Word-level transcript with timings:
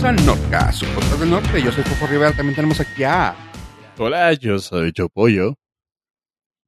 Bienvenidos 0.00 0.04
a 0.04 0.12
Norca, 0.12 0.72
su 0.72 0.86
podcast 0.94 1.18
del 1.18 1.30
norte. 1.30 1.60
Yo 1.62 1.72
soy 1.72 1.82
Coco 1.82 2.06
Rivera. 2.06 2.32
También 2.32 2.54
tenemos 2.54 2.78
aquí 2.78 3.02
a. 3.02 3.34
Hola, 3.98 4.32
yo 4.34 4.60
soy 4.60 4.92
Chopollo. 4.92 5.54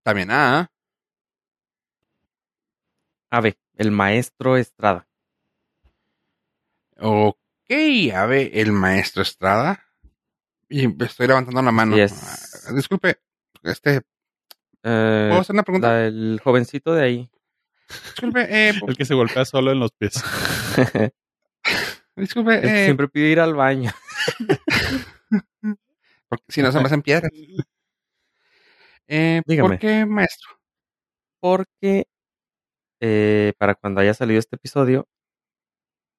También 0.02 0.30
a. 0.32 0.68
Ave, 3.30 3.56
el 3.76 3.92
maestro 3.92 4.56
Estrada. 4.56 5.06
Ok, 6.98 7.36
a 8.14 8.26
ver, 8.26 8.50
el 8.52 8.72
maestro 8.72 9.22
Estrada. 9.22 9.80
Y 10.68 10.86
estoy 11.04 11.28
levantando 11.28 11.62
la 11.62 11.70
mano. 11.70 11.94
Yes. 11.96 12.66
Ah, 12.68 12.72
Disculpe, 12.74 13.20
este. 13.62 13.96
Eh, 14.82 15.26
¿Puedo 15.28 15.40
hacer 15.40 15.54
una 15.54 15.62
pregunta? 15.62 15.88
la- 15.88 16.06
el 16.06 16.40
jovencito 16.42 16.94
de 16.94 17.04
ahí. 17.04 17.30
Disculpe, 18.06 18.46
eh, 18.50 18.72
El 18.88 18.96
que 18.96 19.04
se 19.04 19.14
golpea 19.14 19.44
solo 19.44 19.70
en 19.70 19.78
los 19.78 19.92
pies. 19.92 20.14
disculpe, 22.20 22.58
eh, 22.62 22.84
siempre 22.84 23.08
pide 23.08 23.28
ir 23.28 23.40
al 23.40 23.54
baño. 23.54 23.90
porque 26.28 26.44
si 26.48 26.62
no 26.62 26.72
se 26.72 26.78
me 26.78 26.84
hacen 26.86 27.02
piedras. 27.02 27.30
Eh, 29.08 29.42
Dígame. 29.46 29.70
¿Por 29.70 29.78
qué, 29.78 30.06
maestro? 30.06 30.50
Porque 31.40 32.06
eh, 33.00 33.52
para 33.58 33.74
cuando 33.74 34.00
haya 34.00 34.14
salido 34.14 34.38
este 34.38 34.56
episodio, 34.56 35.08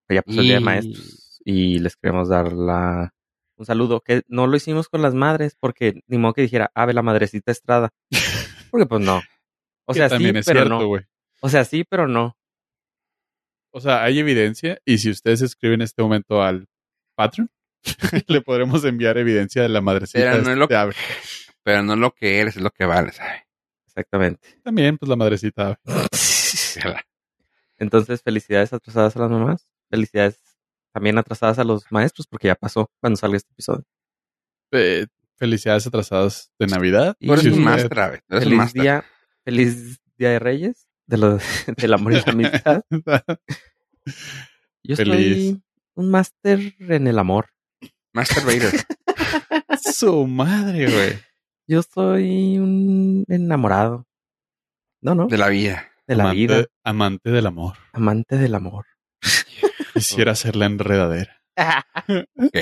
pues 0.07 0.17
ya 0.17 0.21
pasó 0.23 0.39
el 0.41 0.45
día 0.45 0.55
de 0.55 0.61
maestros. 0.61 1.41
Y 1.45 1.79
les 1.79 1.95
queremos 1.95 2.29
dar 2.29 2.51
la, 2.51 3.13
un 3.55 3.65
saludo. 3.65 4.01
Que 4.01 4.23
no 4.27 4.47
lo 4.47 4.57
hicimos 4.57 4.89
con 4.89 5.01
las 5.01 5.13
madres, 5.13 5.55
porque 5.59 6.01
ni 6.07 6.17
modo 6.17 6.33
que 6.33 6.41
dijera, 6.41 6.71
Ave, 6.75 6.93
la 6.93 7.01
madrecita 7.01 7.51
Estrada. 7.51 7.89
Porque 8.71 8.85
pues 8.85 9.01
no. 9.01 9.21
O 9.85 9.93
sea, 9.93 10.09
sí, 10.09 10.31
pero 10.31 10.43
cierto, 10.43 10.69
no. 10.69 10.99
O 11.41 11.49
sea, 11.49 11.65
sí, 11.65 11.83
pero 11.83 12.07
no. 12.07 12.37
O 13.71 13.79
sea, 13.81 14.03
hay 14.03 14.19
evidencia 14.19 14.79
y 14.85 14.97
si 14.97 15.09
ustedes 15.09 15.41
escriben 15.41 15.75
en 15.75 15.85
este 15.85 16.01
momento 16.01 16.43
al 16.43 16.67
Patreon, 17.15 17.49
le 18.27 18.41
podremos 18.41 18.83
enviar 18.83 19.17
evidencia 19.17 19.61
de 19.61 19.69
la 19.69 19.81
madrecita 19.81 20.31
Pero 20.31 20.43
no 20.43 20.51
es 20.51 20.57
lo 20.57 20.67
de 20.67 20.75
ave. 20.75 20.93
Pero 21.63 21.83
no 21.83 21.93
es 21.93 21.99
lo 21.99 22.11
que 22.11 22.39
eres, 22.39 22.55
es 22.57 22.61
lo 22.61 22.71
que 22.71 22.85
vale, 22.85 23.11
¿sabes? 23.11 23.41
Exactamente. 23.85 24.59
También, 24.63 24.97
pues 24.97 25.09
la 25.09 25.15
madrecita 25.15 25.67
ave. 25.67 25.77
Entonces, 27.77 28.21
felicidades 28.21 28.73
atrasadas 28.73 29.15
a 29.15 29.19
las 29.19 29.31
mamás. 29.31 29.67
Felicidades 29.89 30.39
también 30.93 31.17
atrasadas 31.17 31.59
a 31.59 31.63
los 31.63 31.83
maestros, 31.91 32.27
porque 32.27 32.47
ya 32.47 32.55
pasó 32.55 32.91
cuando 32.99 33.17
salga 33.17 33.37
este 33.37 33.51
episodio. 33.53 33.85
Eh, 34.71 35.07
felicidades 35.37 35.87
atrasadas 35.87 36.51
de 36.59 36.67
Navidad. 36.67 37.15
Y 37.19 37.29
eres 37.31 37.41
Si 37.43 37.49
usted- 37.49 37.61
eres 37.65 37.89
un 38.29 38.39
Feliz 38.39 38.73
día, 38.73 39.05
feliz 39.43 39.99
día 40.17 40.29
de 40.29 40.39
Reyes, 40.39 40.87
de 41.11 41.17
lo, 41.17 41.37
del 41.77 41.93
amor 41.93 42.13
y 42.13 42.15
la 42.15 42.23
amistad. 42.31 42.81
Yo 44.83 44.95
Feliz. 44.95 45.35
soy 45.49 45.61
un 45.95 46.09
máster 46.09 46.73
en 46.79 47.07
el 47.07 47.19
amor. 47.19 47.49
Master 48.13 48.43
Vader. 48.45 48.73
Su 49.93 50.25
madre, 50.27 50.91
güey. 50.91 51.19
Yo 51.67 51.81
soy 51.83 52.57
un 52.57 53.25
enamorado. 53.27 54.07
No, 55.01 55.15
no, 55.15 55.27
de 55.27 55.37
la 55.37 55.49
vida. 55.49 55.89
de 56.07 56.15
la 56.15 56.23
amante, 56.25 56.37
vida, 56.39 56.65
Amante 56.83 57.29
del 57.31 57.45
amor. 57.47 57.75
amante 57.93 58.37
del 58.37 58.55
amor. 58.55 58.85
Quisiera 59.93 60.35
ser 60.35 60.55
la 60.55 60.65
enredadera. 60.65 61.41
Ok. 62.37 62.57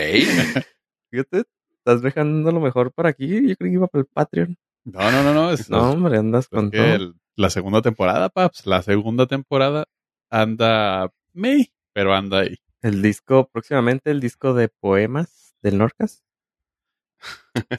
Fíjate, 1.11 1.44
estás 1.77 2.02
dejando 2.02 2.52
lo 2.52 2.59
mejor 2.59 2.92
por 2.94 3.08
aquí. 3.08 3.27
Yo 3.50 3.55
creo 3.55 3.70
que 3.70 3.73
iba 3.73 3.88
para 3.88 4.02
el 4.02 4.08
Patreon. 4.08 4.58
No, 4.86 5.11
no, 5.11 5.23
no, 5.23 5.33
no. 5.33 5.52
Es, 5.52 5.70
No, 5.70 5.92
hombre, 5.92 6.17
andas 6.17 6.45
es 6.45 6.50
con 6.50 6.72
todo. 6.72 6.83
el- 6.83 7.14
la 7.40 7.50
segunda 7.50 7.82
temporada, 7.82 8.28
paps. 8.28 8.66
La 8.66 8.82
segunda 8.82 9.26
temporada 9.26 9.88
anda 10.30 11.09
me, 11.32 11.72
pero 11.94 12.14
anda 12.14 12.40
ahí. 12.40 12.58
El 12.82 13.02
disco, 13.02 13.50
próximamente 13.50 14.12
el 14.12 14.20
disco 14.20 14.54
de 14.54 14.68
poemas 14.68 15.56
del 15.62 15.78
Norcas. 15.78 16.26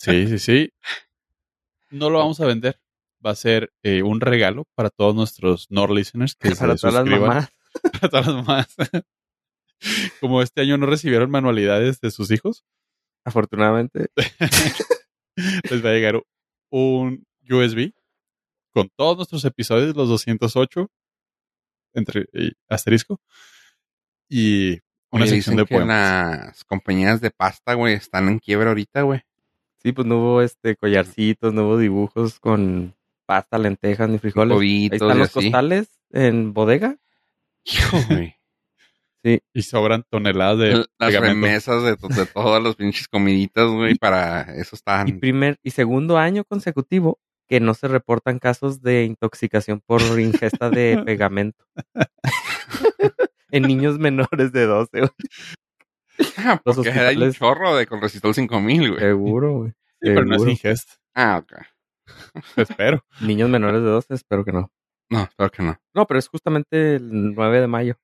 Sí, 0.00 0.26
sí, 0.28 0.38
sí. 0.38 0.72
No 1.90 2.08
lo 2.08 2.20
vamos 2.20 2.40
a 2.40 2.46
vender. 2.46 2.80
Va 3.24 3.32
a 3.32 3.36
ser 3.36 3.70
eh, 3.82 4.02
un 4.02 4.22
regalo 4.22 4.66
para 4.74 4.88
todos 4.88 5.14
nuestros 5.14 5.70
Nord 5.70 5.92
listeners 5.92 6.34
que 6.34 6.50
Para 6.56 6.76
se 6.78 6.80
todas 6.80 6.94
las 6.94 7.20
mamás. 7.20 7.48
Para 8.00 8.08
todas 8.08 8.26
las 8.26 8.36
mamás. 8.36 8.66
Como 10.20 10.40
este 10.40 10.62
año 10.62 10.78
no 10.78 10.86
recibieron 10.86 11.30
manualidades 11.30 12.00
de 12.00 12.10
sus 12.10 12.30
hijos, 12.30 12.64
Afortunadamente. 13.24 14.08
les 15.70 15.84
va 15.84 15.90
a 15.90 15.92
llegar 15.92 16.22
un 16.70 17.26
USB 17.48 17.92
con 18.80 18.90
todos 18.96 19.18
nuestros 19.18 19.44
episodios, 19.44 19.94
los 19.96 20.08
208, 20.08 20.88
entre 21.94 22.26
y 22.32 22.52
asterisco, 22.68 23.20
y 24.28 24.78
una 25.12 25.24
Oye, 25.24 25.26
sección 25.26 25.56
dicen 25.56 25.56
de 25.56 25.66
que 25.66 25.74
poemas. 25.74 25.88
las 26.48 26.64
compañías 26.64 27.20
de 27.20 27.30
pasta, 27.30 27.74
güey, 27.74 27.94
están 27.94 28.28
en 28.28 28.38
quiebra 28.38 28.68
ahorita, 28.68 29.02
güey. 29.02 29.20
Sí, 29.82 29.92
pues 29.92 30.06
no 30.06 30.18
hubo 30.18 30.42
este 30.42 30.76
collarcitos, 30.76 31.52
no 31.54 31.66
hubo 31.66 31.78
dibujos 31.78 32.38
con 32.38 32.94
pasta, 33.26 33.58
lentejas 33.58 34.08
ni 34.08 34.18
frijoles. 34.18 34.68
Ahí 34.90 35.00
están 35.00 35.16
y 35.16 35.20
los 35.20 35.28
así. 35.36 35.50
costales 35.50 35.88
en 36.10 36.52
bodega. 36.52 36.96
Hijo, 37.64 37.98
güey. 38.08 38.36
Y 39.52 39.62
sobran 39.62 40.04
toneladas 40.08 40.58
de 40.58 40.86
Las 40.98 41.12
pegamento. 41.12 41.20
remesas 41.20 41.82
de, 41.82 41.90
de 41.90 42.26
todas 42.26 42.62
las 42.62 42.74
pinches 42.76 43.06
comiditas, 43.06 43.66
güey, 43.68 43.94
para 43.96 44.42
eso 44.56 44.76
Y 45.04 45.12
están. 45.12 45.20
primer 45.20 45.58
y 45.62 45.72
segundo 45.72 46.16
año 46.16 46.44
consecutivo 46.44 47.20
que 47.50 47.58
no 47.60 47.74
se 47.74 47.88
reportan 47.88 48.38
casos 48.38 48.80
de 48.80 49.04
intoxicación 49.04 49.80
por 49.84 50.00
ingesta 50.20 50.70
de 50.70 51.02
pegamento. 51.04 51.64
en 53.50 53.64
niños 53.64 53.98
menores 53.98 54.52
de 54.52 54.66
12, 54.66 55.00
güey. 55.00 55.10
Ah, 56.36 56.60
los 56.64 56.76
porque 56.76 56.90
hay 56.90 57.16
un 57.16 57.22
hospitales- 57.24 57.38
chorro 57.38 57.74
de 57.76 57.86
con 57.86 58.00
resistol 58.00 58.34
5000, 58.34 58.88
güey. 58.90 59.00
Seguro, 59.00 59.52
güey. 59.58 59.70
Sí, 59.70 59.74
pero 60.00 60.24
no 60.24 60.30
es 60.36 60.40
Seguro. 60.42 60.50
ingesta. 60.52 60.92
Ah, 61.14 61.42
ok. 61.42 61.52
Espero. 62.56 63.04
Niños 63.20 63.50
menores 63.50 63.82
de 63.82 63.88
12, 63.88 64.14
espero 64.14 64.44
que 64.44 64.52
no. 64.52 64.70
No, 65.10 65.22
espero 65.24 65.50
que 65.50 65.62
no. 65.64 65.76
No, 65.92 66.06
pero 66.06 66.18
es 66.20 66.28
justamente 66.28 66.94
el 66.96 67.34
9 67.34 67.60
de 67.60 67.66
mayo 67.66 67.96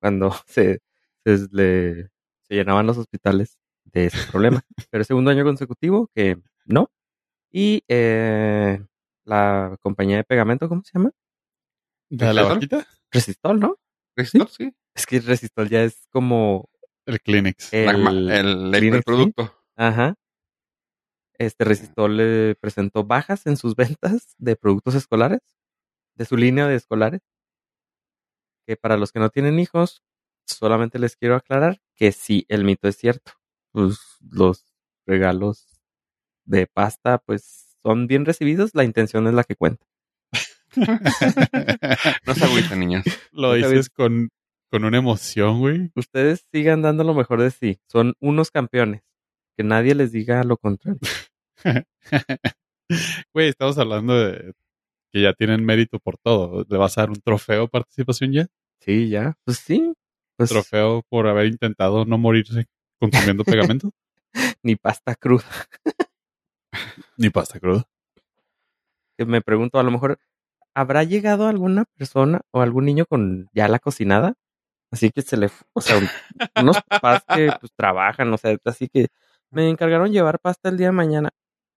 cuando 0.00 0.34
se, 0.46 0.80
se, 1.24 1.46
le- 1.52 2.08
se 2.42 2.54
llenaban 2.54 2.86
los 2.86 2.96
hospitales 2.96 3.58
de 3.84 4.06
ese 4.06 4.30
problema. 4.30 4.62
pero 4.90 5.02
es 5.02 5.06
segundo 5.08 5.30
año 5.30 5.44
consecutivo 5.44 6.08
que 6.14 6.38
no. 6.64 6.90
Y 7.52 7.84
eh, 7.88 8.82
la 9.24 9.76
compañía 9.80 10.16
de 10.16 10.24
pegamento, 10.24 10.68
¿cómo 10.68 10.82
se 10.82 10.92
llama? 10.98 11.12
¿De 12.10 12.32
la 12.32 12.42
vaquita? 12.44 12.86
Resistol, 13.10 13.60
¿no? 13.60 13.78
¿Resistol? 14.16 14.48
Sí. 14.48 14.74
Es 14.94 15.06
que 15.06 15.20
Resistol 15.20 15.68
ya 15.68 15.82
es 15.82 16.06
como 16.10 16.68
El 17.06 17.20
Kleenex. 17.20 17.72
el, 17.72 18.06
el, 18.06 18.30
el, 18.30 18.70
Kleenex, 18.70 18.98
¿sí? 18.98 19.02
producto. 19.04 19.54
Ajá. 19.76 20.14
Este 21.38 21.64
Resistol 21.64 22.16
le 22.16 22.54
presentó 22.54 23.04
bajas 23.04 23.46
en 23.46 23.56
sus 23.56 23.74
ventas 23.76 24.34
de 24.38 24.56
productos 24.56 24.94
escolares, 24.94 25.40
de 26.14 26.24
su 26.24 26.36
línea 26.36 26.68
de 26.68 26.76
escolares. 26.76 27.22
Que 28.66 28.76
para 28.76 28.96
los 28.96 29.12
que 29.12 29.18
no 29.18 29.30
tienen 29.30 29.58
hijos, 29.58 30.02
solamente 30.46 30.98
les 30.98 31.16
quiero 31.16 31.36
aclarar 31.36 31.80
que 31.96 32.12
sí, 32.12 32.46
el 32.48 32.64
mito 32.64 32.88
es 32.88 32.96
cierto. 32.96 33.32
Pues 33.72 33.98
los 34.20 34.64
regalos 35.06 35.80
de 36.44 36.66
pasta, 36.66 37.18
pues 37.18 37.63
son 37.84 38.06
bien 38.06 38.24
recibidos, 38.24 38.70
la 38.74 38.84
intención 38.84 39.26
es 39.26 39.34
la 39.34 39.44
que 39.44 39.56
cuenta. 39.56 39.86
No 42.26 42.34
se 42.34 42.44
agüiten, 42.44 42.80
niños. 42.80 43.04
Lo 43.30 43.52
dices 43.54 43.88
con, 43.90 44.30
con 44.72 44.84
una 44.84 44.98
emoción, 44.98 45.60
güey. 45.60 45.92
Ustedes 45.94 46.46
sigan 46.52 46.82
dando 46.82 47.04
lo 47.04 47.14
mejor 47.14 47.40
de 47.40 47.52
sí, 47.52 47.78
son 47.86 48.14
unos 48.18 48.50
campeones. 48.50 49.02
Que 49.56 49.62
nadie 49.62 49.94
les 49.94 50.10
diga 50.10 50.42
lo 50.42 50.56
contrario. 50.56 50.98
Güey, 53.32 53.48
estamos 53.48 53.78
hablando 53.78 54.14
de 54.14 54.52
que 55.10 55.22
ya 55.22 55.32
tienen 55.32 55.64
mérito 55.64 55.98
por 55.98 56.18
todo. 56.18 56.66
¿Le 56.68 56.76
vas 56.76 56.98
a 56.98 57.02
dar 57.02 57.10
un 57.10 57.20
trofeo 57.20 57.66
participación 57.66 58.32
ya? 58.32 58.46
Sí, 58.80 59.08
ya. 59.08 59.38
Pues 59.44 59.58
sí. 59.58 59.94
Pues 60.36 60.50
¿Trofeo 60.50 61.02
por 61.08 61.26
haber 61.26 61.46
intentado 61.46 62.04
no 62.04 62.18
morirse 62.18 62.66
consumiendo 63.00 63.42
pegamento? 63.78 63.90
ni 64.62 64.76
pasta 64.76 65.14
cruda. 65.14 65.44
Ni 67.16 67.30
pasta 67.30 67.58
cruda. 67.60 67.84
que 69.16 69.24
me 69.24 69.40
pregunto, 69.42 69.78
a 69.78 69.82
lo 69.84 69.90
mejor, 69.92 70.18
¿habrá 70.74 71.04
llegado 71.04 71.46
alguna 71.46 71.84
persona 71.96 72.40
o 72.50 72.62
algún 72.62 72.84
niño 72.84 73.06
con 73.06 73.48
ya 73.52 73.68
la 73.68 73.78
cocinada? 73.78 74.34
Así 74.90 75.10
que 75.10 75.22
se 75.22 75.36
le, 75.36 75.50
o 75.72 75.80
sea, 75.80 75.98
un- 75.98 76.08
unos 76.60 76.78
papás 76.82 77.24
que 77.32 77.52
pues 77.60 77.72
trabajan, 77.76 78.32
o 78.32 78.38
sea, 78.38 78.56
así 78.64 78.88
que 78.88 79.08
me 79.50 79.68
encargaron 79.68 80.12
llevar 80.12 80.40
pasta 80.40 80.68
el 80.68 80.76
día 80.76 80.88
de 80.88 80.92
mañana. 80.92 81.30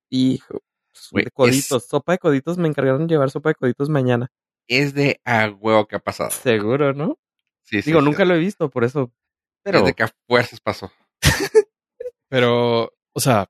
Hijo, 0.09 0.61
pues, 1.11 1.25
de 1.25 1.31
coditos, 1.31 1.85
sopa 1.87 2.13
de 2.13 2.17
coditos, 2.19 2.57
me 2.57 2.67
encargaron 2.67 3.07
llevar 3.07 3.29
sopa 3.29 3.49
de 3.49 3.55
coditos 3.55 3.89
mañana. 3.89 4.31
Es 4.67 4.93
de 4.95 5.21
a 5.23 5.47
huevo 5.49 5.87
que 5.87 5.95
ha 5.95 5.99
pasado. 5.99 6.31
Seguro, 6.31 6.93
¿no? 6.93 7.17
Sí, 7.61 7.81
sí, 7.81 7.89
Digo, 7.91 7.99
sí. 7.99 8.05
nunca 8.05 8.25
lo 8.25 8.33
he 8.35 8.39
visto, 8.39 8.69
por 8.69 8.83
eso. 8.83 9.11
Pero, 9.63 9.79
Es 9.79 9.85
de 9.85 9.93
que 9.93 10.03
a 10.03 10.11
fuerzas 10.27 10.59
pasó. 10.59 10.91
Pero, 12.29 12.93
o 13.13 13.19
sea, 13.19 13.49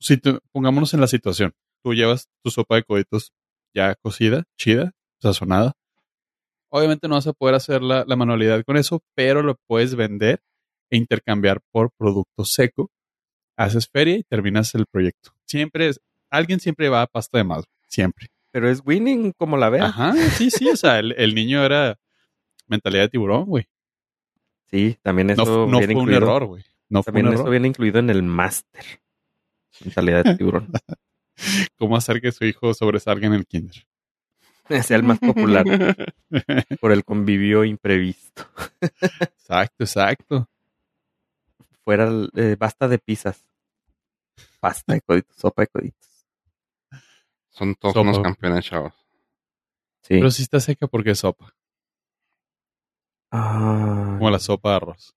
si 0.00 0.18
pongámonos 0.52 0.94
en 0.94 1.00
la 1.00 1.06
situación. 1.06 1.52
Tú 1.82 1.94
llevas 1.94 2.28
tu 2.42 2.50
sopa 2.50 2.76
de 2.76 2.84
coditos 2.84 3.32
ya 3.74 3.94
cocida, 3.96 4.44
chida, 4.56 4.92
sazonada. 5.20 5.72
Obviamente 6.68 7.08
no 7.08 7.14
vas 7.14 7.26
a 7.26 7.32
poder 7.32 7.54
hacer 7.54 7.82
la, 7.82 8.04
la 8.06 8.16
manualidad 8.16 8.64
con 8.64 8.76
eso, 8.76 9.00
pero 9.14 9.42
lo 9.42 9.56
puedes 9.66 9.94
vender 9.94 10.40
e 10.90 10.96
intercambiar 10.96 11.60
por 11.70 11.90
producto 11.96 12.44
seco. 12.44 12.90
Haces 13.56 13.88
feria 13.88 14.16
y 14.16 14.22
terminas 14.24 14.74
el 14.74 14.86
proyecto. 14.86 15.30
Siempre 15.46 15.88
es, 15.88 16.00
alguien 16.30 16.60
siempre 16.60 16.88
va 16.88 17.02
a 17.02 17.06
pasta 17.06 17.38
de 17.38 17.44
más, 17.44 17.64
siempre. 17.86 18.28
Pero 18.50 18.68
es 18.68 18.82
winning 18.84 19.32
como 19.32 19.56
la 19.56 19.70
veas. 19.70 19.86
Ajá, 19.90 20.12
sí, 20.36 20.50
sí, 20.50 20.68
o 20.68 20.76
sea, 20.76 20.98
el, 20.98 21.12
el 21.12 21.34
niño 21.34 21.64
era 21.64 21.98
mentalidad 22.66 23.04
de 23.04 23.08
tiburón, 23.10 23.44
güey. 23.46 23.66
Sí, 24.70 24.98
también 25.02 25.30
eso 25.30 25.44
No, 25.44 25.66
no 25.66 25.78
viene 25.78 25.94
fue 25.94 26.02
un 26.02 26.12
error, 26.12 26.44
güey. 26.46 26.64
No 26.88 27.02
fue 27.02 27.12
También 27.12 27.26
un 27.28 27.32
eso 27.34 27.42
error. 27.42 27.50
viene 27.52 27.68
incluido 27.68 27.98
en 27.98 28.10
el 28.10 28.22
máster. 28.22 28.84
Mentalidad 29.84 30.24
de 30.24 30.36
tiburón. 30.36 30.70
¿Cómo 31.78 31.96
hacer 31.96 32.20
que 32.20 32.32
su 32.32 32.44
hijo 32.44 32.72
sobresalga 32.74 33.26
en 33.26 33.34
el 33.34 33.46
kinder? 33.46 33.86
sea 34.82 34.96
el 34.96 35.02
más 35.02 35.18
popular 35.18 35.64
por 36.80 36.92
el 36.92 37.04
convivio 37.04 37.64
imprevisto. 37.64 38.46
Exacto, 38.80 39.84
exacto. 39.84 40.48
Fuera, 41.84 42.10
eh, 42.34 42.56
basta 42.58 42.88
de 42.88 42.98
pizzas. 42.98 43.46
Pasta 44.58 44.94
de 44.94 45.00
coditos, 45.02 45.36
sopa 45.36 45.62
de 45.62 45.66
coditos. 45.68 46.26
Son 47.50 47.74
todos 47.76 47.94
Sopa. 47.94 48.08
unos 48.08 48.18
campeones, 48.20 48.64
chavos. 48.64 48.92
Sí. 50.02 50.14
Pero 50.14 50.30
sí 50.30 50.42
está 50.42 50.58
seca 50.60 50.86
porque 50.88 51.10
es 51.12 51.20
sopa. 51.20 51.54
Ah, 53.30 54.16
Como 54.18 54.30
la 54.30 54.38
sopa 54.38 54.70
de 54.70 54.76
arroz. 54.76 55.14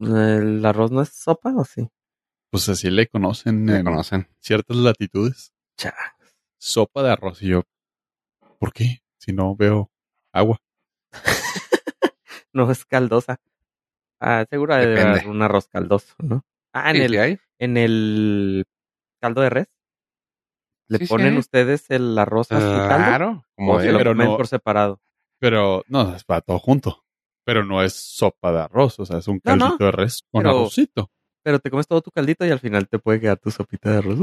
¿El 0.00 0.64
arroz 0.64 0.90
no 0.90 1.00
es 1.02 1.08
sopa 1.10 1.54
o 1.56 1.64
sí? 1.64 1.88
Pues 2.50 2.68
así 2.68 2.90
le 2.90 3.06
conocen 3.08 3.68
en 3.68 3.84
conocen. 3.84 4.28
ciertas 4.40 4.76
latitudes. 4.76 5.52
Cha. 5.76 5.94
Sopa 6.58 7.02
de 7.02 7.10
arroz. 7.10 7.42
Y 7.42 7.48
yo, 7.48 7.62
¿por 8.58 8.72
qué? 8.72 9.02
Si 9.18 9.32
no 9.32 9.54
veo 9.56 9.90
agua. 10.32 10.58
No 12.52 12.70
es 12.70 12.86
caldosa. 12.86 13.38
Ah, 14.18 14.46
seguro 14.48 14.74
debe 14.76 14.98
haber 15.02 15.28
un 15.28 15.42
arroz 15.42 15.68
caldoso, 15.68 16.14
¿no? 16.22 16.42
Ah, 16.72 16.90
en 16.90 16.96
Sí, 16.96 17.02
el, 17.02 17.18
hay. 17.20 17.38
en 17.58 17.76
el 17.76 18.64
caldo 19.20 19.42
de 19.42 19.50
res. 19.50 19.66
¿Le 20.88 20.98
Sí, 20.98 21.06
ponen 21.06 21.36
ustedes 21.36 21.90
el 21.90 22.16
arroz 22.18 22.50
a 22.52 22.60
su 22.60 22.66
caldo? 22.88 22.96
Claro. 23.08 23.44
Como 23.56 23.72
¿O 23.74 23.76
se 23.78 23.82
debe. 23.88 23.92
lo 23.92 23.98
pero 23.98 24.10
comen 24.12 24.28
no- 24.28 24.36
por 24.38 24.46
separado? 24.46 25.02
Pero 25.38 25.82
no, 25.88 26.16
es 26.16 26.24
para 26.24 26.40
todo 26.40 26.58
junto. 26.58 27.04
Pero 27.44 27.62
no 27.62 27.82
es 27.82 27.92
sopa 27.92 28.52
de 28.52 28.60
arroz, 28.60 28.98
o 29.00 29.04
sea, 29.04 29.18
es 29.18 29.28
un 29.28 29.38
No, 29.44 29.54
no. 29.56 29.64
caldito 29.66 29.84
de 29.84 29.92
res 29.92 30.22
con 30.32 30.42
Pero- 30.42 30.58
arrocito. 30.60 31.10
Pero 31.46 31.60
te 31.60 31.70
comes 31.70 31.86
todo 31.86 32.00
tu 32.02 32.10
caldito 32.10 32.44
y 32.44 32.50
al 32.50 32.58
final 32.58 32.88
te 32.88 32.98
puede 32.98 33.20
quedar 33.20 33.38
tu 33.38 33.52
sopita 33.52 33.88
de 33.92 33.98
arroz. 33.98 34.18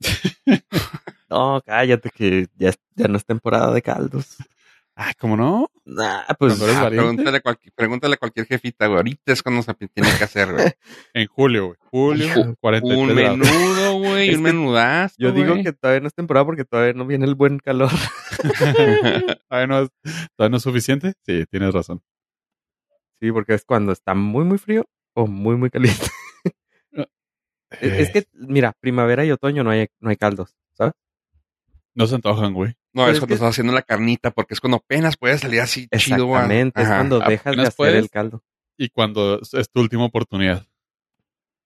no, 1.28 1.60
cállate 1.66 2.08
que 2.08 2.46
ya, 2.56 2.72
ya 2.94 3.06
no 3.06 3.18
es 3.18 3.26
temporada 3.26 3.70
de 3.74 3.82
caldos. 3.82 4.36
Ah, 4.96 5.12
¿cómo 5.20 5.36
no? 5.36 5.70
Nah, 5.84 6.22
pues 6.38 6.58
Ah, 6.74 6.88
pregúntale, 6.88 7.36
a 7.36 7.40
cualquier, 7.42 7.72
pregúntale 7.74 8.14
a 8.14 8.16
cualquier 8.16 8.46
jefita, 8.46 8.86
güey. 8.86 8.96
Ahorita 8.96 9.30
es 9.34 9.42
cuando 9.42 9.62
se 9.62 9.74
tiene 9.74 10.08
que 10.16 10.24
hacer, 10.24 10.50
güey. 10.54 10.72
En 11.12 11.26
julio, 11.26 11.66
güey. 11.66 11.76
Julio, 11.90 12.28
Ju- 12.34 12.56
43 12.60 12.98
Un 12.98 13.14
grados. 13.14 13.38
menudo, 13.38 13.98
güey. 13.98 14.34
Un 14.34 14.40
menudazo. 14.42 15.16
yo 15.18 15.32
digo 15.32 15.54
que 15.62 15.74
todavía 15.74 16.00
no 16.00 16.06
es 16.08 16.14
temporada 16.14 16.46
porque 16.46 16.64
todavía 16.64 16.94
no 16.94 17.04
viene 17.06 17.26
el 17.26 17.34
buen 17.34 17.58
calor. 17.58 17.90
¿Todavía, 19.50 19.66
no 19.66 19.80
es, 19.82 19.90
¿Todavía 20.34 20.50
no 20.50 20.56
es 20.56 20.62
suficiente? 20.62 21.12
Sí, 21.26 21.44
tienes 21.50 21.74
razón. 21.74 22.00
Sí, 23.20 23.30
porque 23.32 23.52
es 23.52 23.66
cuando 23.66 23.92
está 23.92 24.14
muy, 24.14 24.46
muy 24.46 24.56
frío 24.56 24.86
o 25.14 25.26
muy, 25.26 25.56
muy 25.56 25.68
caliente. 25.68 26.06
Es, 27.70 27.92
es 27.92 28.10
que, 28.10 28.24
mira, 28.34 28.72
primavera 28.80 29.24
y 29.24 29.30
otoño 29.30 29.62
no 29.64 29.70
hay, 29.70 29.88
no 30.00 30.10
hay 30.10 30.16
caldos, 30.16 30.56
¿sabes? 30.72 30.94
No 31.94 32.06
se 32.06 32.14
antojan, 32.14 32.54
güey. 32.54 32.70
No, 32.92 33.02
Pero 33.02 33.08
es 33.10 33.14
es 33.14 33.20
cuando 33.20 33.26
que- 33.28 33.34
estás 33.34 33.50
haciendo 33.50 33.72
la 33.72 33.82
carnita, 33.82 34.30
porque 34.30 34.54
es 34.54 34.60
cuando 34.60 34.78
apenas 34.78 35.16
puede 35.16 35.36
salir 35.38 35.60
así 35.60 35.88
chido, 35.96 36.26
güey. 36.26 36.36
Exactamente, 36.40 36.82
es 36.82 36.88
cuando 36.88 37.18
dejas 37.20 37.44
de 37.44 37.50
Apenas 37.50 37.66
hacer 37.68 37.76
puedes. 37.76 38.02
el 38.02 38.10
caldo. 38.10 38.42
Y 38.76 38.88
cuando 38.90 39.40
es- 39.40 39.54
es 39.54 39.70
tu 39.70 39.80
última 39.80 40.04
oportunidad. 40.04 40.66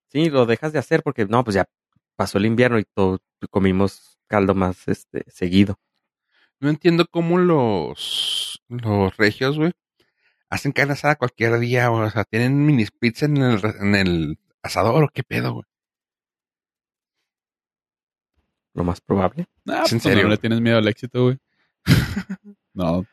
Sí, 0.08 0.28
lo 0.30 0.44
dejas 0.46 0.72
de 0.72 0.78
hacer 0.78 1.02
porque, 1.02 1.26
no, 1.26 1.44
pues 1.44 1.54
ya 1.54 1.66
pasó 2.16 2.38
el 2.38 2.46
invierno 2.46 2.78
y 2.78 2.84
todo, 2.84 3.20
comimos 3.50 4.18
caldo 4.26 4.54
más 4.54 4.88
este 4.88 5.24
seguido. 5.28 5.78
No 6.60 6.68
entiendo 6.70 7.06
cómo 7.10 7.38
los, 7.38 8.62
los 8.68 9.16
regios, 9.16 9.56
güey, 9.58 9.72
hacen 10.48 10.72
carne 10.72 10.92
asada 10.94 11.16
cualquier 11.16 11.58
día, 11.58 11.88
güey. 11.88 12.04
O 12.04 12.10
sea, 12.10 12.24
tienen 12.24 12.64
mini 12.64 12.86
pizza 12.98 13.26
en 13.26 13.36
el, 13.38 13.60
en 13.80 13.94
el 13.94 14.38
asador 14.62 15.04
o 15.04 15.08
qué 15.08 15.22
pedo, 15.22 15.52
güey. 15.54 15.64
Lo 18.74 18.84
más 18.84 19.00
probable. 19.00 19.46
Ah, 19.68 19.82
¿Es 19.84 19.92
en 19.92 19.98
pues 19.98 20.02
serio? 20.04 20.22
no 20.24 20.30
le 20.30 20.38
tienes 20.38 20.60
miedo 20.60 20.78
al 20.78 20.88
éxito, 20.88 21.24
güey. 21.24 21.38
no, 22.74 23.04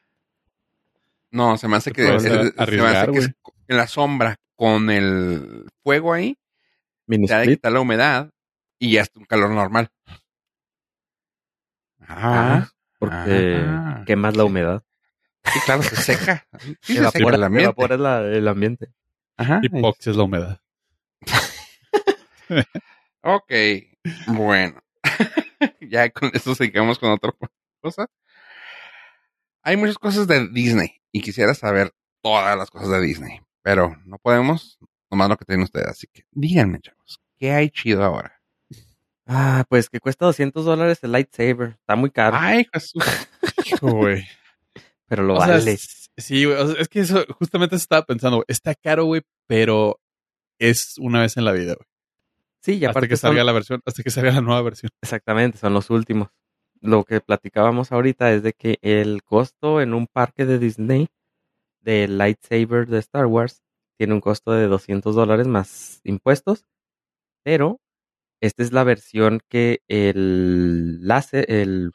No, 1.31 1.57
se 1.57 1.67
me 1.67 1.75
hace 1.77 1.91
que, 1.91 2.03
se- 2.03 2.19
se 2.21 2.29
me 2.29 2.35
hace 2.39 2.53
arriesgar, 2.57 3.11
que 3.11 3.17
es 3.19 3.25
güey. 3.43 3.55
en 3.67 3.77
la 3.77 3.87
sombra 3.87 4.35
con 4.55 4.89
el 4.89 5.65
fuego 5.83 6.13
ahí, 6.13 6.37
Mini 7.07 7.27
te 7.27 7.33
ha 7.33 7.37
de 7.37 7.43
split. 7.43 7.57
quitar 7.59 7.71
la 7.73 7.79
humedad 7.81 8.29
y 8.79 8.91
ya 8.93 9.01
es 9.01 9.11
un 9.15 9.25
calor 9.25 9.49
normal. 9.51 9.89
Ah, 12.07 12.69
porque 12.97 13.57
Ah. 13.67 14.03
quemas 14.05 14.35
la 14.35 14.45
humedad. 14.45 14.83
sí, 15.45 15.59
claro, 15.65 15.83
se 15.83 15.95
seca. 15.95 16.47
Sí, 16.81 16.93
se 16.93 16.99
evapora, 16.99 17.35
el 17.37 17.43
ambiente. 17.43 17.63
evapora 17.65 17.97
la- 17.97 18.21
el 18.21 18.47
ambiente. 18.47 18.91
Ajá. 19.37 19.59
hipoxia 19.63 20.11
es 20.11 20.17
la 20.17 20.23
humedad. 20.23 20.61
Ok, 23.21 23.51
bueno. 24.27 24.81
ya 25.81 26.09
con 26.09 26.31
eso 26.33 26.55
seguimos 26.55 26.99
con 26.99 27.11
otra 27.11 27.33
cosa. 27.81 28.07
Hay 29.63 29.77
muchas 29.77 29.97
cosas 29.97 30.27
de 30.27 30.47
Disney 30.49 31.01
y 31.11 31.21
quisiera 31.21 31.53
saber 31.53 31.93
todas 32.21 32.57
las 32.57 32.69
cosas 32.71 32.89
de 32.89 33.01
Disney, 33.01 33.41
pero 33.61 33.95
no 34.05 34.17
podemos, 34.17 34.79
nomás 35.11 35.29
lo 35.29 35.37
que 35.37 35.45
tienen 35.45 35.63
ustedes. 35.63 35.87
Así 35.87 36.07
que 36.11 36.23
díganme, 36.31 36.79
chavos, 36.79 37.19
¿qué 37.37 37.51
hay 37.51 37.69
chido 37.69 38.03
ahora? 38.03 38.41
Ah, 39.25 39.63
pues 39.69 39.89
que 39.89 39.99
cuesta 39.99 40.25
200 40.25 40.65
dólares 40.65 40.99
el 41.03 41.11
lightsaber. 41.11 41.75
Está 41.79 41.95
muy 41.95 42.09
caro, 42.09 42.35
Ay, 42.39 42.65
Jesús. 42.73 43.03
Güey. 43.81 44.25
pero 45.07 45.23
lo 45.23 45.35
O 45.35 45.37
vale. 45.39 45.71
es- 45.73 46.09
sí, 46.17 46.45
güey. 46.45 46.57
o 46.57 46.67
sea, 46.71 46.81
es 46.81 46.87
que 46.89 47.01
eso 47.01 47.23
justamente 47.37 47.77
se 47.77 47.83
estaba 47.83 48.03
pensando, 48.05 48.37
güey. 48.37 48.45
Está 48.47 48.73
caro, 48.75 49.05
güey, 49.05 49.21
pero 49.47 49.99
es 50.57 50.95
una 50.97 51.21
vez 51.21 51.37
en 51.37 51.45
la 51.45 51.51
vida, 51.51 51.75
güey. 51.75 51.87
Sí, 52.61 52.73
y 52.73 52.75
Hasta 52.85 52.89
aparte 52.91 53.07
que 53.09 53.17
son- 53.17 53.29
salga 53.29 53.43
la 53.43 53.51
versión, 53.53 53.81
hasta 53.85 54.03
que 54.03 54.09
salga 54.09 54.31
la 54.31 54.41
nueva 54.41 54.61
versión. 54.61 54.89
Exactamente, 55.01 55.57
son 55.57 55.73
los 55.73 55.89
últimos. 55.89 56.29
Lo 56.81 57.03
que 57.03 57.21
platicábamos 57.21 57.91
ahorita 57.91 58.31
es 58.33 58.43
de 58.43 58.53
que 58.53 58.77
el 58.81 59.23
costo 59.23 59.81
en 59.81 59.93
un 59.93 60.07
parque 60.07 60.45
de 60.45 60.59
Disney 60.59 61.07
del 61.81 62.17
lightsaber 62.17 62.87
de 62.87 62.99
Star 62.99 63.25
Wars 63.27 63.63
tiene 63.97 64.13
un 64.13 64.21
costo 64.21 64.51
de 64.53 64.67
200 64.67 65.15
dólares 65.15 65.47
más 65.47 66.01
impuestos, 66.03 66.65
pero 67.43 67.79
esta 68.41 68.63
es 68.63 68.73
la 68.73 68.83
versión 68.85 69.41
que 69.49 69.81
el 69.89 71.05
láser, 71.07 71.45
el, 71.51 71.91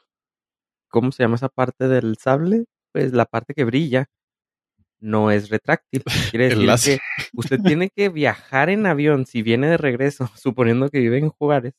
¿cómo 0.89 1.11
se 1.11 1.23
llama 1.23 1.35
esa 1.35 1.49
parte 1.49 1.87
del 1.87 2.17
sable? 2.17 2.65
Pues 2.93 3.13
la 3.13 3.25
parte 3.25 3.53
que 3.53 3.65
brilla 3.65 4.07
no 4.99 5.31
es 5.31 5.49
retráctil. 5.49 6.03
Quiere 6.35 6.49
decir 6.49 6.99
que 7.17 7.23
usted 7.33 7.59
tiene 7.61 7.89
que 7.89 8.09
viajar 8.09 8.69
en 8.69 8.85
avión 8.85 9.25
si 9.25 9.41
viene 9.41 9.67
de 9.67 9.77
regreso, 9.77 10.29
suponiendo 10.35 10.89
que 10.89 10.99
vive 10.99 11.17
en 11.19 11.29
Juárez 11.29 11.73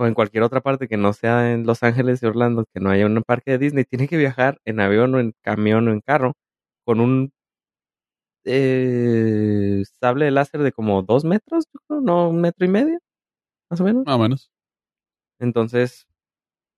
o 0.00 0.06
en 0.06 0.14
cualquier 0.14 0.42
otra 0.42 0.62
parte 0.62 0.88
que 0.88 0.96
no 0.96 1.12
sea 1.12 1.52
en 1.52 1.66
Los 1.66 1.82
Ángeles 1.82 2.22
y 2.22 2.26
Orlando, 2.26 2.64
que 2.72 2.80
no 2.80 2.90
haya 2.90 3.06
un 3.06 3.22
parque 3.22 3.52
de 3.52 3.58
Disney, 3.58 3.84
tiene 3.84 4.08
que 4.08 4.16
viajar 4.16 4.58
en 4.64 4.80
avión 4.80 5.14
o 5.14 5.20
en 5.20 5.34
camión 5.42 5.88
o 5.88 5.92
en 5.92 6.00
carro 6.00 6.32
con 6.84 7.00
un 7.00 7.32
eh, 8.44 9.82
sable 10.00 10.24
de 10.24 10.30
láser 10.30 10.62
de 10.62 10.72
como 10.72 11.02
dos 11.02 11.24
metros, 11.24 11.66
no, 11.88 12.30
un 12.30 12.40
metro 12.40 12.64
y 12.64 12.68
medio, 12.68 12.98
más 13.70 13.80
o 13.80 13.84
menos. 13.84 14.04
Más 14.06 14.16
o 14.16 14.18
menos. 14.18 14.50
Entonces, 15.38 16.06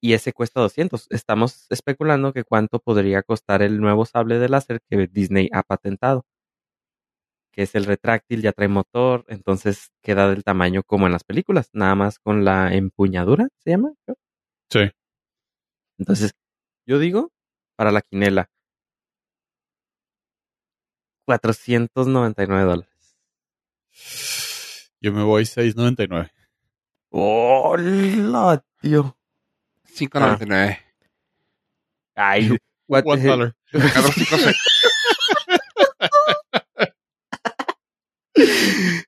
y 0.03 0.15
ese 0.15 0.33
cuesta 0.33 0.61
200. 0.61 1.07
Estamos 1.11 1.67
especulando 1.71 2.33
que 2.33 2.43
cuánto 2.45 2.81
podría 2.81 3.23
costar 3.23 3.63
el 3.63 3.81
nuevo 3.81 4.05
sable 4.05 4.39
de 4.41 4.49
láser 4.49 4.81
que 4.91 5.07
Disney 5.07 5.49
ha 5.53 5.63
patentado. 5.63 6.27
Que 7.53 7.63
es 7.63 7.75
el 7.77 7.85
retráctil, 7.85 8.43
ya 8.43 8.53
trae 8.53 8.67
motor, 8.67 9.25
entonces 9.29 9.93
queda 10.03 10.29
del 10.29 10.43
tamaño 10.43 10.83
como 10.83 11.07
en 11.07 11.13
las 11.13 11.23
películas, 11.23 11.71
nada 11.73 11.95
más 11.95 12.19
con 12.19 12.45
la 12.45 12.75
empuñadura, 12.75 13.49
¿se 13.59 13.71
llama? 13.71 13.93
Sí. 14.71 14.91
Entonces, 15.99 16.33
yo 16.85 16.99
digo, 16.99 17.31
para 17.77 17.93
la 17.93 18.03
quinela, 18.03 18.51
499 21.27 22.65
dólares. 22.65 23.17
Yo 25.01 25.13
me 25.13 25.23
voy 25.23 25.45
6.99. 25.45 26.31
¡Hola, 27.11 28.65
tío! 28.81 29.17
5.99. 29.95 30.79
Ay, 32.15 32.51
what- 32.89 33.05
One 33.07 33.23
dollar. 33.23 33.55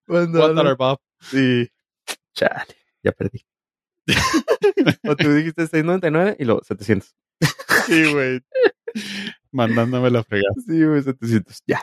One 0.06 0.32
dollar, 0.32 0.76
Bob. 0.76 0.98
Sí. 1.20 1.68
Chale, 2.34 2.76
ya 3.02 3.12
perdí. 3.12 3.44
o 5.08 5.16
tú 5.16 5.32
dijiste 5.32 5.64
6.99 5.64 6.36
y 6.38 6.44
luego 6.44 6.62
700. 6.62 7.14
Sí, 7.86 8.12
güey. 8.12 8.40
Mandándome 9.50 10.10
la 10.10 10.22
fregada. 10.24 10.54
Sí, 10.66 10.84
güey, 10.84 11.02
700. 11.02 11.62
Ya. 11.66 11.82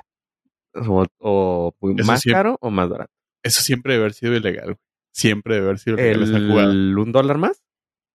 o, 0.73 1.07
o 1.19 1.73
más 2.05 2.21
sí. 2.21 2.31
caro 2.31 2.57
o 2.61 2.69
más 2.69 2.89
barato. 2.89 3.11
Eso 3.43 3.61
siempre 3.61 3.93
debe 3.93 4.03
haber 4.03 4.13
sido 4.13 4.35
ilegal. 4.35 4.77
Siempre 5.13 5.55
debe 5.55 5.67
haber 5.67 5.79
sido 5.79 5.97
ilegal 5.97 6.23
esa 6.23 6.39
jugada. 6.39 6.71
¿El 6.71 6.97
un 6.97 7.11
dólar 7.11 7.37
más? 7.37 7.63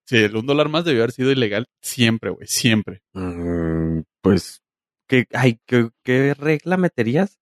Sí, 0.06 0.16
el 0.18 0.36
un 0.36 0.46
dólar 0.46 0.68
más 0.68 0.84
debió 0.84 1.02
haber 1.02 1.12
sido 1.12 1.32
ilegal 1.32 1.66
siempre, 1.82 2.30
güey. 2.30 2.46
Siempre. 2.46 3.02
Mm, 3.12 4.00
pues, 4.20 4.62
¿qué, 5.08 5.26
ay, 5.32 5.58
¿qué, 5.66 5.90
qué 6.04 6.32
regla 6.34 6.76
meterías? 6.76 7.40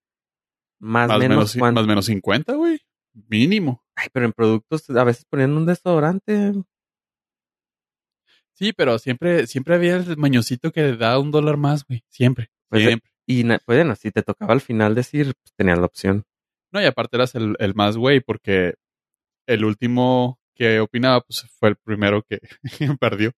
Más, 0.81 1.09
Más 1.09 1.17
o 1.17 1.21
menos, 1.21 1.57
menos, 1.57 1.73
más 1.75 1.87
menos 1.87 2.07
50, 2.07 2.55
güey. 2.55 2.81
Mínimo. 3.29 3.85
Ay, 3.95 4.09
pero 4.13 4.27
en 4.27 4.33
productos 4.33 4.89
a 4.91 5.05
veces 5.05 5.25
ponían 5.27 5.53
un 5.57 5.67
desodorante. 5.67 6.53
Sí, 8.55 8.73
pero 8.73 8.99
siempre, 8.99 9.47
siempre 9.47 9.75
había 9.75 9.97
el 9.97 10.17
mañosito 10.17 10.71
que 10.73 10.97
da 10.97 11.19
un 11.19 11.31
dólar 11.31 11.57
más, 11.57 11.85
güey. 11.87 12.05
Siempre. 12.09 12.51
Pues, 12.69 12.83
siempre. 12.85 13.11
Y 13.27 13.45
na- 13.45 13.61
pues, 13.65 13.79
bueno, 13.79 13.97
si 13.97 14.11
te 14.11 14.23
tocaba 14.23 14.53
al 14.53 14.61
final 14.61 14.95
decir, 14.95 15.35
pues 15.43 15.53
tenías 15.57 15.79
la 15.79 15.87
opción. 15.87 16.25
No, 16.73 16.81
y 16.81 16.85
aparte 16.87 17.17
eras 17.17 17.35
el, 17.35 17.57
el 17.59 17.75
más 17.75 17.97
güey, 17.97 18.21
porque 18.21 18.75
el 19.47 19.65
último 19.65 20.39
que 20.55 20.81
opinaba, 20.81 21.21
pues 21.21 21.47
fue 21.59 21.71
el 21.71 21.77
primero 21.77 22.23
que 22.23 22.41
perdió. 23.01 23.33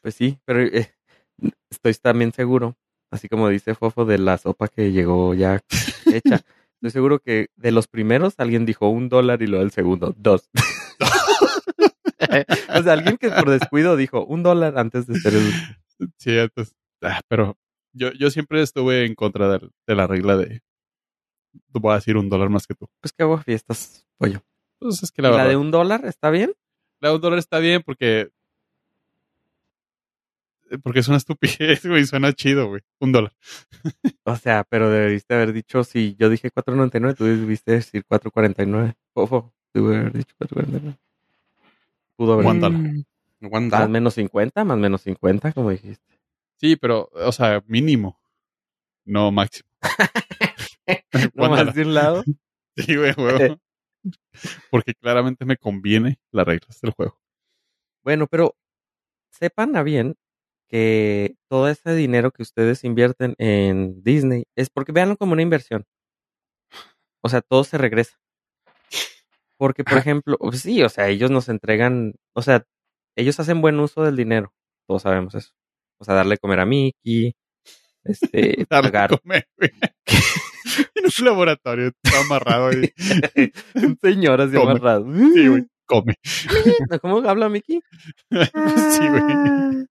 Pues 0.00 0.14
sí, 0.14 0.38
pero 0.44 0.60
eh, 0.60 0.94
estoy 1.70 1.94
también 1.94 2.32
seguro, 2.32 2.76
así 3.10 3.28
como 3.28 3.48
dice 3.48 3.74
Fofo, 3.74 4.04
de 4.04 4.18
la 4.18 4.38
sopa 4.38 4.68
que 4.68 4.92
llegó 4.92 5.34
ya 5.34 5.60
hecha. 6.06 6.40
Estoy 6.74 6.90
seguro 6.90 7.20
que 7.20 7.48
de 7.56 7.70
los 7.70 7.86
primeros 7.86 8.34
alguien 8.38 8.66
dijo 8.66 8.88
un 8.88 9.08
dólar 9.08 9.42
y 9.42 9.46
lo 9.46 9.60
del 9.60 9.70
segundo, 9.70 10.14
dos. 10.16 10.50
o 12.74 12.82
sea, 12.82 12.92
alguien 12.92 13.18
que 13.18 13.30
por 13.30 13.50
descuido 13.50 13.96
dijo 13.96 14.24
un 14.24 14.42
dólar 14.42 14.78
antes 14.78 15.06
de 15.06 15.20
ser 15.20 15.34
el... 15.34 15.52
Sí, 16.18 16.36
entonces, 16.36 16.74
ah, 17.02 17.20
pero 17.28 17.56
yo, 17.92 18.10
yo 18.12 18.30
siempre 18.30 18.62
estuve 18.62 19.06
en 19.06 19.14
contra 19.14 19.48
de, 19.48 19.70
de 19.86 19.94
la 19.94 20.08
regla 20.08 20.36
de 20.36 20.62
voy 21.72 21.92
a 21.92 21.96
decir 21.96 22.16
un 22.16 22.28
dólar 22.28 22.48
más 22.48 22.66
que 22.66 22.74
tú. 22.74 22.88
Pues 23.00 23.12
que 23.12 23.22
hago 23.22 23.38
fiestas, 23.38 24.06
pollo. 24.18 24.42
Pues 24.82 25.02
es 25.02 25.12
que 25.12 25.22
¿Y 25.22 25.24
la 25.24 25.46
de 25.46 25.56
un 25.56 25.70
dólar 25.70 26.04
está 26.04 26.30
bien? 26.30 26.54
la 27.00 27.08
de 27.08 27.14
un 27.16 27.20
dólar 27.20 27.38
está 27.38 27.58
bien 27.58 27.82
porque 27.82 28.30
porque 30.82 31.00
es 31.00 31.08
una 31.08 31.18
estupidez, 31.18 31.84
güey, 31.86 32.04
suena 32.06 32.32
chido, 32.32 32.68
güey. 32.68 32.82
Un 32.98 33.12
dólar. 33.12 33.32
O 34.24 34.36
sea, 34.36 34.64
pero 34.64 34.88
debiste 34.88 35.34
haber 35.34 35.52
dicho, 35.52 35.82
si 35.82 36.14
yo 36.16 36.28
dije 36.30 36.50
4.99, 36.52 37.16
tú 37.16 37.24
debiste 37.24 37.72
decir 37.72 38.04
4.49. 38.08 38.94
Fofo, 39.12 39.52
tú 39.72 39.88
haber 39.88 40.12
dicho 40.12 40.34
4.49. 40.38 40.96
Pudo 42.16 42.34
haber 42.34 42.46
One 42.46 42.60
dollar. 42.60 43.80
Más 43.80 43.90
menos 43.90 44.14
50, 44.14 44.64
más 44.64 44.78
menos 44.78 45.02
50, 45.02 45.52
como 45.52 45.70
dijiste. 45.70 46.20
Sí, 46.56 46.76
pero, 46.76 47.10
o 47.12 47.32
sea, 47.32 47.62
mínimo. 47.66 48.20
No 49.04 49.32
máximo. 49.32 49.68
No 51.34 51.50
más 51.50 51.74
de 51.74 51.82
un 51.82 51.94
lado. 51.94 52.24
Sí, 52.76 52.96
güey, 52.96 53.12
huevo. 53.16 53.58
Porque 54.70 54.94
claramente 54.94 55.44
me 55.44 55.56
conviene 55.56 56.18
las 56.32 56.46
reglas 56.46 56.80
del 56.80 56.92
juego. 56.92 57.18
Bueno, 58.04 58.26
pero 58.26 58.56
sepan 59.30 59.76
a 59.76 59.82
bien 59.82 60.16
que 60.68 61.36
todo 61.48 61.68
ese 61.68 61.94
dinero 61.94 62.32
que 62.32 62.42
ustedes 62.42 62.84
invierten 62.84 63.34
en 63.38 64.02
Disney 64.02 64.44
es 64.56 64.70
porque 64.70 64.92
véanlo 64.92 65.16
como 65.16 65.34
una 65.34 65.42
inversión. 65.42 65.84
O 67.22 67.28
sea, 67.28 67.40
todo 67.40 67.64
se 67.64 67.78
regresa. 67.78 68.16
Porque, 69.58 69.84
por 69.84 69.98
ejemplo, 69.98 70.36
pues 70.38 70.60
sí, 70.60 70.82
o 70.82 70.88
sea, 70.88 71.08
ellos 71.08 71.30
nos 71.30 71.48
entregan, 71.48 72.14
o 72.34 72.42
sea, 72.42 72.64
ellos 73.16 73.38
hacen 73.38 73.60
buen 73.60 73.78
uso 73.78 74.02
del 74.02 74.16
dinero. 74.16 74.52
Todos 74.88 75.02
sabemos 75.02 75.34
eso. 75.34 75.52
O 76.00 76.04
sea, 76.04 76.14
darle 76.14 76.38
comer 76.38 76.60
a 76.60 76.66
Mickey, 76.66 77.34
este, 78.04 78.66
Darle 78.70 78.90
pagar. 78.90 79.20
comer. 79.20 79.46
en 80.94 81.04
un 81.04 81.24
laboratorio, 81.24 81.88
está 82.02 82.20
amarrado 82.20 82.68
ahí. 82.68 82.92
Un 83.74 83.98
señor 84.00 84.40
así 84.40 84.54
Come. 84.56 84.70
amarrado. 84.70 85.06
Sí, 85.34 85.48
güey, 85.48 85.64
come. 85.86 86.14
¿Cómo 87.02 87.18
habla 87.28 87.48
Mickey? 87.48 87.80
sí, 88.30 89.08
güey. 89.08 89.86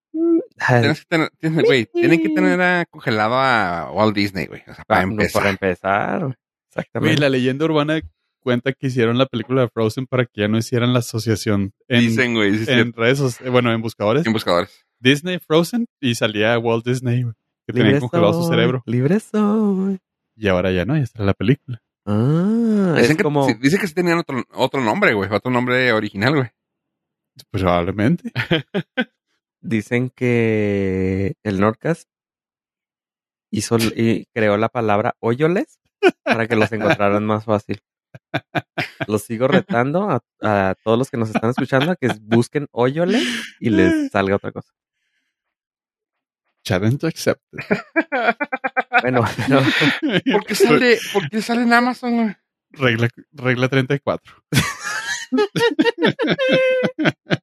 Ay, 0.59 0.81
Tienes 0.81 0.99
que 0.99 1.05
tener, 1.07 1.29
tienes- 1.39 1.65
güey, 1.65 1.85
tienen 1.85 2.21
que 2.21 2.29
tener 2.29 2.61
a- 2.61 2.85
congelado 2.89 3.35
a 3.35 3.91
Walt 3.91 4.15
Disney, 4.15 4.45
güey. 4.47 4.61
O 4.67 4.73
sea, 4.73 4.83
para 4.85 5.01
ah, 5.01 5.05
no, 5.05 5.11
empezar. 5.13 5.41
para 5.41 5.49
empezar. 5.51 6.19
Güey, 6.21 6.33
Exactamente. 6.69 7.21
la 7.21 7.29
leyenda 7.29 7.65
urbana 7.65 7.99
cuenta 8.41 8.71
que 8.73 8.87
hicieron 8.87 9.17
la 9.17 9.25
película 9.25 9.61
de 9.61 9.69
Frozen 9.69 10.07
para 10.07 10.25
que 10.25 10.41
ya 10.41 10.47
no 10.47 10.57
hicieran 10.57 10.93
la 10.93 10.99
asociación 10.99 11.73
en, 11.87 11.99
Dicen, 12.01 12.33
güey, 12.33 12.57
sí, 12.57 12.65
sí, 12.65 12.71
en 12.71 12.93
redes, 12.93 13.39
bueno, 13.51 13.71
en 13.71 13.81
buscadores. 13.81 14.25
en 14.25 14.33
buscadores. 14.33 14.85
Disney 14.99 15.39
Frozen 15.39 15.87
y 15.99 16.15
salía 16.15 16.57
Walt 16.59 16.85
Disney, 16.85 17.23
güey, 17.23 17.35
que 17.67 17.73
tenía 17.73 17.99
congelado 17.99 18.33
su 18.33 18.47
cerebro. 18.49 18.83
Libre 18.85 19.19
soy. 19.19 19.99
Y 20.41 20.47
ahora 20.47 20.71
ya 20.71 20.85
no, 20.85 20.97
ya 20.97 21.03
está 21.03 21.23
la 21.23 21.35
película. 21.35 21.83
Ah, 22.03 22.95
Dicen 22.95 23.11
es 23.11 23.17
que, 23.17 23.23
como... 23.23 23.45
dice 23.59 23.77
que 23.77 23.85
sí 23.85 23.93
tenían 23.93 24.17
otro, 24.17 24.43
otro 24.55 24.81
nombre, 24.81 25.13
güey. 25.13 25.29
Otro 25.31 25.51
nombre 25.51 25.93
original, 25.93 26.35
güey. 26.35 26.49
Probablemente. 27.51 28.31
Dicen 29.61 30.09
que 30.09 31.35
el 31.43 31.59
Nordcast 31.59 32.09
hizo 33.51 33.77
y 33.95 34.25
creó 34.33 34.57
la 34.57 34.69
palabra 34.69 35.15
hoyoles 35.19 35.79
para 36.23 36.47
que 36.47 36.55
los 36.55 36.71
encontraran 36.71 37.23
más 37.23 37.45
fácil. 37.45 37.79
Los 39.05 39.21
sigo 39.21 39.47
retando 39.47 40.09
a, 40.09 40.23
a 40.41 40.73
todos 40.83 40.97
los 40.97 41.11
que 41.11 41.17
nos 41.17 41.29
están 41.29 41.51
escuchando 41.51 41.91
a 41.91 41.95
que 41.95 42.07
busquen 42.19 42.67
hoyoles 42.71 43.23
y 43.59 43.69
les 43.69 44.09
salga 44.09 44.37
otra 44.37 44.51
cosa. 44.51 44.73
Challenge 46.63 47.05
accepted. 47.05 47.59
Bueno, 49.01 49.23
pero 49.47 49.61
¿Por 50.31 50.45
qué 50.45 50.55
sale, 50.55 50.99
¿por 51.13 51.29
qué 51.29 51.41
sale 51.41 51.63
en 51.63 51.73
Amazon, 51.73 52.37
regla, 52.71 53.09
regla 53.31 53.69
34. 53.69 54.43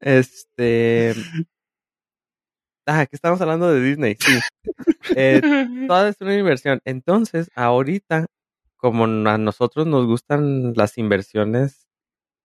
este. 0.00 1.14
Ah, 2.86 3.06
que 3.06 3.16
estamos 3.16 3.40
hablando 3.40 3.72
de 3.72 3.80
Disney, 3.80 4.16
sí. 4.18 4.38
Eh, 5.16 5.40
toda 5.88 6.08
es 6.08 6.16
una 6.20 6.38
inversión. 6.38 6.80
Entonces, 6.84 7.50
ahorita, 7.56 8.26
como 8.76 9.04
a 9.04 9.38
nosotros 9.38 9.86
nos 9.86 10.06
gustan 10.06 10.74
las 10.74 10.96
inversiones 10.96 11.88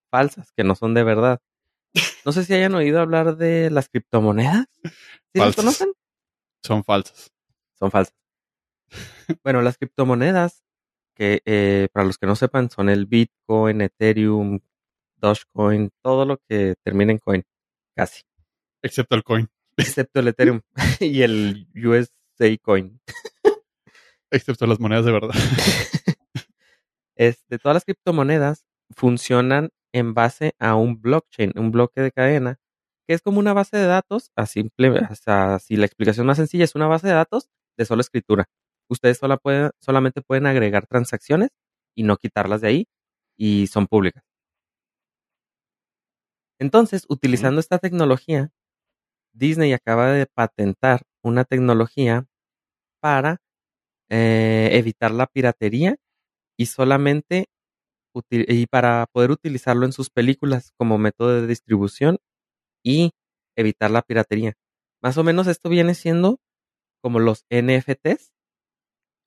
falsas, 0.10 0.51
que 0.55 0.63
no 0.63 0.74
son 0.75 0.96
de 0.96 1.03
verdad. 1.03 1.39
No 2.25 2.31
sé 2.31 2.43
si 2.43 2.53
hayan 2.53 2.74
oído 2.74 3.01
hablar 3.01 3.38
de 3.38 3.70
las 3.70 3.89
criptomonedas. 3.89 4.65
¿Sí 4.84 5.39
las 5.39 5.55
conocen? 5.55 5.93
Son 6.63 6.84
falsas. 6.84 7.31
Son 7.82 7.90
falsas. 7.90 8.16
Bueno, 9.44 9.62
las 9.62 9.78
criptomonedas, 9.78 10.64
que 11.16 11.42
eh, 11.46 11.88
para 11.92 12.06
los 12.06 12.18
que 12.18 12.28
no 12.28 12.36
sepan, 12.36 12.70
son 12.70 12.90
el 12.90 13.08
Bitcoin, 13.08 13.82
Ethereum, 13.82 14.60
Dogecoin, 15.16 15.90
todo 16.04 16.26
lo 16.26 16.38
que 16.48 16.76
termina 16.84 17.12
en 17.12 17.18
coin, 17.18 17.44
casi. 17.96 18.22
Excepto 18.84 19.16
el 19.16 19.24
coin. 19.24 19.50
Excepto 19.78 20.20
el 20.20 20.28
Ethereum 20.28 20.62
y 21.00 21.24
el 21.24 21.68
USA 21.74 22.58
Coin. 22.62 23.00
Excepto 24.30 24.68
las 24.68 24.80
monedas 24.80 25.06
de 25.06 25.12
verdad. 25.12 25.36
Este, 27.16 27.60
todas 27.60 27.76
las 27.76 27.86
criptomonedas 27.86 28.66
funcionan 28.96 29.70
en 29.94 30.14
base 30.14 30.56
a 30.60 30.76
un 30.76 31.02
blockchain, 31.02 31.54
un 31.56 31.72
bloque 31.72 32.02
de 32.02 32.12
cadena, 32.12 32.60
que 33.08 33.14
es 33.14 33.22
como 33.22 33.40
una 33.40 33.54
base 33.54 33.78
de 33.78 33.86
datos, 33.86 34.32
a 34.36 34.46
simple, 34.46 34.90
o 34.90 35.16
sea, 35.16 35.60
si 35.60 35.76
la 35.76 35.86
explicación 35.86 36.26
más 36.26 36.38
sencilla 36.38 36.64
es 36.64 36.76
una 36.76 36.88
base 36.88 37.08
de 37.08 37.14
datos 37.14 37.50
de 37.78 37.86
sola 37.86 38.01
escritura. 38.01 38.46
Ustedes 38.90 39.18
sola 39.18 39.40
solamente 39.80 40.22
pueden 40.22 40.46
agregar 40.48 40.88
transacciones 40.88 41.50
y 41.96 42.04
no 42.04 42.18
quitarlas 42.18 42.62
de 42.62 42.68
ahí 42.68 42.88
y 43.38 43.68
son 43.68 43.88
públicas. 43.88 44.24
Entonces, 46.60 47.06
utilizando 47.10 47.60
esta 47.60 47.80
tecnología, 47.80 48.51
Disney 49.34 49.74
acaba 49.74 50.12
de 50.12 50.28
patentar 50.28 51.04
una 51.24 51.46
tecnología 51.46 52.25
para 53.01 53.38
eh, 54.10 54.70
evitar 54.74 55.12
la 55.12 55.28
piratería 55.28 55.98
y 56.58 56.68
solamente 56.68 57.48
y 58.32 58.68
para 58.68 59.08
poder 59.13 59.32
utilizarlo 59.32 59.86
en 59.86 59.94
sus 59.94 60.10
películas 60.10 60.72
como 60.78 60.98
método 60.98 61.42
de 61.42 61.48
distribución 61.48 62.20
y 62.84 63.12
evitar 63.58 63.92
la 63.92 64.01
piratería. 64.04 64.54
Más 65.01 65.18
o 65.18 65.24
menos 65.24 65.48
esto 65.48 65.70
viene 65.70 65.96
siendo 65.96 66.40
como 67.01 67.20
los 67.20 67.46
NFTs, 67.50 68.31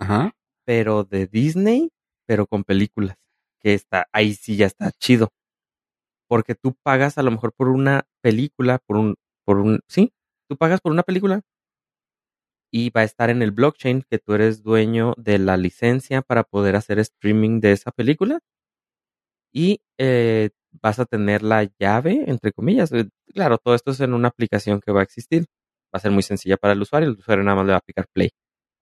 Ajá. 0.00 0.32
pero 0.66 1.04
de 1.04 1.26
Disney, 1.26 1.90
pero 2.26 2.46
con 2.46 2.64
películas. 2.64 3.16
Que 3.60 3.74
está, 3.74 4.08
ahí 4.12 4.34
sí 4.34 4.56
ya 4.56 4.66
está 4.66 4.92
chido. 4.92 5.30
Porque 6.28 6.54
tú 6.54 6.74
pagas 6.82 7.18
a 7.18 7.22
lo 7.22 7.30
mejor 7.30 7.52
por 7.52 7.68
una 7.68 8.06
película, 8.22 8.78
por 8.86 8.96
un, 8.96 9.16
por 9.44 9.58
un, 9.58 9.80
sí, 9.88 10.12
tú 10.48 10.56
pagas 10.56 10.80
por 10.80 10.92
una 10.92 11.02
película 11.02 11.42
y 12.70 12.90
va 12.90 13.02
a 13.02 13.04
estar 13.04 13.30
en 13.30 13.40
el 13.40 13.52
blockchain 13.52 14.02
que 14.02 14.18
tú 14.18 14.34
eres 14.34 14.62
dueño 14.62 15.14
de 15.16 15.38
la 15.38 15.56
licencia 15.56 16.20
para 16.22 16.44
poder 16.44 16.76
hacer 16.76 16.98
streaming 16.98 17.60
de 17.60 17.72
esa 17.72 17.90
película 17.92 18.40
y 19.52 19.80
eh, 19.98 20.50
vas 20.82 20.98
a 20.98 21.06
tener 21.06 21.42
la 21.42 21.70
llave, 21.78 22.24
entre 22.26 22.52
comillas. 22.52 22.92
Eh, 22.92 23.08
Claro, 23.32 23.58
todo 23.58 23.74
esto 23.74 23.90
es 23.90 23.98
en 24.00 24.14
una 24.14 24.28
aplicación 24.28 24.80
que 24.80 24.92
va 24.92 25.00
a 25.00 25.02
existir. 25.02 25.46
Va 25.94 25.98
a 25.98 26.00
ser 26.00 26.10
muy 26.10 26.22
sencilla 26.22 26.56
para 26.56 26.72
el 26.72 26.82
usuario, 26.82 27.08
el 27.10 27.16
usuario 27.16 27.44
nada 27.44 27.56
más 27.56 27.66
le 27.66 27.72
va 27.72 27.76
a 27.76 27.78
aplicar 27.78 28.06
play. 28.12 28.30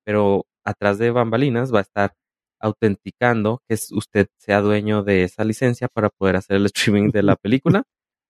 Pero 0.05 0.47
atrás 0.65 0.99
de 0.99 1.11
bambalinas 1.11 1.73
va 1.73 1.81
a 1.81 1.83
estar 1.83 2.15
autenticando 2.61 3.61
que 3.69 3.75
usted 3.91 4.29
sea 4.39 4.61
dueño 4.61 5.03
de 5.03 5.25
esa 5.25 5.45
licencia 5.45 5.89
para 5.89 6.09
poder 6.11 6.37
hacer 6.37 6.57
el 6.57 6.67
streaming 6.73 7.11
de 7.11 7.23
la 7.23 7.37
película. 7.37 7.85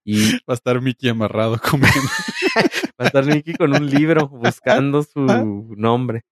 Y 0.05 0.33
Va 0.39 0.49
a 0.49 0.53
estar 0.55 0.81
Mickey 0.81 1.09
amarrado 1.09 1.57
comiendo. 1.59 1.97
va 2.99 3.05
a 3.05 3.07
estar 3.07 3.25
Nicky 3.25 3.53
con 3.53 3.73
un 3.73 3.89
libro 3.89 4.27
buscando 4.27 5.01
su 5.03 5.21
nombre. 5.77 6.23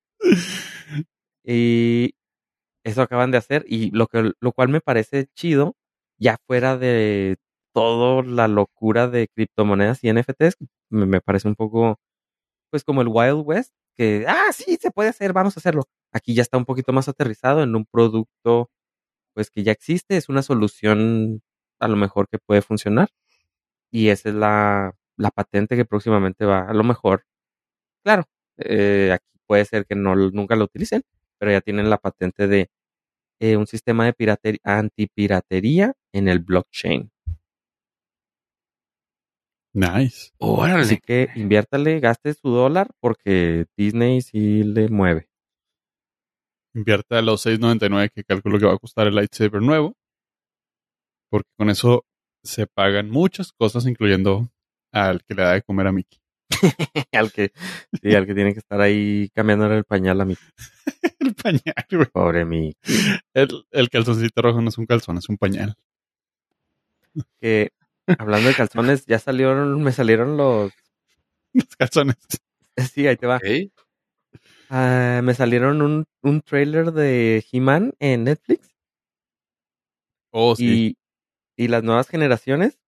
Y 1.46 2.13
eso 2.84 3.01
acaban 3.01 3.31
de 3.31 3.38
hacer. 3.38 3.63
Y 3.67 3.91
lo 3.91 4.08
que 4.08 4.34
lo 4.39 4.51
cual 4.51 4.70
me 4.70 4.81
parece 4.81 5.27
chido, 5.36 5.75
ya 6.20 6.38
fuera 6.48 6.77
de 6.77 7.38
toda 7.74 8.24
la 8.24 8.48
locura 8.48 9.08
de 9.08 9.27
criptomonedas 9.34 10.03
y 10.03 10.12
NFTs, 10.12 10.58
me, 10.89 11.05
me 11.05 11.22
parece 11.22 11.48
un 11.48 11.55
poco, 11.55 11.98
pues 12.72 12.84
como 12.84 13.01
el 13.01 13.10
Wild 13.10 13.44
West, 13.46 13.74
que, 13.96 14.25
ah, 14.28 14.51
sí, 14.54 14.78
se 14.82 14.92
puede 14.92 15.10
hacer, 15.10 15.34
vamos 15.34 15.58
a 15.58 15.60
hacerlo. 15.62 15.84
Aquí 16.13 16.34
ya 16.36 16.42
está 16.44 16.58
un 16.58 16.66
poquito 16.66 16.94
más 16.94 17.10
aterrizado 17.10 17.63
en 17.63 17.75
un 17.75 17.86
producto, 17.86 18.72
pues 19.36 19.51
que 19.51 19.63
ya 19.63 19.72
existe, 19.74 20.18
es 20.18 20.30
una 20.30 20.44
solución 20.44 21.42
a 21.80 21.88
lo 21.88 21.98
mejor 21.98 22.28
que 22.30 22.40
puede 22.40 22.62
funcionar. 22.63 23.10
Y 23.92 24.10
esa 24.10 24.30
es 24.30 24.36
la, 24.36 24.94
la 25.18 25.32
patente 25.32 25.75
que 25.75 25.86
próximamente 25.86 26.46
va, 26.46 26.62
a 26.70 26.74
lo 26.74 26.84
mejor. 26.84 27.25
Claro, 28.04 28.25
eh, 28.58 29.12
aquí 29.13 29.28
puede 29.48 29.66
ser 29.66 29.86
que 29.86 29.96
no 29.96 30.16
nunca 30.16 30.56
lo 30.56 30.66
utilicen, 30.66 31.04
pero 31.40 31.51
ya 31.51 31.62
tienen 31.62 31.90
la 31.90 31.98
patente 31.98 32.48
de 32.48 32.70
eh, 33.40 33.58
un 33.58 33.68
sistema 33.68 34.06
de 34.06 34.13
piratería, 34.13 34.60
antipiratería 34.63 35.94
en 36.13 36.28
el 36.28 36.40
blockchain. 36.40 37.12
Nice. 39.74 40.32
Órale. 40.38 40.82
Así 40.82 40.98
que 40.98 41.30
inviértale, 41.36 42.00
gaste 42.00 42.34
su 42.34 42.50
dólar 42.50 42.90
porque 43.00 43.66
Disney 43.78 44.22
sí 44.22 44.63
le 44.63 44.90
mueve. 44.90 45.28
Invierta 46.74 47.20
a 47.20 47.22
los 47.22 47.46
6.99 47.46 48.12
que 48.13 48.24
calculo 48.24 48.60
que 48.60 48.66
va 48.66 48.74
a 48.74 48.78
costar 48.78 49.08
el 49.08 49.16
lightsaber 49.16 49.62
nuevo. 49.62 49.96
Porque 51.30 51.50
con 51.58 51.70
eso 51.70 52.06
se 52.44 52.68
pagan 52.68 53.10
muchas 53.10 53.51
cosas, 53.51 53.86
incluyendo 53.86 54.50
al 54.92 55.24
que 55.24 55.36
le 55.36 55.44
da 55.44 55.54
de 55.54 55.62
comer 55.62 55.88
a 55.88 55.92
Mickey. 55.92 56.20
al 57.13 57.32
que 57.32 57.51
sí, 58.01 58.13
al 58.13 58.25
que 58.25 58.36
tiene 58.36 58.54
que 58.54 58.60
estar 58.60 58.82
ahí 58.82 59.30
cambiándole 59.34 59.78
el 59.78 59.86
pañal 59.86 60.20
a 60.20 60.25
mi 60.25 60.36
el 61.20 61.34
pañal, 61.34 61.86
güey. 61.90 62.06
pobre 62.08 62.44
mi 62.44 62.75
El, 63.34 63.66
el 63.72 63.90
calzoncito 63.90 64.42
rojo 64.42 64.62
no 64.62 64.68
es 64.70 64.78
un 64.78 64.86
calzón, 64.86 65.18
es 65.18 65.30
un 65.30 65.38
pañal. 65.38 65.75
que 67.40 67.72
hablando 68.08 68.50
de 68.50 68.55
calzones 68.55 69.05
ya 69.05 69.20
salieron 69.20 69.81
me 69.84 69.91
salieron 69.91 70.38
los 70.38 70.72
Los 71.53 71.75
calzones. 71.77 72.17
sí 72.93 73.08
ahí 73.08 73.17
te 73.17 73.27
va. 73.27 73.39
Ah, 74.70 75.22
me 75.24 75.34
salieron 75.34 75.81
un, 75.81 76.05
un 76.24 76.41
trailer 76.41 76.91
de 76.93 77.46
He-Man 77.51 77.93
en 78.00 78.24
Netflix 78.24 78.70
Oh, 80.34 80.55
sí. 80.55 80.96
y, 81.58 81.65
y 81.65 81.67
las 81.70 81.84
nuevas 81.84 82.08
generaciones 82.10 82.79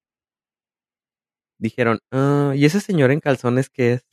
dijeron, 1.59 1.99
"Ah, 2.11 2.53
¿y 2.55 2.65
ese 2.65 2.79
señor 2.81 3.11
en 3.11 3.19
calzones 3.19 3.69
qué 3.69 3.93
es? 3.93 4.05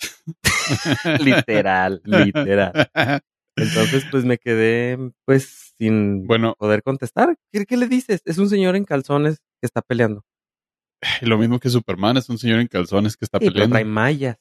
literal, 1.21 2.01
literal. 2.05 2.73
Entonces, 3.57 4.05
pues 4.11 4.25
me 4.25 4.39
quedé, 4.39 4.99
pues, 5.27 5.73
sin 5.77 6.27
Bueno, 6.27 6.55
poder 6.59 6.83
contestar. 6.83 7.37
¿Qué, 7.53 7.67
qué 7.67 7.77
le 7.77 7.89
dices? 7.89 8.23
Es 8.25 8.39
un 8.39 8.49
señor 8.49 8.77
en 8.77 8.85
calzones 8.85 9.39
que 9.61 9.67
está 9.67 9.83
peleando. 9.83 10.25
lo 11.23 11.39
mismo 11.39 11.59
que 11.59 11.71
Superman, 11.71 12.17
es 12.17 12.29
un 12.29 12.39
señor 12.39 12.61
en 12.61 12.67
calzones 12.69 13.17
que 13.17 13.25
está 13.25 13.39
Sí, 13.39 13.45
pero 13.47 13.53
peleando. 13.55 13.75
trae 13.75 13.85
mallas. 13.85 14.37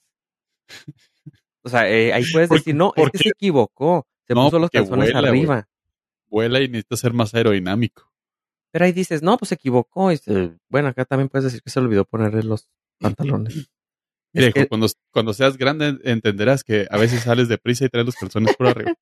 O 1.62 1.68
sea, 1.68 1.90
eh, 1.90 2.14
ahí 2.14 2.24
puedes 2.32 2.48
¿Por- 2.48 2.60
decir, 2.60 2.74
no, 2.74 2.94
es 2.96 3.10
que 3.12 3.18
se 3.18 3.30
equivocó. 3.30 4.08
Se 4.26 4.34
No, 4.34 4.46
puso 4.46 4.60
los 4.60 4.70
calzones 4.70 5.12
vuela, 5.12 5.28
arriba. 5.30 5.68
Vuela 6.30 6.62
y 6.62 6.70
necesita 6.70 6.96
ser 6.96 7.12
más 7.12 7.34
aerodinámico. 7.36 8.10
Pero 8.72 8.86
ahí 8.86 8.94
dices, 8.94 9.22
no, 9.22 9.38
pues 9.38 9.50
se 9.50 9.56
equivocó. 9.56 10.10
Y 10.14 10.18
se- 10.18 10.56
bueno, 10.70 10.88
acá 10.88 11.04
también 11.04 11.28
puedes 11.28 11.44
decir 11.44 11.62
que 11.62 11.70
se 11.70 11.80
olvidó 11.82 12.06
ponerle 12.06 12.44
los 12.44 12.70
pantalones. 12.98 13.54
Mira, 13.56 13.68
Es 14.34 14.46
hijo, 14.48 14.54
que- 14.54 14.68
cuando, 14.70 14.88
cuando 15.12 15.34
seas 15.34 15.58
grande 15.58 16.00
entenderás 16.06 16.64
que 16.64 16.88
a 16.90 16.98
veces 16.98 17.24
sales 17.24 17.50
deprisa 17.50 17.84
y 17.86 17.90
traes 17.90 18.06
los 18.06 18.16
calzones 18.16 18.56
por 18.56 18.68
arriba. 18.68 18.94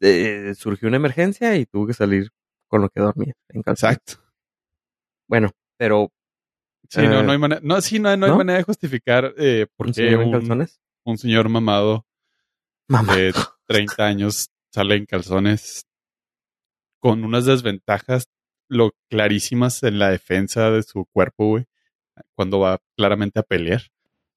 eh, 0.00 0.54
surgió 0.56 0.88
una 0.88 0.96
emergencia 0.96 1.54
y 1.56 1.66
tuvo 1.66 1.86
que 1.88 1.92
salir 1.94 2.30
con 2.68 2.80
lo 2.80 2.88
que 2.88 3.00
dormía 3.00 3.34
en 3.50 3.62
calzones. 3.62 3.98
Exacto. 3.98 4.24
Bueno, 5.28 5.50
pero 5.76 6.10
Sí, 6.90 7.02
no, 7.02 7.20
Eh, 7.20 7.22
no 7.22 7.32
hay 7.32 7.38
manera, 7.38 7.60
no, 7.62 7.80
sí, 7.80 8.00
no, 8.00 8.14
no 8.16 8.26
hay 8.26 8.32
¿no? 8.32 8.38
manera 8.38 8.58
de 8.58 8.64
justificar 8.64 9.32
eh, 9.38 9.66
por 9.76 9.86
un 9.86 9.92
qué 9.92 10.16
un, 10.16 10.68
un 11.04 11.18
señor 11.18 11.48
mamado 11.48 12.04
Mamá. 12.88 13.14
de 13.14 13.32
30 13.66 14.04
años 14.06 14.48
sale 14.72 14.96
en 14.96 15.06
calzones 15.06 15.86
con 17.00 17.24
unas 17.24 17.46
desventajas 17.46 18.24
lo 18.68 18.92
clarísimas 19.08 19.82
en 19.84 19.98
la 19.98 20.10
defensa 20.10 20.70
de 20.70 20.82
su 20.82 21.06
cuerpo, 21.06 21.46
güey, 21.46 21.66
cuando 22.36 22.60
va 22.60 22.78
claramente 22.96 23.40
a 23.40 23.42
pelear. 23.44 23.82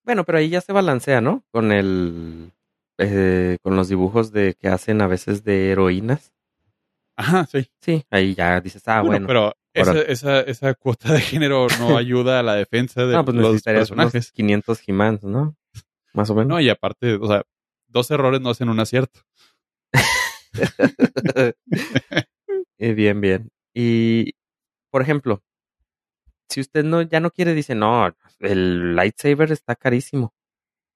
Bueno, 0.04 0.24
pero 0.24 0.38
ahí 0.38 0.50
ya 0.50 0.62
se 0.62 0.74
balancea, 0.74 1.22
¿no? 1.22 1.44
Con 1.52 1.72
el 1.72 2.52
eh, 3.00 3.58
con 3.64 3.76
los 3.76 3.90
dibujos 3.90 4.32
de 4.32 4.56
que 4.60 4.68
hacen 4.68 5.02
a 5.02 5.08
veces 5.08 5.44
de 5.44 5.72
heroínas. 5.72 6.34
Ajá, 7.16 7.46
sí. 7.46 7.68
Sí, 7.80 8.06
ahí 8.10 8.34
ya 8.36 8.60
dices, 8.62 8.88
ah, 8.88 9.02
bueno, 9.02 9.26
bueno. 9.26 9.28
pero 9.28 9.54
esa, 9.74 9.92
órale. 9.92 10.12
esa, 10.12 10.42
esa 10.42 10.74
cuota 10.76 11.14
de 11.14 11.22
género 11.22 11.68
no 11.80 11.98
ayuda 11.98 12.40
a 12.40 12.44
la 12.44 12.56
defensa 12.56 13.06
de 13.06 13.14
no, 13.14 13.26
pues 13.26 13.36
los 13.36 13.46
necesitarías 13.46 13.92
unos 13.92 14.06
personajes. 14.06 14.32
500 14.32 14.84
He-Mans, 14.88 15.24
¿no? 15.24 15.56
Más 16.14 16.30
o 16.30 16.36
menos. 16.36 16.50
No, 16.50 16.60
y 16.60 16.70
aparte, 16.70 17.16
o 17.16 17.28
sea, 17.28 17.44
dos 17.88 18.12
errores 18.12 18.42
no 18.42 18.50
hacen 18.50 18.70
un 18.70 18.80
acierto. 18.80 19.22
Eh, 22.80 22.94
bien, 22.94 23.22
bien. 23.22 23.50
Y, 23.74 24.34
por 24.92 25.02
ejemplo, 25.02 25.42
si 26.50 26.60
usted 26.60 26.84
no 26.84 27.02
ya 27.02 27.22
no 27.22 27.32
quiere, 27.32 27.54
dice, 27.54 27.76
no, 27.76 28.14
el 28.40 28.96
lightsaber 28.96 29.54
está 29.54 29.76
carísimo. 29.76 30.34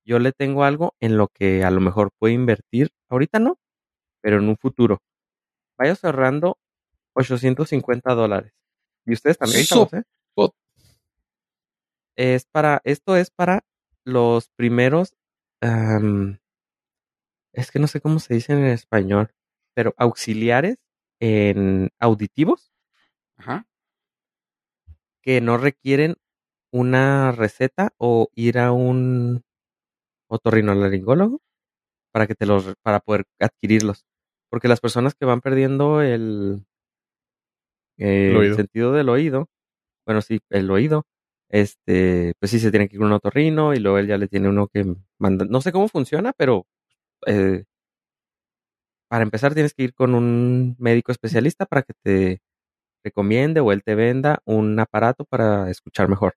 Yo 0.06 0.20
le 0.20 0.34
tengo 0.34 0.66
algo 0.66 0.96
en 1.00 1.18
lo 1.18 1.30
que 1.30 1.64
a 1.64 1.72
lo 1.72 1.80
mejor 1.80 2.12
puede 2.20 2.34
invertir. 2.34 2.90
Ahorita 3.10 3.40
no, 3.40 3.58
pero 4.22 4.38
en 4.38 4.50
un 4.50 4.58
futuro. 4.58 5.02
Vaya 5.78 5.96
cerrando 5.96 6.58
850 7.14 8.14
dólares. 8.14 8.54
Y 9.08 9.14
ustedes 9.14 9.38
también, 9.38 9.64
So- 9.64 9.90
¿eh? 9.94 10.04
Es 12.18 12.46
para, 12.46 12.82
esto 12.84 13.16
es 13.16 13.32
para 13.32 13.64
los 14.04 14.50
primeros, 14.50 15.16
es 17.54 17.72
que 17.72 17.80
no 17.80 17.88
sé 17.88 18.02
cómo 18.02 18.20
se 18.20 18.34
dice 18.34 18.54
en 18.54 18.66
español, 18.66 19.32
pero 19.76 19.94
auxiliares 19.98 20.78
en 21.20 21.90
auditivos 22.00 22.72
Ajá. 23.38 23.66
que 25.22 25.42
no 25.42 25.58
requieren 25.58 26.16
una 26.74 27.32
receta 27.32 27.94
o 27.98 28.30
ir 28.36 28.60
a 28.60 28.72
un 28.72 29.44
otorrinolaringólogo 30.30 31.40
para 32.12 32.28
que 32.28 32.36
te 32.36 32.46
los 32.46 32.74
para 32.82 33.00
poder 33.00 33.26
adquirirlos 33.40 34.06
porque 34.50 34.68
las 34.68 34.82
personas 34.82 35.16
que 35.16 35.26
van 35.26 35.42
perdiendo 35.42 36.02
el, 36.02 36.66
eh, 37.98 38.34
El 38.36 38.56
sentido 38.56 38.92
del 38.94 39.10
oído 39.10 39.48
bueno 40.06 40.22
sí 40.22 40.40
el 40.50 40.70
oído 40.72 41.06
este 41.50 42.34
pues 42.40 42.52
sí 42.52 42.60
se 42.60 42.72
tiene 42.72 42.88
que 42.90 42.96
ir 42.96 43.00
con 43.00 43.08
un 43.08 43.14
otorrino 43.14 43.74
y 43.74 43.80
luego 43.80 43.98
él 44.00 44.08
ya 44.08 44.18
le 44.18 44.28
tiene 44.28 44.50
uno 44.50 44.68
que 44.68 44.86
manda 45.20 45.46
no 45.46 45.62
sé 45.62 45.72
cómo 45.72 45.88
funciona 45.88 46.34
pero 46.34 46.66
eh, 47.28 47.64
para 49.10 49.24
empezar 49.24 49.54
tienes 49.54 49.74
que 49.74 49.84
ir 49.84 49.94
con 49.94 50.16
un 50.16 50.76
médico 50.80 51.12
especialista 51.12 51.66
para 51.66 51.84
que 51.84 51.94
te 52.04 52.42
recomiende 53.04 53.62
o 53.62 53.72
él 53.72 53.84
te 53.84 53.96
venda 53.96 54.40
un 54.46 54.80
aparato 54.80 55.26
para 55.26 55.70
escuchar 55.72 56.10
mejor. 56.10 56.36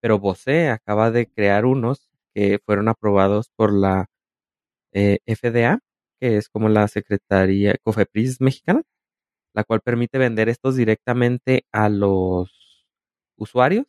Pero 0.00 0.18
Bose 0.18 0.70
acaba 0.70 1.10
de 1.10 1.26
crear 1.28 1.64
unos 1.66 2.10
que 2.34 2.60
fueron 2.64 2.88
aprobados 2.88 3.50
por 3.56 3.72
la 3.72 4.06
eh, 4.92 5.18
FDA, 5.26 5.80
que 6.20 6.36
es 6.38 6.48
como 6.48 6.68
la 6.68 6.88
Secretaría 6.88 7.76
COFEPRIS 7.82 8.40
mexicana, 8.40 8.82
la 9.54 9.64
cual 9.64 9.80
permite 9.80 10.18
vender 10.18 10.48
estos 10.48 10.76
directamente 10.76 11.66
a 11.72 11.88
los 11.88 12.86
usuarios 13.36 13.86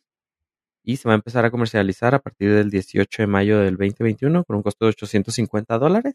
y 0.84 0.96
se 0.98 1.08
va 1.08 1.14
a 1.14 1.16
empezar 1.16 1.44
a 1.44 1.50
comercializar 1.50 2.14
a 2.14 2.20
partir 2.20 2.52
del 2.54 2.70
18 2.70 3.22
de 3.22 3.26
mayo 3.26 3.58
del 3.60 3.76
2021 3.76 4.44
con 4.44 4.56
un 4.56 4.62
costo 4.62 4.86
de 4.86 4.90
850 4.90 5.78
dólares. 5.78 6.14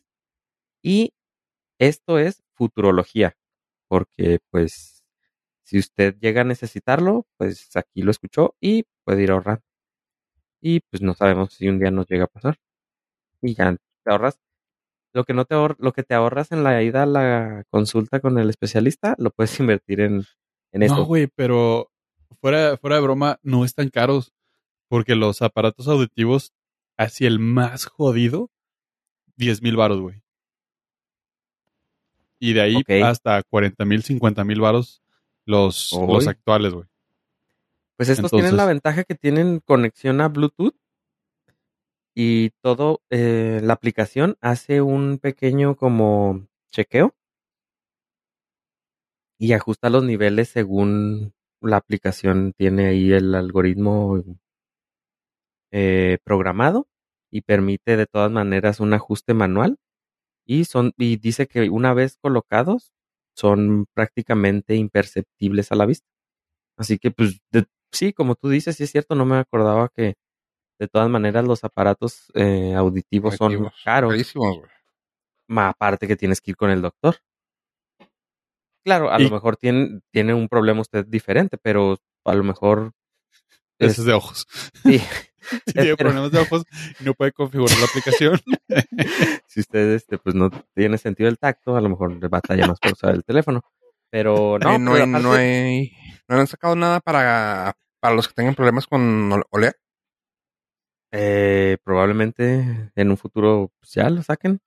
Y 0.83 1.13
esto 1.79 2.19
es 2.19 2.43
futurología, 2.55 3.35
porque 3.89 4.39
pues 4.51 5.03
si 5.63 5.79
usted 5.79 6.17
llega 6.19 6.41
a 6.41 6.45
necesitarlo, 6.45 7.27
pues 7.37 7.69
aquí 7.75 8.03
lo 8.03 8.11
escuchó 8.11 8.55
y 8.61 8.85
puede 9.05 9.23
ir 9.23 9.31
ahorrando. 9.31 9.63
Y 10.61 10.79
pues 10.81 11.01
no 11.03 11.13
sabemos 11.13 11.53
si 11.53 11.67
un 11.69 11.79
día 11.79 11.91
nos 11.91 12.07
llega 12.07 12.25
a 12.25 12.27
pasar. 12.27 12.57
Y 13.41 13.55
ya 13.55 13.75
te 14.03 14.11
ahorras. 14.11 14.39
Lo 15.13 15.24
que 15.26 15.34
no 15.34 15.45
te 15.45 15.56
ahor- 15.56 15.76
lo 15.80 15.91
que 15.93 16.04
te 16.04 16.13
ahorras 16.13 16.52
en 16.52 16.63
la 16.63 16.82
ida 16.84 17.04
a 17.04 17.06
la 17.06 17.63
consulta 17.69 18.19
con 18.19 18.38
el 18.39 18.50
especialista, 18.50 19.15
lo 19.17 19.30
puedes 19.32 19.60
invertir 19.60 20.00
en, 20.02 20.24
en 20.71 20.80
No, 20.80 20.86
esto. 20.86 21.06
güey, 21.06 21.28
pero 21.28 21.89
fuera, 22.39 22.78
fuera 22.78 22.95
de 22.97 23.02
broma, 23.02 23.39
no 23.43 23.65
están 23.65 23.89
caros. 23.89 24.34
Porque 24.88 25.15
los 25.15 25.41
aparatos 25.41 25.88
auditivos, 25.88 26.54
así 26.97 27.26
el 27.26 27.39
más 27.39 27.86
jodido, 27.86 28.50
10 29.38 29.62
mil 29.62 29.78
baros, 29.78 30.02
güey. 30.02 30.21
Y 32.39 32.54
de 32.54 32.62
ahí 32.62 32.84
hasta 33.04 33.41
40 33.43 33.86
mil, 33.86 34.04
50 34.04 34.43
mil 34.43 34.60
varos 34.62 35.02
los, 35.45 35.91
los 35.93 36.28
actuales, 36.28 36.74
güey. 36.74 36.86
Pues 37.97 38.10
estos 38.10 38.32
tienen 38.32 38.58
la 38.58 38.65
ventaja 38.65 39.04
que 39.04 39.13
tienen 39.15 39.60
conexión 39.63 40.21
a 40.21 40.28
Bluetooth 40.28 40.74
y 42.23 42.51
todo, 42.62 43.01
eh, 43.10 43.62
la 43.63 43.73
aplicación 43.73 44.38
hace 44.41 44.81
un 44.81 45.17
pequeño 45.17 45.75
como 45.75 46.47
chequeo 46.71 47.15
y 49.39 49.51
ajusta 49.53 49.89
los 49.89 50.03
niveles 50.05 50.49
según 50.49 51.34
la 51.62 51.77
aplicación 51.77 52.53
tiene 52.57 52.88
ahí 52.88 53.12
el 53.12 53.36
algoritmo 53.36 54.23
eh, 55.71 56.17
programado 56.23 56.88
y 57.31 57.41
permite 57.41 57.95
de 57.97 58.05
todas 58.05 58.31
maneras 58.31 58.79
un 58.79 58.93
ajuste 58.93 59.34
manual 59.34 59.77
y 60.45 60.65
son 60.65 60.93
y 60.97 61.17
dice 61.17 61.47
que 61.47 61.69
una 61.69 61.93
vez 61.93 62.17
colocados 62.21 62.93
son 63.36 63.88
prácticamente 63.93 64.75
imperceptibles 64.75 65.71
a 65.71 65.75
la 65.75 65.86
vista. 65.88 66.07
Así 66.77 66.99
que 66.99 67.12
pues 67.12 67.41
sí, 67.91 68.13
como 68.13 68.36
tú 68.36 68.49
dices, 68.49 68.77
sí 68.77 68.86
es 68.86 68.91
cierto, 68.91 69.15
no 69.15 69.25
me 69.25 69.38
acordaba 69.38 69.89
que 69.95 70.15
de 70.81 70.87
todas 70.87 71.07
maneras 71.11 71.45
los 71.45 71.63
aparatos 71.63 72.31
eh, 72.33 72.73
auditivos 72.75 73.35
son 73.35 73.69
caros, 73.85 74.09
Carísimos, 74.11 74.57
güey. 74.57 74.69
aparte 75.69 76.07
que 76.07 76.15
tienes 76.15 76.41
que 76.41 76.49
ir 76.51 76.57
con 76.57 76.71
el 76.71 76.81
doctor. 76.81 77.17
Claro, 78.83 79.11
a 79.11 79.21
Y- 79.21 79.25
lo 79.25 79.29
mejor 79.29 79.57
tiene, 79.57 79.99
tiene 80.11 80.33
un 80.33 80.47
problema 80.49 80.81
usted 80.81 81.05
diferente, 81.05 81.57
pero 81.61 81.99
a 82.25 82.33
lo 82.33 82.43
mejor 82.43 82.93
es- 83.77 83.99
es 83.99 84.05
de 84.05 84.13
ojos. 84.13 84.47
sí, 84.83 84.99
Si 85.67 85.73
tiene 85.73 85.95
problemas 85.97 86.31
de 86.31 86.39
ojos 86.39 86.63
y 86.99 87.03
no 87.03 87.13
puede 87.13 87.31
configurar 87.31 87.77
la 87.77 87.85
aplicación. 87.85 88.39
si 89.47 89.59
usted 89.59 89.91
este, 89.93 90.17
pues 90.17 90.33
no 90.33 90.49
tiene 90.73 90.97
sentido 90.97 91.29
el 91.29 91.37
tacto, 91.37 91.75
a 91.75 91.81
lo 91.81 91.89
mejor 91.89 92.11
le 92.11 92.27
batalla 92.27 92.65
más 92.67 92.79
por 92.79 92.93
usar 92.93 93.13
el 93.13 93.23
teléfono. 93.23 93.61
Pero 94.09 94.57
no, 94.59 94.75
Eh, 94.75 94.79
no, 94.79 94.91
pero 94.93 95.03
hay, 95.03 95.09
no, 95.11 95.33
hay- 95.33 95.91
no 96.27 96.39
han 96.39 96.47
sacado 96.47 96.75
nada 96.75 96.99
para, 97.01 97.75
para 97.99 98.15
los 98.15 98.27
que 98.27 98.33
tengan 98.33 98.55
problemas 98.55 98.87
con 98.87 99.31
ol- 99.31 99.45
oler. 99.51 99.75
Eh, 101.12 101.78
probablemente 101.84 102.91
en 102.95 103.10
un 103.12 103.17
futuro 103.17 103.71
pues, 103.80 103.93
ya 103.93 104.10
lo 104.10 104.24
saquen. 104.24 104.62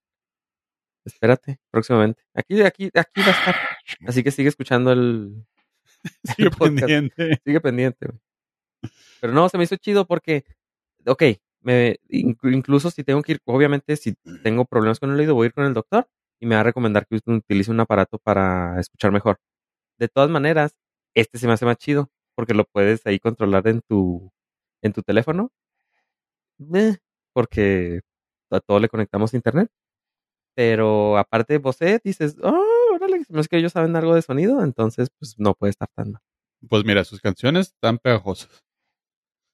Espérate, 1.04 1.58
próximamente. 1.70 2.22
Aquí, 2.34 2.62
aquí, 2.62 2.90
aquí 2.94 3.20
va 3.20 3.26
a 3.26 3.30
estar. 3.30 3.54
Así 4.06 4.22
que 4.22 4.30
sigue 4.30 4.48
escuchando 4.48 4.92
el. 4.92 5.44
Sigue 6.36 6.50
pendiente. 6.50 7.40
Sigue 7.44 7.60
pendiente. 7.60 8.08
Pero 9.20 9.32
no, 9.32 9.48
se 9.48 9.56
me 9.56 9.64
hizo 9.64 9.76
chido 9.76 10.06
porque, 10.06 10.44
ok, 11.06 11.22
me, 11.62 11.98
inclu- 12.10 12.54
incluso 12.54 12.90
si 12.90 13.04
tengo 13.04 13.22
que 13.22 13.32
ir, 13.32 13.40
obviamente 13.46 13.96
si 13.96 14.14
tengo 14.42 14.66
problemas 14.66 15.00
con 15.00 15.10
el 15.12 15.18
oído, 15.20 15.34
voy 15.34 15.44
a 15.44 15.48
ir 15.48 15.54
con 15.54 15.64
el 15.64 15.72
doctor 15.72 16.06
y 16.40 16.46
me 16.46 16.56
va 16.56 16.60
a 16.60 16.64
recomendar 16.64 17.06
que 17.06 17.18
utilice 17.26 17.70
un 17.70 17.80
aparato 17.80 18.18
para 18.18 18.78
escuchar 18.80 19.12
mejor. 19.12 19.38
De 19.98 20.08
todas 20.08 20.28
maneras, 20.28 20.76
este 21.14 21.38
se 21.38 21.46
me 21.46 21.54
hace 21.54 21.64
más 21.64 21.78
chido 21.78 22.10
porque 22.34 22.52
lo 22.54 22.64
puedes 22.64 23.06
ahí 23.06 23.18
controlar 23.18 23.66
en 23.68 23.80
tu, 23.80 24.30
en 24.82 24.92
tu 24.92 25.02
teléfono. 25.02 25.50
Eh, 26.74 26.96
porque 27.32 28.00
a 28.50 28.60
todo 28.60 28.78
le 28.80 28.88
conectamos 28.88 29.32
a 29.32 29.36
internet. 29.36 29.70
Pero 30.56 31.18
aparte, 31.18 31.58
vos 31.58 31.78
dices, 32.04 32.36
oh, 32.42 32.64
órale, 32.94 33.22
no 33.28 33.40
es 33.40 33.48
que 33.48 33.56
ellos 33.58 33.72
saben 33.72 33.96
algo 33.96 34.14
de 34.14 34.22
sonido, 34.22 34.62
entonces 34.62 35.08
pues 35.18 35.34
no 35.38 35.54
puede 35.54 35.70
estar 35.70 35.88
tan 35.94 36.12
mal. 36.12 36.22
Pues 36.68 36.84
mira, 36.84 37.02
sus 37.04 37.20
canciones 37.20 37.68
están 37.68 37.98
pegajosas. 37.98 38.64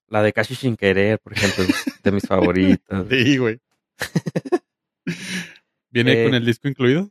La 0.07 0.21
de 0.21 0.31
Kashi 0.33 0.55
Sin 0.55 0.75
Querer, 0.77 1.19
por 1.19 1.33
ejemplo, 1.33 1.63
es 1.63 2.01
de 2.03 2.11
mis 2.11 2.27
favoritas. 2.27 3.05
Sí, 3.09 3.37
güey. 3.37 3.59
¿Viene 5.89 6.21
Eh, 6.21 6.25
con 6.25 6.35
el 6.35 6.45
disco 6.45 6.67
incluido? 6.67 7.09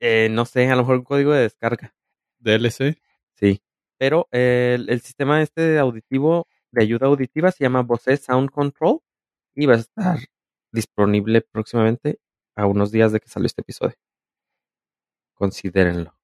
Eh, 0.00 0.28
no 0.30 0.46
sé, 0.46 0.66
a 0.68 0.76
lo 0.76 0.82
mejor 0.82 0.96
un 0.98 1.04
código 1.04 1.32
de 1.32 1.42
descarga, 1.42 1.94
DLC. 2.38 2.96
sí. 3.34 3.60
Pero 3.98 4.28
eh, 4.32 4.76
el, 4.78 4.88
el 4.88 5.00
sistema 5.02 5.42
este 5.42 5.78
auditivo, 5.78 6.48
de 6.72 6.82
ayuda 6.82 7.06
auditiva, 7.06 7.50
se 7.50 7.64
llama 7.64 7.82
Bose 7.82 8.16
Sound 8.16 8.50
Control 8.50 9.00
y 9.54 9.66
va 9.66 9.74
a 9.74 9.78
estar 9.78 10.18
disponible 10.72 11.40
próximamente 11.42 12.20
a 12.56 12.66
unos 12.66 12.92
días 12.92 13.12
de 13.12 13.20
que 13.20 13.28
salió 13.28 13.46
este 13.46 13.62
episodio. 13.62 13.96
Considérenlo. 15.34 16.14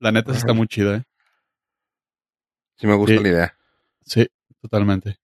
La 0.00 0.12
neta 0.12 0.32
sí 0.32 0.38
está 0.38 0.52
muy 0.52 0.66
chida, 0.68 0.96
¿eh? 0.96 1.04
Si 2.76 2.86
me 2.86 2.94
gusta 2.94 3.16
Sí. 3.16 3.22
la 3.22 3.28
idea. 3.28 3.58
Sí, 4.04 4.26
totalmente. 4.60 5.18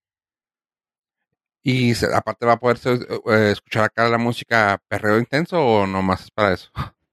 Y 1.63 1.95
se- 1.95 2.15
aparte 2.15 2.45
va 2.47 2.53
a 2.55 2.59
poder 2.59 2.79
eh, 2.87 3.51
escuchar 3.53 3.85
acá 3.85 4.09
la 4.09 4.19
música 4.19 4.83
perreo 4.89 5.19
intenso 5.19 5.59
o 5.65 5.87
nomás 5.87 6.25
es 6.25 6.31
para 6.31 6.53
eso. 6.53 6.71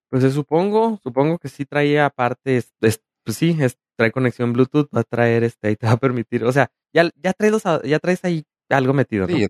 Pues 0.10 0.24
eh, 0.24 0.32
supongo, 0.32 1.00
supongo 1.04 1.38
que 1.38 1.48
sí 1.48 1.66
traía 1.66 2.06
aparte, 2.06 2.58
es- 2.58 2.74
es- 2.82 3.02
pues 3.24 3.38
sí, 3.38 3.56
es- 3.62 3.78
trae 3.96 4.12
conexión 4.12 4.54
Bluetooth, 4.54 4.90
va 4.96 5.02
a 5.02 5.04
traer 5.04 5.44
este 5.44 5.72
y 5.72 5.76
te 5.76 5.86
va 5.88 5.94
a 5.94 5.98
permitir, 5.98 6.44
o 6.44 6.52
sea, 6.52 6.72
ya, 6.94 7.10
ya 7.16 7.34
traes 7.34 7.52
los 7.52 7.64
ya 7.84 8.00
traes 8.00 8.24
ahí 8.26 8.44
algo 8.70 8.94
metido, 8.94 9.28
¿no? 9.28 9.36
Sí, 9.36 9.48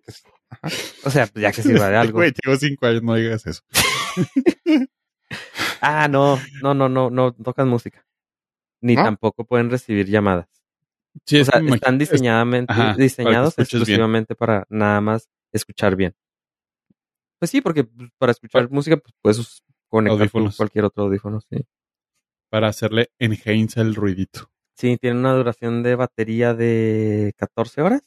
O 1.05 1.09
sea, 1.09 1.27
pues 1.27 1.41
ya 1.43 1.51
que 1.51 1.61
sirva 1.63 1.89
de 1.89 1.95
algo. 1.97 2.17
Güey, 2.19 2.31
tengo 2.33 2.57
cinco 2.57 2.85
años, 2.87 3.03
no 3.03 3.15
digas 3.15 3.45
eso. 3.47 3.61
Ah, 5.81 6.07
no, 6.07 6.37
no, 6.61 6.73
no, 6.73 6.89
no, 6.89 7.09
no 7.09 7.33
tocan 7.33 7.67
música. 7.67 8.05
Ni 8.81 8.95
tampoco 8.95 9.45
pueden 9.45 9.69
recibir 9.69 10.07
llamadas. 10.07 10.47
Sí, 11.25 11.37
O 11.37 11.41
es 11.41 11.47
sea, 11.47 11.59
están 11.59 11.97
diseñadamente, 11.97 12.71
Ajá, 12.71 12.81
para 12.83 12.95
que 12.95 13.01
diseñados 13.03 13.55
bien. 13.55 13.63
exclusivamente 13.63 14.35
para 14.35 14.65
nada 14.69 15.01
más 15.01 15.29
escuchar 15.51 15.95
bien. 15.95 16.15
Pues 17.39 17.49
sí, 17.51 17.61
porque 17.61 17.83
pues, 17.83 18.09
para 18.17 18.31
escuchar 18.31 18.69
música 18.69 18.97
pues, 18.97 19.13
puedes 19.21 19.63
conectar 19.89 20.29
con 20.29 20.51
cualquier 20.51 20.85
otro 20.85 21.03
audífono, 21.05 21.41
sí. 21.41 21.65
Para 22.51 22.67
hacerle 22.67 23.11
enhance 23.17 23.79
el 23.79 23.95
ruidito. 23.95 24.51
Sí, 24.75 24.97
tiene 24.97 25.19
una 25.19 25.33
duración 25.33 25.83
de 25.83 25.95
batería 25.95 26.53
de 26.53 27.33
14 27.37 27.81
horas, 27.81 28.01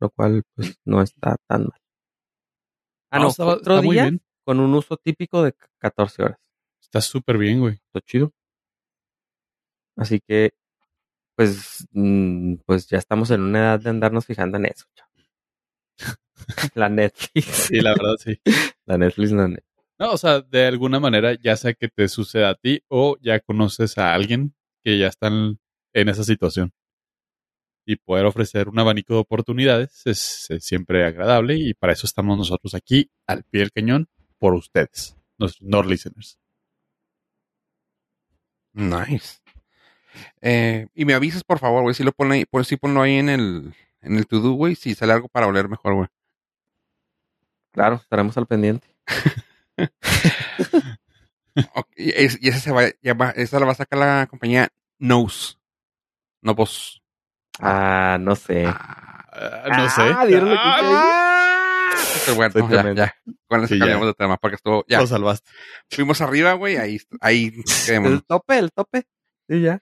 lo 0.00 0.08
cual 0.10 0.44
pues 0.54 0.78
no 0.84 1.02
está 1.02 1.36
tan 1.46 1.64
mal. 1.64 1.80
Ah, 3.10 3.18
no, 3.18 3.28
está, 3.28 3.44
otro 3.44 3.78
está 3.78 3.90
día 3.90 4.10
con 4.44 4.60
un 4.60 4.74
uso 4.74 4.96
típico 4.96 5.42
de 5.42 5.54
14 5.78 6.22
horas. 6.22 6.38
Está 6.80 7.00
súper 7.02 7.36
bien, 7.36 7.60
güey. 7.60 7.74
Está 7.74 8.00
chido. 8.00 8.32
Así 9.96 10.20
que, 10.20 10.54
pues, 11.36 11.86
mm, 11.92 12.54
pues 12.64 12.86
ya 12.88 12.96
estamos 12.96 13.30
en 13.30 13.42
una 13.42 13.58
edad 13.58 13.80
de 13.80 13.90
andarnos 13.90 14.24
fijando 14.24 14.56
en 14.56 14.66
eso. 14.66 14.86
chavo. 14.94 15.10
la 16.74 16.88
Netflix. 16.88 17.44
Sí, 17.46 17.80
la 17.80 17.90
verdad, 17.90 18.16
sí. 18.18 18.40
La 18.86 18.96
Netflix, 18.96 19.32
la 19.32 19.48
Net- 19.48 19.64
No, 20.02 20.10
o 20.14 20.18
sea, 20.18 20.40
de 20.40 20.66
alguna 20.66 20.98
manera, 20.98 21.34
ya 21.40 21.56
sea 21.56 21.74
que 21.74 21.86
te 21.86 22.08
suceda 22.08 22.50
a 22.50 22.54
ti 22.56 22.82
o 22.88 23.16
ya 23.20 23.38
conoces 23.38 23.98
a 23.98 24.12
alguien 24.14 24.52
que 24.82 24.98
ya 24.98 25.06
están 25.06 25.60
en 25.92 26.08
esa 26.08 26.24
situación. 26.24 26.72
Y 27.86 27.94
poder 27.94 28.26
ofrecer 28.26 28.68
un 28.68 28.80
abanico 28.80 29.14
de 29.14 29.20
oportunidades 29.20 30.02
es, 30.06 30.46
es 30.50 30.64
siempre 30.64 31.06
agradable 31.06 31.54
y 31.54 31.74
para 31.74 31.92
eso 31.92 32.08
estamos 32.08 32.36
nosotros 32.36 32.74
aquí 32.74 33.12
al 33.28 33.44
pie 33.44 33.60
del 33.60 33.70
cañón 33.70 34.08
por 34.40 34.54
ustedes, 34.54 35.16
nuestros 35.38 35.70
Nord 35.70 35.86
listeners. 35.86 36.36
Nice. 38.72 39.38
Eh, 40.40 40.88
y 40.94 41.04
me 41.04 41.14
avisas, 41.14 41.44
por 41.44 41.60
favor, 41.60 41.82
güey, 41.82 41.94
si 41.94 42.02
lo 42.02 42.10
ponen 42.10 42.32
ahí, 42.32 42.44
por 42.44 42.64
si 42.64 42.76
ponlo 42.76 43.02
ahí 43.02 43.18
en 43.18 43.28
el, 43.28 43.72
en 44.00 44.16
el 44.16 44.26
to-do, 44.26 44.50
güey, 44.54 44.74
si 44.74 44.96
sale 44.96 45.12
algo 45.12 45.28
para 45.28 45.46
oler 45.46 45.68
mejor, 45.68 45.94
güey. 45.94 46.08
Claro, 47.70 48.00
estaremos 48.02 48.36
al 48.36 48.48
pendiente. 48.48 48.88
Y 51.96 52.10
es- 52.10 52.38
y 52.40 52.48
esa 52.48 52.60
se 52.60 52.72
va, 52.72 52.82
ya 53.02 53.14
va- 53.14 53.30
esa 53.30 53.60
la 53.60 53.66
va 53.66 53.72
a 53.72 53.76
sacar 53.76 53.98
la 53.98 54.26
compañía 54.28 54.68
Nose. 54.98 55.54
No 56.40 56.54
vos. 56.54 57.02
Ah, 57.60 58.16
no 58.20 58.34
sé. 58.36 58.64
Ah, 58.66 59.64
no 59.76 59.88
sé. 59.90 60.02
Ah, 60.02 60.24
¿vieron 60.24 60.48
lo 60.50 60.54
que 60.56 60.60
Ah, 60.62 61.90
Pero 62.24 62.36
bueno, 62.36 62.68
ya, 62.70 62.92
ya. 62.94 63.14
Con 63.46 63.60
eso 63.60 63.68
Sí, 63.68 63.74
ya. 63.74 63.80
cambiamos 63.80 64.06
de 64.06 64.14
tema, 64.14 64.36
porque 64.38 64.56
estuvo, 64.56 64.84
ya, 64.88 65.00
Lo 65.00 65.06
salvaste. 65.06 65.50
fuimos 65.90 66.20
arriba, 66.20 66.54
güey, 66.54 66.76
ahí, 66.78 66.98
ahí 67.20 67.52
quedémonos. 67.86 68.18
El 68.20 68.24
tope, 68.24 68.58
el 68.58 68.72
tope. 68.72 69.02
Sí, 69.48 69.60
ya. 69.60 69.80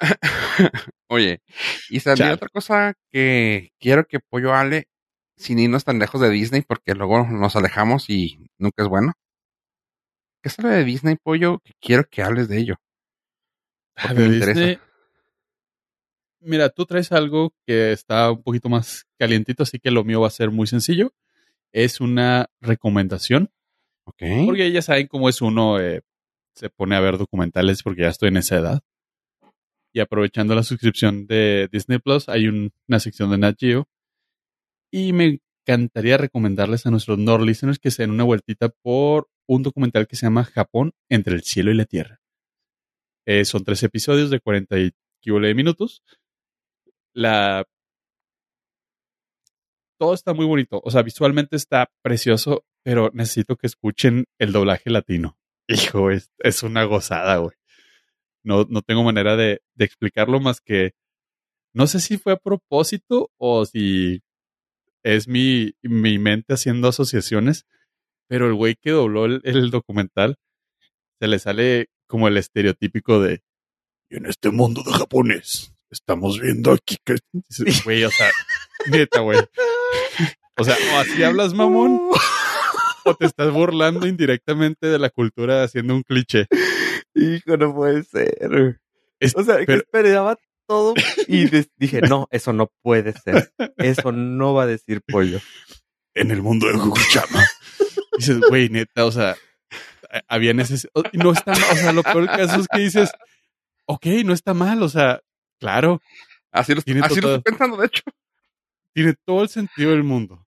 Oye, 1.08 1.40
y 1.88 2.00
también 2.00 2.26
Chale. 2.26 2.34
otra 2.34 2.48
cosa 2.48 2.94
que 3.10 3.72
quiero 3.80 4.06
que 4.06 4.20
Pollo 4.20 4.54
hable, 4.54 4.88
sin 5.36 5.58
irnos 5.58 5.84
tan 5.84 5.98
lejos 5.98 6.20
de 6.20 6.30
Disney, 6.30 6.62
porque 6.62 6.94
luego 6.94 7.26
nos 7.26 7.56
alejamos 7.56 8.08
y 8.10 8.48
nunca 8.58 8.82
es 8.82 8.88
bueno. 8.88 9.12
¿Qué 10.42 10.48
es 10.48 10.58
lo 10.62 10.68
de 10.68 10.84
Disney, 10.84 11.16
Pollo? 11.22 11.58
Que 11.64 11.72
quiero 11.80 12.04
que 12.08 12.22
hables 12.22 12.48
de 12.48 12.58
ello. 12.58 12.76
Ah, 13.96 14.12
me 14.14 14.24
interesa. 14.26 14.52
Disney. 14.60 14.78
Mira, 16.40 16.68
tú 16.68 16.84
traes 16.86 17.10
algo 17.12 17.52
que 17.66 17.92
está 17.92 18.30
un 18.30 18.42
poquito 18.42 18.68
más 18.68 19.04
calientito, 19.18 19.62
así 19.64 19.78
que 19.78 19.90
lo 19.90 20.04
mío 20.04 20.20
va 20.20 20.28
a 20.28 20.30
ser 20.30 20.50
muy 20.50 20.66
sencillo. 20.66 21.12
Es 21.72 22.00
una 22.00 22.46
recomendación, 22.60 23.50
Ok. 24.04 24.22
porque 24.46 24.70
ya 24.70 24.82
saben 24.82 25.08
cómo 25.08 25.28
es 25.28 25.40
uno, 25.42 25.80
eh, 25.80 26.02
se 26.54 26.70
pone 26.70 26.94
a 26.94 27.00
ver 27.00 27.18
documentales 27.18 27.82
porque 27.82 28.02
ya 28.02 28.08
estoy 28.08 28.28
en 28.28 28.36
esa 28.36 28.56
edad. 28.56 28.80
Y 29.92 30.00
aprovechando 30.00 30.54
la 30.54 30.62
suscripción 30.62 31.26
de 31.26 31.68
Disney 31.72 31.98
Plus, 31.98 32.28
hay 32.28 32.48
un- 32.48 32.70
una 32.86 33.00
sección 33.00 33.30
de 33.30 33.38
Nat 33.38 33.56
Geo. 33.58 33.88
Y 34.96 35.12
me 35.12 35.40
encantaría 35.66 36.16
recomendarles 36.16 36.86
a 36.86 36.90
nuestros 36.90 37.18
Nord 37.18 37.42
listeners 37.42 37.78
que 37.78 37.90
se 37.90 38.02
den 38.02 38.12
una 38.12 38.24
vueltita 38.24 38.70
por 38.70 39.28
un 39.46 39.62
documental 39.62 40.06
que 40.06 40.16
se 40.16 40.24
llama 40.24 40.44
Japón 40.44 40.94
entre 41.10 41.34
el 41.34 41.42
cielo 41.42 41.70
y 41.70 41.74
la 41.74 41.84
tierra. 41.84 42.22
Eh, 43.26 43.44
son 43.44 43.62
tres 43.62 43.82
episodios 43.82 44.30
de 44.30 44.40
40 44.40 44.78
y 44.78 44.92
minutos. 45.54 46.02
La 47.12 47.66
todo 50.00 50.14
está 50.14 50.32
muy 50.32 50.46
bonito. 50.46 50.80
O 50.82 50.90
sea, 50.90 51.02
visualmente 51.02 51.56
está 51.56 51.90
precioso, 52.00 52.64
pero 52.82 53.10
necesito 53.12 53.56
que 53.56 53.66
escuchen 53.66 54.24
el 54.38 54.52
doblaje 54.52 54.88
latino. 54.88 55.36
Hijo, 55.68 56.10
es, 56.10 56.30
es 56.38 56.62
una 56.62 56.84
gozada, 56.84 57.36
güey. 57.36 57.54
No, 58.42 58.64
no 58.70 58.80
tengo 58.80 59.04
manera 59.04 59.36
de 59.36 59.60
explicarlo 59.76 60.40
más 60.40 60.62
que 60.62 60.94
no 61.76 61.86
sé 61.86 62.00
si 62.00 62.16
fue 62.16 62.32
a 62.32 62.38
propósito 62.38 63.30
o 63.36 63.66
si 63.66 64.22
es 65.06 65.28
mi, 65.28 65.74
mi 65.82 66.18
mente 66.18 66.54
haciendo 66.54 66.88
asociaciones, 66.88 67.64
pero 68.28 68.46
el 68.46 68.54
güey 68.54 68.74
que 68.74 68.90
dobló 68.90 69.26
el, 69.26 69.40
el, 69.44 69.70
documental 69.70 70.36
se 71.20 71.28
le 71.28 71.38
sale 71.38 71.86
como 72.08 72.26
el 72.26 72.36
estereotípico 72.36 73.20
de 73.20 73.40
y 74.10 74.16
en 74.16 74.26
este 74.26 74.50
mundo 74.50 74.82
de 74.84 74.92
japonés 74.92 75.72
estamos 75.90 76.40
viendo 76.40 76.72
aquí 76.72 76.96
que 77.04 77.16
güey, 77.84 78.04
o 78.04 78.10
sea, 78.10 78.30
neta, 78.90 79.20
güey. 79.20 79.38
O 80.58 80.64
sea, 80.64 80.76
o 80.94 80.98
así 80.98 81.22
hablas 81.22 81.54
mamón 81.54 82.00
o 83.04 83.14
te 83.14 83.26
estás 83.26 83.52
burlando 83.52 84.08
indirectamente 84.08 84.88
de 84.88 84.98
la 84.98 85.10
cultura 85.10 85.62
haciendo 85.62 85.94
un 85.94 86.02
cliché. 86.02 86.46
Hijo, 87.14 87.56
no 87.56 87.74
puede 87.74 88.02
ser. 88.02 88.78
Es, 89.20 89.36
o 89.36 89.44
sea, 89.44 89.56
pero, 89.56 89.66
que 89.66 89.74
esperaba 89.74 90.36
todo 90.66 90.94
y 91.28 91.48
dije, 91.76 92.00
no, 92.02 92.28
eso 92.30 92.52
no 92.52 92.70
puede 92.82 93.12
ser. 93.12 93.52
Eso 93.76 94.12
no 94.12 94.54
va 94.54 94.64
a 94.64 94.66
decir 94.66 95.02
pollo. 95.06 95.40
En 96.14 96.30
el 96.30 96.42
mundo 96.42 96.66
de 96.66 96.74
Fukushima. 96.74 97.44
dices, 98.16 98.40
güey, 98.48 98.68
neta, 98.68 99.04
o 99.04 99.12
sea, 99.12 99.36
había 100.28 100.54
necesidad. 100.54 100.90
No 101.12 101.32
está 101.32 101.52
mal, 101.52 101.70
o 101.72 101.76
sea, 101.76 101.92
lo 101.92 102.02
peor 102.02 102.28
del 102.28 102.36
caso 102.36 102.60
es 102.60 102.68
que 102.68 102.80
dices, 102.80 103.10
ok, 103.86 104.06
no 104.24 104.32
está 104.32 104.54
mal, 104.54 104.82
o 104.82 104.88
sea, 104.88 105.20
claro. 105.58 106.00
Así 106.50 106.74
lo, 106.74 106.82
tiene 106.82 107.00
así 107.00 107.20
todo, 107.20 107.32
lo 107.32 107.36
estoy 107.36 107.52
pensando, 107.52 107.76
de 107.76 107.86
hecho. 107.86 108.02
Tiene 108.92 109.14
todo 109.24 109.42
el 109.42 109.48
sentido 109.48 109.90
del 109.90 110.04
mundo. 110.04 110.46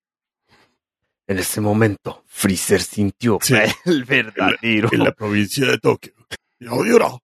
En 1.27 1.37
ese 1.37 1.61
momento, 1.61 2.23
Freezer 2.25 2.81
sintió 2.81 3.37
sí. 3.41 3.53
el 3.85 4.03
verdadero. 4.05 4.57
En 4.63 4.81
la, 4.81 4.89
en 4.91 5.03
la 5.03 5.11
provincia 5.11 5.67
de 5.67 5.77
Tokio. 5.77 6.13
Yo 6.59 6.83
lloro. 6.83 7.21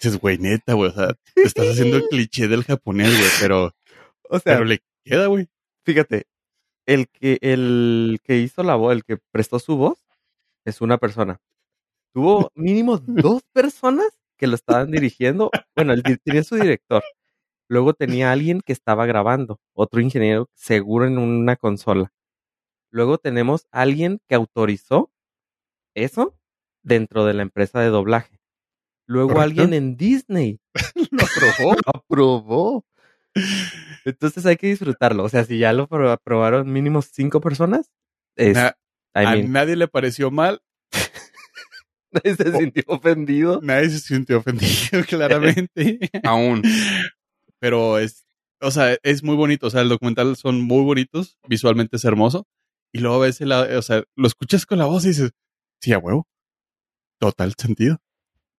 Dices, 0.00 0.18
güey, 0.20 0.38
neta, 0.38 0.74
güey, 0.74 0.90
o 0.90 0.94
sea, 0.94 1.14
te 1.34 1.42
estás 1.42 1.68
haciendo 1.68 1.96
el 1.96 2.04
cliché 2.10 2.48
del 2.48 2.64
japonés, 2.64 3.10
güey, 3.10 3.30
pero, 3.40 3.74
o 4.30 4.38
sea, 4.38 4.54
pero 4.54 4.64
le 4.64 4.80
queda, 5.04 5.26
güey. 5.26 5.48
Fíjate, 5.84 6.26
el 6.86 7.08
que, 7.08 7.38
el 7.40 8.20
que 8.22 8.38
hizo 8.38 8.62
la 8.62 8.76
voz, 8.76 8.92
el 8.92 9.04
que 9.04 9.18
prestó 9.32 9.58
su 9.58 9.76
voz, 9.76 9.98
es 10.64 10.80
una 10.80 10.98
persona. 10.98 11.40
Tuvo 12.14 12.50
mínimo 12.54 12.98
dos 12.98 13.42
personas 13.52 14.18
que 14.36 14.46
lo 14.46 14.54
estaban 14.54 14.90
dirigiendo. 14.90 15.50
Bueno, 15.74 15.92
él 15.92 16.02
tenía 16.24 16.44
su 16.44 16.56
director. 16.56 17.02
Luego 17.68 17.92
tenía 17.92 18.32
alguien 18.32 18.60
que 18.62 18.72
estaba 18.72 19.04
grabando, 19.06 19.60
otro 19.74 20.00
ingeniero 20.00 20.48
seguro 20.54 21.06
en 21.06 21.18
una 21.18 21.56
consola. 21.56 22.12
Luego 22.90 23.18
tenemos 23.18 23.66
alguien 23.70 24.20
que 24.26 24.34
autorizó 24.34 25.12
eso 25.94 26.34
dentro 26.82 27.26
de 27.26 27.34
la 27.34 27.42
empresa 27.42 27.80
de 27.80 27.88
doblaje. 27.88 28.37
Luego 29.08 29.28
¿Correcto? 29.28 29.62
alguien 29.62 29.72
en 29.72 29.96
Disney 29.96 30.60
lo 31.10 31.24
aprobó. 31.24 31.74
lo 31.74 31.92
aprobó. 31.94 32.84
Entonces 34.04 34.44
hay 34.44 34.56
que 34.56 34.68
disfrutarlo. 34.68 35.24
O 35.24 35.28
sea, 35.28 35.44
si 35.44 35.58
ya 35.58 35.72
lo 35.72 35.88
aprobaron 36.10 36.70
mínimo 36.70 37.00
cinco 37.02 37.40
personas, 37.40 37.90
es, 38.36 38.54
Na 38.54 38.76
I 39.14 39.24
mean, 39.24 39.46
a 39.46 39.60
nadie 39.60 39.76
le 39.76 39.88
pareció 39.88 40.30
mal. 40.30 40.60
nadie 42.12 42.36
se 42.36 42.56
sintió 42.58 42.82
ofendido. 42.86 43.60
Nadie 43.62 43.88
se 43.90 44.00
sintió 44.00 44.38
ofendido, 44.38 45.02
claramente. 45.08 45.98
Aún. 46.22 46.62
Pero 47.58 47.98
es, 47.98 48.26
o 48.60 48.70
sea, 48.70 48.96
es 49.02 49.22
muy 49.22 49.36
bonito. 49.36 49.68
O 49.68 49.70
sea, 49.70 49.80
el 49.80 49.88
documental 49.88 50.36
son 50.36 50.60
muy 50.60 50.84
bonitos. 50.84 51.38
Visualmente 51.48 51.96
es 51.96 52.04
hermoso. 52.04 52.46
Y 52.92 52.98
luego 53.00 53.20
ves, 53.20 53.40
el, 53.40 53.52
o 53.52 53.82
sea, 53.82 54.04
lo 54.16 54.26
escuchas 54.26 54.66
con 54.66 54.78
la 54.78 54.84
voz 54.84 55.04
y 55.06 55.08
dices, 55.08 55.30
sí, 55.80 55.92
a 55.94 55.98
huevo. 55.98 56.26
Total 57.18 57.54
sentido. 57.56 57.98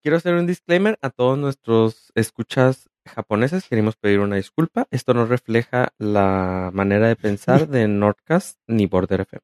Quiero 0.01 0.15
hacer 0.15 0.33
un 0.35 0.47
disclaimer 0.47 0.97
a 1.01 1.09
todos 1.09 1.37
nuestros 1.37 2.13
escuchas 2.15 2.89
japoneses. 3.05 3.67
Queremos 3.67 3.97
pedir 3.97 4.21
una 4.21 4.37
disculpa. 4.37 4.87
Esto 4.91 5.13
no 5.13 5.25
refleja 5.25 5.89
la 5.97 6.71
manera 6.73 7.09
de 7.09 7.17
pensar 7.17 7.67
de 7.67 7.87
Nordcast 7.89 8.59
ni 8.65 8.85
Border 8.85 9.21
FM. 9.21 9.41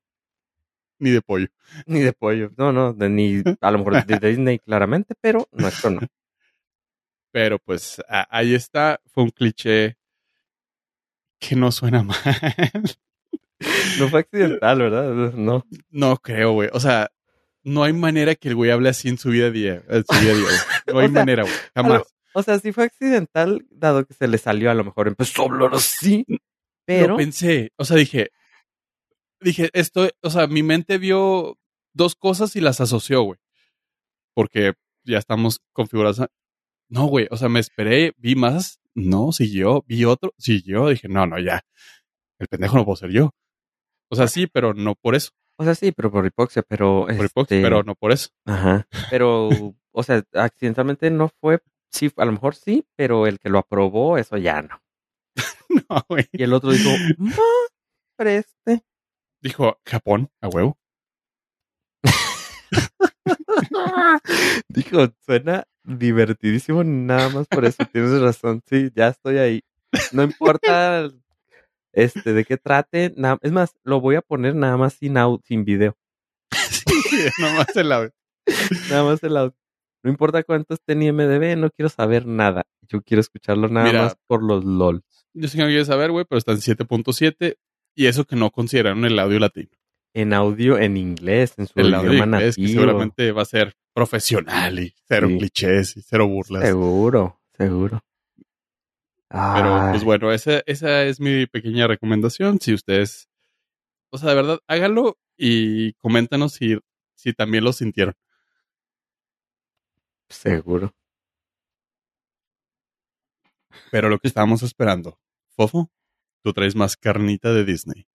Ni 1.00 1.10
de 1.10 1.22
pollo. 1.22 1.48
Ni 1.88 2.00
de 2.00 2.14
pollo. 2.14 2.52
No, 2.56 2.72
no, 2.72 2.94
de, 2.94 3.10
ni 3.10 3.44
a 3.60 3.72
lo 3.72 3.80
mejor 3.80 4.06
de 4.06 4.20
Disney 4.30 4.60
claramente, 4.60 5.14
pero 5.20 5.46
nuestro 5.52 5.90
no. 5.90 6.00
Pero 7.34 7.60
pues 7.60 8.02
a, 8.08 8.26
ahí 8.30 8.56
está. 8.56 9.02
Fue 9.08 9.24
un 9.26 9.32
cliché 9.32 9.98
que 11.38 11.58
no 11.58 11.74
suena 11.74 12.02
mal. 12.04 12.16
No 14.00 14.08
fue 14.08 14.22
accidental, 14.22 14.80
¿verdad? 14.80 15.34
No. 15.34 15.66
No 15.90 16.16
creo, 16.16 16.54
güey. 16.54 16.70
O 16.72 16.80
sea, 16.80 17.12
no 17.66 17.84
hay 17.84 17.94
manera 17.94 18.36
que 18.36 18.48
el 18.48 18.56
güey 18.56 18.72
hable 18.72 18.90
así 18.90 19.10
en 19.10 19.18
su 19.18 19.30
vida 19.30 19.48
a 19.48 19.52
día. 19.52 19.84
En 19.90 20.06
su 20.06 20.20
día, 20.22 20.32
a 20.32 20.36
día 20.36 20.48
no 20.94 21.00
hay 21.00 21.08
sea, 21.08 21.20
manera, 21.20 21.44
güey. 21.44 21.56
Jamás. 21.74 22.04
O 22.34 22.44
sea, 22.44 22.60
sí 22.60 22.72
fue 22.72 22.86
accidental, 22.86 23.66
dado 23.72 24.06
que 24.06 24.14
se 24.14 24.28
le 24.28 24.38
salió, 24.38 24.70
a 24.70 24.76
lo 24.76 24.84
mejor 24.84 25.08
empezó 25.08 25.42
a 25.42 25.46
hablar 25.46 25.74
así. 25.74 26.26
Pero. 26.86 27.10
Lo 27.10 27.18
pensé. 27.18 27.72
O 27.78 27.84
sea, 27.84 27.98
dije. 27.98 28.30
Dije, 29.42 29.70
esto, 29.74 30.10
o 30.22 30.30
sea, 30.30 30.48
mi 30.48 30.64
mente 30.64 30.98
vio 30.98 31.58
dos 31.94 32.16
cosas 32.16 32.56
y 32.56 32.62
las 32.62 32.82
asoció, 32.82 33.24
güey. 33.24 33.40
Porque 34.34 34.74
ya 35.04 35.18
estamos 35.18 35.62
configurados. 35.74 36.22
No, 36.88 37.08
güey. 37.08 37.28
O 37.32 37.38
sea, 37.38 37.50
me 37.50 37.60
esperé, 37.60 38.14
vi 38.18 38.36
más. 38.36 38.80
No, 38.94 39.32
siguió. 39.32 39.84
Vi 39.88 40.06
otro, 40.06 40.34
siguió. 40.38 40.90
Dije, 40.90 41.08
no, 41.08 41.26
no, 41.26 41.40
ya. 41.40 41.66
El 42.38 42.48
pendejo 42.48 42.78
no 42.78 42.86
puedo 42.86 42.96
ser 42.96 43.12
yo. 43.12 43.32
O 44.10 44.16
sea, 44.16 44.28
sí, 44.28 44.46
pero 44.46 44.76
no 44.76 44.94
por 44.94 45.16
eso. 45.16 45.32
O 45.58 45.64
sea, 45.64 45.76
sí, 45.76 45.92
pero 45.92 46.12
por 46.12 46.26
hipoxia, 46.26 46.64
pero... 46.64 47.06
Por 47.06 47.26
hipoxia, 47.26 47.58
este... 47.58 47.62
pero 47.62 47.84
no 47.84 47.96
por 47.96 48.12
eso. 48.12 48.30
Ajá. 48.46 48.88
Pero, 49.10 49.50
o 49.92 50.04
sea, 50.04 50.24
accidentalmente 50.34 51.10
no 51.10 51.30
fue... 51.30 51.62
Sí, 51.92 52.12
a 52.18 52.26
lo 52.26 52.34
mejor 52.34 52.56
sí, 52.56 52.86
pero 52.98 53.26
el 53.26 53.40
que 53.40 53.50
lo 53.50 53.60
aprobó, 53.60 54.18
eso 54.18 54.38
ya 54.38 54.62
no. 54.62 54.82
no, 55.90 56.06
güey. 56.10 56.28
Y 56.34 56.44
el 56.44 56.54
otro 56.54 56.72
dijo, 56.72 56.90
no, 57.18 57.42
preste. 58.18 58.84
Dijo, 59.42 59.80
Japón, 59.86 60.30
a 60.42 60.50
huevo. 60.50 60.78
dijo, 64.70 65.08
suena 65.26 65.64
divertidísimo 65.84 66.84
nada 66.84 67.30
más 67.30 67.48
por 67.48 67.64
eso. 67.64 67.86
Tienes 67.86 68.20
razón, 68.20 68.62
sí, 68.68 68.90
ya 68.94 69.10
estoy 69.10 69.38
ahí. 69.38 69.64
No 70.12 70.24
importa 70.24 71.10
este, 71.96 72.34
de 72.34 72.46
qué 72.46 72.58
trate. 72.58 73.14
Es 73.42 73.52
más, 73.52 73.76
lo 73.84 74.00
voy 74.02 74.16
a 74.16 74.22
poner 74.22 74.56
nada 74.56 74.78
más 74.78 74.94
sin 74.94 75.18
audio, 75.18 75.42
sin 75.46 75.66
video. 75.66 75.98
sí, 76.52 77.18
nada 77.40 77.56
más 77.58 77.76
el 77.76 77.92
audio. 77.92 78.12
nada 78.90 79.04
más 79.04 79.24
el 79.24 79.38
audio. 79.38 79.56
No 80.04 80.12
importa 80.12 80.44
cuánto 80.44 80.76
esté 80.76 80.94
en 80.94 81.02
IMDB, 81.02 81.58
no 81.58 81.72
quiero 81.72 81.90
saber 81.90 82.28
nada. 82.28 82.64
Yo 82.88 83.02
quiero 83.02 83.22
escucharlo 83.22 83.68
nada 83.70 83.88
Mira, 83.88 84.02
más 84.04 84.18
por 84.28 84.44
los 84.44 84.64
LOLs. 84.64 85.02
Yo 85.34 85.48
sé 85.48 85.58
que 85.58 85.64
no 85.64 85.70
quieres 85.70 85.88
saber, 85.88 86.12
güey, 86.12 86.26
pero 86.30 86.38
está 86.38 86.52
en 86.52 86.60
7.7 86.60 87.58
y 87.96 88.06
eso 88.06 88.26
que 88.26 88.36
no 88.36 88.52
consideraron 88.52 89.04
el 89.06 89.18
audio 89.18 89.40
latino. 89.40 89.70
En 90.14 90.32
audio 90.34 90.78
en 90.78 90.96
inglés, 90.98 91.56
en 91.58 91.66
su 91.68 91.74
el 91.80 91.88
idioma 91.88 92.14
inglés, 92.14 92.28
nativo. 92.58 92.68
que 92.68 92.74
seguramente 92.74 93.32
va 93.32 93.42
a 93.42 93.46
ser 93.46 93.74
profesional 93.94 94.80
y 94.80 94.94
cero 95.08 95.28
Sí. 95.28 95.38
clichés 95.40 95.98
y 95.98 96.02
cero 96.04 96.28
burlas. 96.28 96.64
Seguro, 96.64 97.42
seguro. 97.58 98.02
Pero 99.30 99.90
pues 99.92 100.04
bueno, 100.04 100.32
esa, 100.32 100.62
esa 100.66 101.04
es 101.04 101.20
mi 101.20 101.46
pequeña 101.48 101.88
recomendación. 101.88 102.60
Si 102.62 102.74
ustedes, 102.74 103.28
o 104.12 104.18
sea, 104.18 104.30
de 104.30 104.36
verdad, 104.36 104.60
háganlo 104.68 105.18
y 105.38 105.94
coméntanos 105.94 106.54
si, 106.54 106.78
si 107.16 107.34
también 107.34 107.64
lo 107.64 107.74
sintieron. 107.74 108.16
seguro. 110.30 110.94
Pero 113.92 114.10
lo 114.10 114.20
que 114.20 114.28
estábamos 114.28 114.64
esperando, 114.64 115.20
Fofo, 115.56 115.90
tú 116.44 116.54
traes 116.54 116.76
más 116.76 116.96
carnita 116.98 117.54
de 117.54 117.66
Disney. 117.66 118.08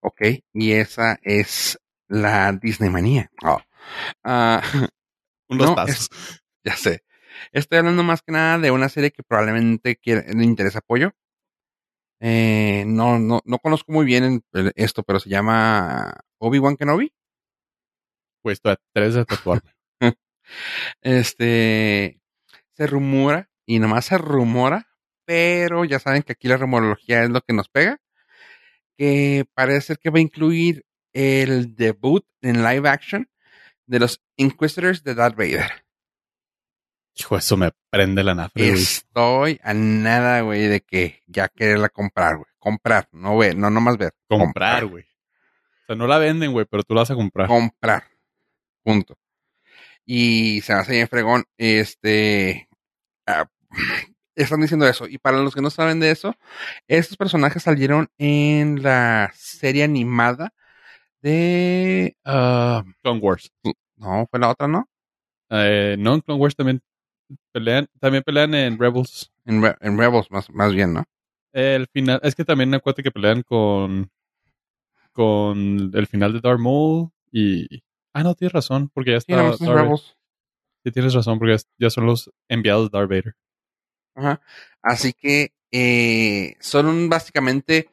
Ok, 0.00 0.20
y 0.52 0.72
esa 0.72 1.18
es 1.22 1.78
la 2.08 2.52
Disney 2.52 2.90
manía. 2.90 3.30
Oh. 3.42 3.60
Ah, 4.22 4.62
Unos 5.48 5.68
No, 5.70 5.74
tazos. 5.74 6.08
ya 6.64 6.76
sé. 6.76 7.02
Estoy 7.52 7.78
hablando 7.78 8.02
más 8.02 8.22
que 8.22 8.32
nada 8.32 8.58
de 8.58 8.70
una 8.70 8.88
serie 8.88 9.10
que 9.10 9.22
probablemente 9.22 9.96
quiere- 9.96 10.32
le 10.34 10.44
interesa 10.44 10.78
apoyo. 10.80 11.12
Eh, 12.20 12.84
no, 12.86 13.18
no, 13.18 13.40
no 13.44 13.58
conozco 13.58 13.92
muy 13.92 14.04
bien 14.06 14.42
esto, 14.76 15.02
pero 15.02 15.20
se 15.20 15.28
llama 15.28 16.14
Obi-Wan 16.38 16.76
Kenobi. 16.76 17.12
Puesto 18.42 18.70
a 18.70 18.76
tres 18.92 19.14
de 19.14 19.24
tatuarme. 19.24 19.70
Este 21.00 22.20
se 22.76 22.86
rumora, 22.86 23.50
y 23.66 23.78
nomás 23.78 24.06
se 24.06 24.18
rumora, 24.18 24.88
pero 25.24 25.84
ya 25.84 25.98
saben 25.98 26.22
que 26.22 26.32
aquí 26.32 26.48
la 26.48 26.56
rumorología 26.58 27.22
es 27.24 27.30
lo 27.30 27.40
que 27.40 27.54
nos 27.54 27.68
pega, 27.68 27.98
que 28.98 29.44
parece 29.54 29.80
ser 29.88 29.98
que 29.98 30.10
va 30.10 30.18
a 30.18 30.22
incluir 30.22 30.84
el 31.14 31.74
debut 31.74 32.26
en 32.42 32.62
live 32.62 32.88
action 32.88 33.28
de 33.86 34.00
los 34.00 34.22
Inquisitors 34.36 35.02
de 35.04 35.14
Darth 35.14 35.36
Vader. 35.36 35.83
Hijo, 37.16 37.36
eso 37.36 37.56
me 37.56 37.70
prende 37.90 38.24
la 38.24 38.34
nafre, 38.34 38.70
güey. 38.70 38.82
Estoy 38.82 39.60
a 39.62 39.72
nada, 39.72 40.40
güey, 40.40 40.66
de 40.66 40.80
que 40.80 41.22
ya 41.26 41.48
quererla 41.48 41.88
comprar, 41.88 42.36
güey. 42.36 42.48
Comprar, 42.58 43.08
no 43.12 43.38
ver, 43.38 43.56
no 43.56 43.70
nomás 43.70 43.96
ver. 43.96 44.14
Comprar, 44.28 44.86
güey. 44.86 45.04
O 45.04 45.86
sea, 45.86 45.96
no 45.96 46.08
la 46.08 46.18
venden, 46.18 46.52
güey, 46.52 46.66
pero 46.68 46.82
tú 46.82 46.94
la 46.94 47.02
vas 47.02 47.10
a 47.12 47.14
comprar. 47.14 47.46
Comprar. 47.46 48.04
Punto. 48.82 49.16
Y 50.04 50.60
se 50.62 50.72
hace 50.72 50.92
bien 50.92 51.08
fregón. 51.08 51.44
Este. 51.56 52.68
ah, 53.26 53.46
están 54.34 54.60
diciendo 54.60 54.86
eso. 54.86 55.06
Y 55.06 55.18
para 55.18 55.38
los 55.38 55.54
que 55.54 55.62
no 55.62 55.70
saben 55.70 56.00
de 56.00 56.10
eso, 56.10 56.34
estos 56.88 57.16
personajes 57.16 57.62
salieron 57.62 58.08
en 58.18 58.82
la 58.82 59.30
serie 59.34 59.84
animada 59.84 60.52
de. 61.22 62.16
ah, 62.24 62.82
Clone 63.02 63.20
Wars. 63.20 63.52
no, 63.96 64.26
fue 64.28 64.40
la 64.40 64.50
otra, 64.50 64.66
¿no? 64.66 64.88
Eh, 65.50 65.94
no, 65.98 66.14
en 66.14 66.20
Clone 66.22 66.40
Wars 66.40 66.56
también 66.56 66.82
pelean, 67.52 67.88
también 68.00 68.22
pelean 68.22 68.54
en 68.54 68.78
Rebels. 68.78 69.32
En, 69.44 69.62
Re- 69.62 69.76
en 69.80 69.98
Rebels, 69.98 70.30
más, 70.30 70.50
más 70.50 70.72
bien, 70.72 70.92
¿no? 70.94 71.04
El 71.52 71.86
final, 71.86 72.20
es 72.22 72.34
que 72.34 72.44
también 72.44 72.74
acuérdate 72.74 73.02
que 73.02 73.10
pelean 73.12 73.42
con 73.42 74.10
con 75.12 75.90
el 75.94 76.06
final 76.06 76.32
de 76.32 76.40
Darth 76.40 76.58
Maul 76.58 77.10
y 77.30 77.82
ah 78.12 78.22
no 78.22 78.34
tienes 78.34 78.52
razón 78.52 78.90
porque 78.92 79.12
ya 79.12 79.20
Sí, 79.20 79.32
está 79.32 79.64
Vader. 79.66 79.82
Rebels. 79.84 80.16
Sí, 80.84 80.90
tienes 80.90 81.14
razón 81.14 81.38
porque 81.38 81.56
ya, 81.78 81.90
son 81.90 82.06
los 82.06 82.30
enviados 82.48 82.90
de 82.90 82.98
Darth 82.98 83.08
Vader. 83.08 83.34
Ajá. 84.16 84.40
Así 84.82 85.12
que 85.12 85.52
eh, 85.72 86.56
son 86.60 87.08
básicamente 87.08 87.90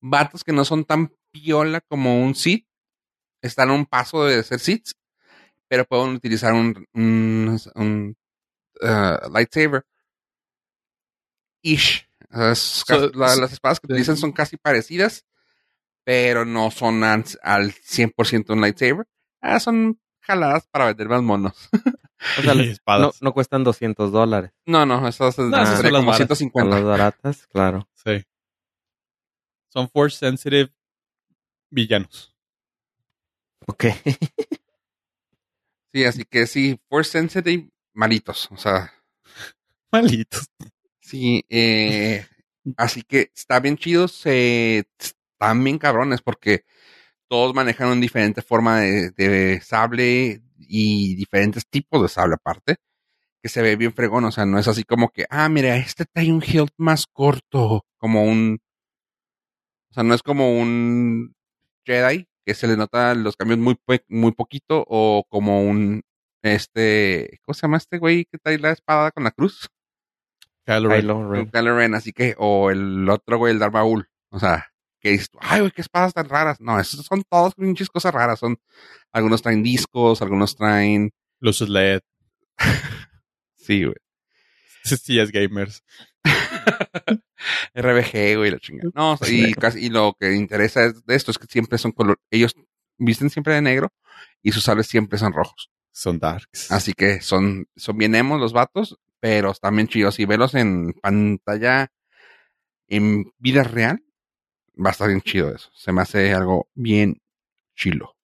vatos 0.00 0.44
que 0.44 0.52
no 0.52 0.64
son 0.64 0.84
tan 0.84 1.12
piola 1.32 1.80
como 1.80 2.22
un 2.22 2.34
Sith. 2.34 2.66
Están 3.42 3.70
a 3.70 3.74
un 3.74 3.86
paso 3.86 4.24
de 4.24 4.42
ser 4.42 4.60
Siths, 4.60 4.94
pero 5.68 5.84
pueden 5.84 6.14
utilizar 6.14 6.52
un, 6.52 6.86
un, 6.94 7.58
un, 7.74 8.16
uh, 8.82 9.30
lightsaber. 9.32 9.84
Ish. 11.62 12.06
Es 12.30 12.58
So, 12.58 12.84
casi- 12.86 13.16
la- 13.18 13.32
s- 13.32 13.40
las 13.40 13.52
espadas 13.52 13.80
que 13.80 13.86
utilizan 13.86 14.16
son 14.16 14.32
casi 14.32 14.56
parecidas, 14.56 15.24
pero 16.04 16.44
no 16.44 16.70
son 16.70 17.02
al, 17.04 17.24
al 17.42 17.72
100% 17.72 18.50
un 18.54 18.60
lightsaber. 18.60 19.06
Ah, 19.40 19.58
son 19.60 20.00
jaladas 20.20 20.66
para 20.70 20.86
vender 20.86 21.08
más 21.08 21.22
monos. 21.22 21.68
O 22.38 22.42
sea, 22.42 22.52
no, 22.54 22.60
espadas. 22.60 23.22
no 23.22 23.32
cuestan 23.32 23.64
200 23.64 24.12
dólares. 24.12 24.50
No, 24.66 24.84
no, 24.84 25.08
esas 25.08 25.38
No, 25.38 25.56
esas 25.56 25.76
sería 25.78 25.84
son 25.84 25.92
las 25.94 26.00
como 26.00 26.10
varas. 26.10 26.18
Son 26.18 26.36
150. 26.36 26.76
las 26.76 26.84
baratas, 26.84 27.46
claro. 27.46 27.88
Sí. 27.94 28.22
Son 29.70 29.88
force 29.88 30.18
sensitive 30.18 30.70
villanos. 31.70 32.36
Ok. 33.66 33.84
Sí, 35.94 36.04
así 36.04 36.24
que 36.24 36.46
sí, 36.46 36.78
Force 36.90 37.10
Sensitive, 37.10 37.68
malitos. 37.94 38.48
O 38.50 38.56
sea, 38.56 38.92
Malitos. 39.92 40.46
sí, 41.00 41.44
eh, 41.48 42.26
así 42.76 43.02
que 43.02 43.30
está 43.34 43.60
bien 43.60 43.76
chido, 43.76 44.08
se, 44.08 44.84
están 44.98 45.64
bien 45.64 45.78
cabrones 45.78 46.22
porque 46.22 46.64
todos 47.28 47.54
manejan 47.54 47.88
una 47.88 48.00
diferente 48.00 48.42
forma 48.42 48.80
de, 48.80 49.10
de 49.12 49.60
sable 49.60 50.42
y 50.58 51.14
diferentes 51.16 51.66
tipos 51.68 52.02
de 52.02 52.08
sable 52.08 52.34
aparte, 52.34 52.76
que 53.42 53.48
se 53.48 53.62
ve 53.62 53.76
bien 53.76 53.92
fregón, 53.94 54.24
o 54.24 54.32
sea, 54.32 54.46
no 54.46 54.58
es 54.58 54.68
así 54.68 54.84
como 54.84 55.10
que, 55.10 55.26
ah, 55.30 55.48
mira, 55.48 55.76
este 55.76 56.04
trae 56.06 56.32
un 56.32 56.42
hilt 56.46 56.72
más 56.78 57.06
corto, 57.06 57.86
como 57.98 58.24
un, 58.24 58.60
o 59.90 59.94
sea, 59.94 60.02
no 60.04 60.14
es 60.14 60.22
como 60.22 60.52
un 60.58 61.34
Jedi, 61.84 62.26
que 62.44 62.54
se 62.54 62.66
le 62.68 62.76
nota 62.76 63.14
los 63.14 63.36
cambios 63.36 63.58
muy, 63.58 63.76
muy 64.08 64.32
poquito, 64.32 64.84
o 64.88 65.24
como 65.28 65.62
un, 65.62 66.02
este, 66.42 67.40
¿cómo 67.44 67.54
se 67.54 67.62
llama 67.62 67.76
este 67.76 67.98
güey 67.98 68.24
que 68.24 68.38
trae 68.38 68.58
la 68.58 68.70
espada 68.70 69.10
con 69.10 69.24
la 69.24 69.30
cruz? 69.30 69.68
Kylo 70.64 70.88
Ren. 71.30 71.50
Kylo 71.50 71.96
así 71.96 72.12
que, 72.12 72.34
o 72.38 72.70
el 72.70 73.08
otro 73.08 73.38
güey, 73.38 73.52
el 73.52 73.58
Darth 73.58 73.72
Maul, 73.72 74.08
o 74.30 74.38
sea, 74.38 74.68
que 75.00 75.10
dices, 75.10 75.30
tú, 75.30 75.38
ay, 75.40 75.60
güey, 75.60 75.72
qué 75.72 75.80
espadas 75.80 76.12
tan 76.12 76.28
raras. 76.28 76.60
No, 76.60 76.78
esos 76.78 77.04
son 77.04 77.22
todos 77.28 77.54
pinches 77.54 77.88
cosas 77.88 78.14
raras, 78.14 78.38
son, 78.38 78.58
algunos 79.12 79.42
traen 79.42 79.62
discos, 79.62 80.22
algunos 80.22 80.56
traen, 80.56 81.10
Los 81.40 81.60
LED. 81.60 82.00
sí, 83.56 83.84
güey, 83.84 83.96
CS 84.84 85.32
gamers. 85.32 85.82
RBG, 87.74 88.36
güey, 88.36 88.50
la 88.50 88.58
chingada. 88.58 88.90
No, 88.94 89.18
y, 89.28 89.54
casi, 89.54 89.86
y 89.86 89.88
lo 89.88 90.14
que 90.18 90.34
interesa 90.34 90.84
es 90.84 91.04
de 91.04 91.14
esto 91.14 91.30
es 91.30 91.38
que 91.38 91.46
siempre 91.46 91.78
son 91.78 91.92
color, 91.92 92.20
ellos 92.30 92.54
visten 92.98 93.30
siempre 93.30 93.54
de 93.54 93.62
negro 93.62 93.92
y 94.42 94.52
sus 94.52 94.64
sables 94.64 94.86
siempre 94.86 95.18
son 95.18 95.32
rojos. 95.32 95.70
Son 96.00 96.18
darks. 96.18 96.70
Así 96.72 96.94
que 96.94 97.20
son, 97.20 97.66
son 97.76 97.98
bien 97.98 98.14
emos 98.14 98.40
los 98.40 98.54
vatos, 98.54 98.98
pero 99.20 99.50
están 99.50 99.76
bien 99.76 99.86
chidos. 99.86 100.18
Y 100.18 100.24
verlos 100.24 100.54
en 100.54 100.94
pantalla, 100.94 101.92
en 102.88 103.30
vida 103.36 103.64
real, 103.64 104.02
va 104.82 104.88
a 104.88 104.92
estar 104.92 105.08
bien 105.08 105.20
chido 105.20 105.54
eso. 105.54 105.68
Se 105.74 105.92
me 105.92 106.00
hace 106.00 106.32
algo 106.32 106.70
bien 106.74 107.20
chilo. 107.76 108.16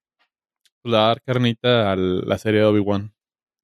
Le 0.84 0.92
va 0.92 1.04
a 1.04 1.08
dar 1.08 1.22
carnita 1.22 1.92
a 1.92 1.96
la 1.96 2.38
serie 2.38 2.60
de 2.60 2.66
Obi-Wan. 2.66 3.12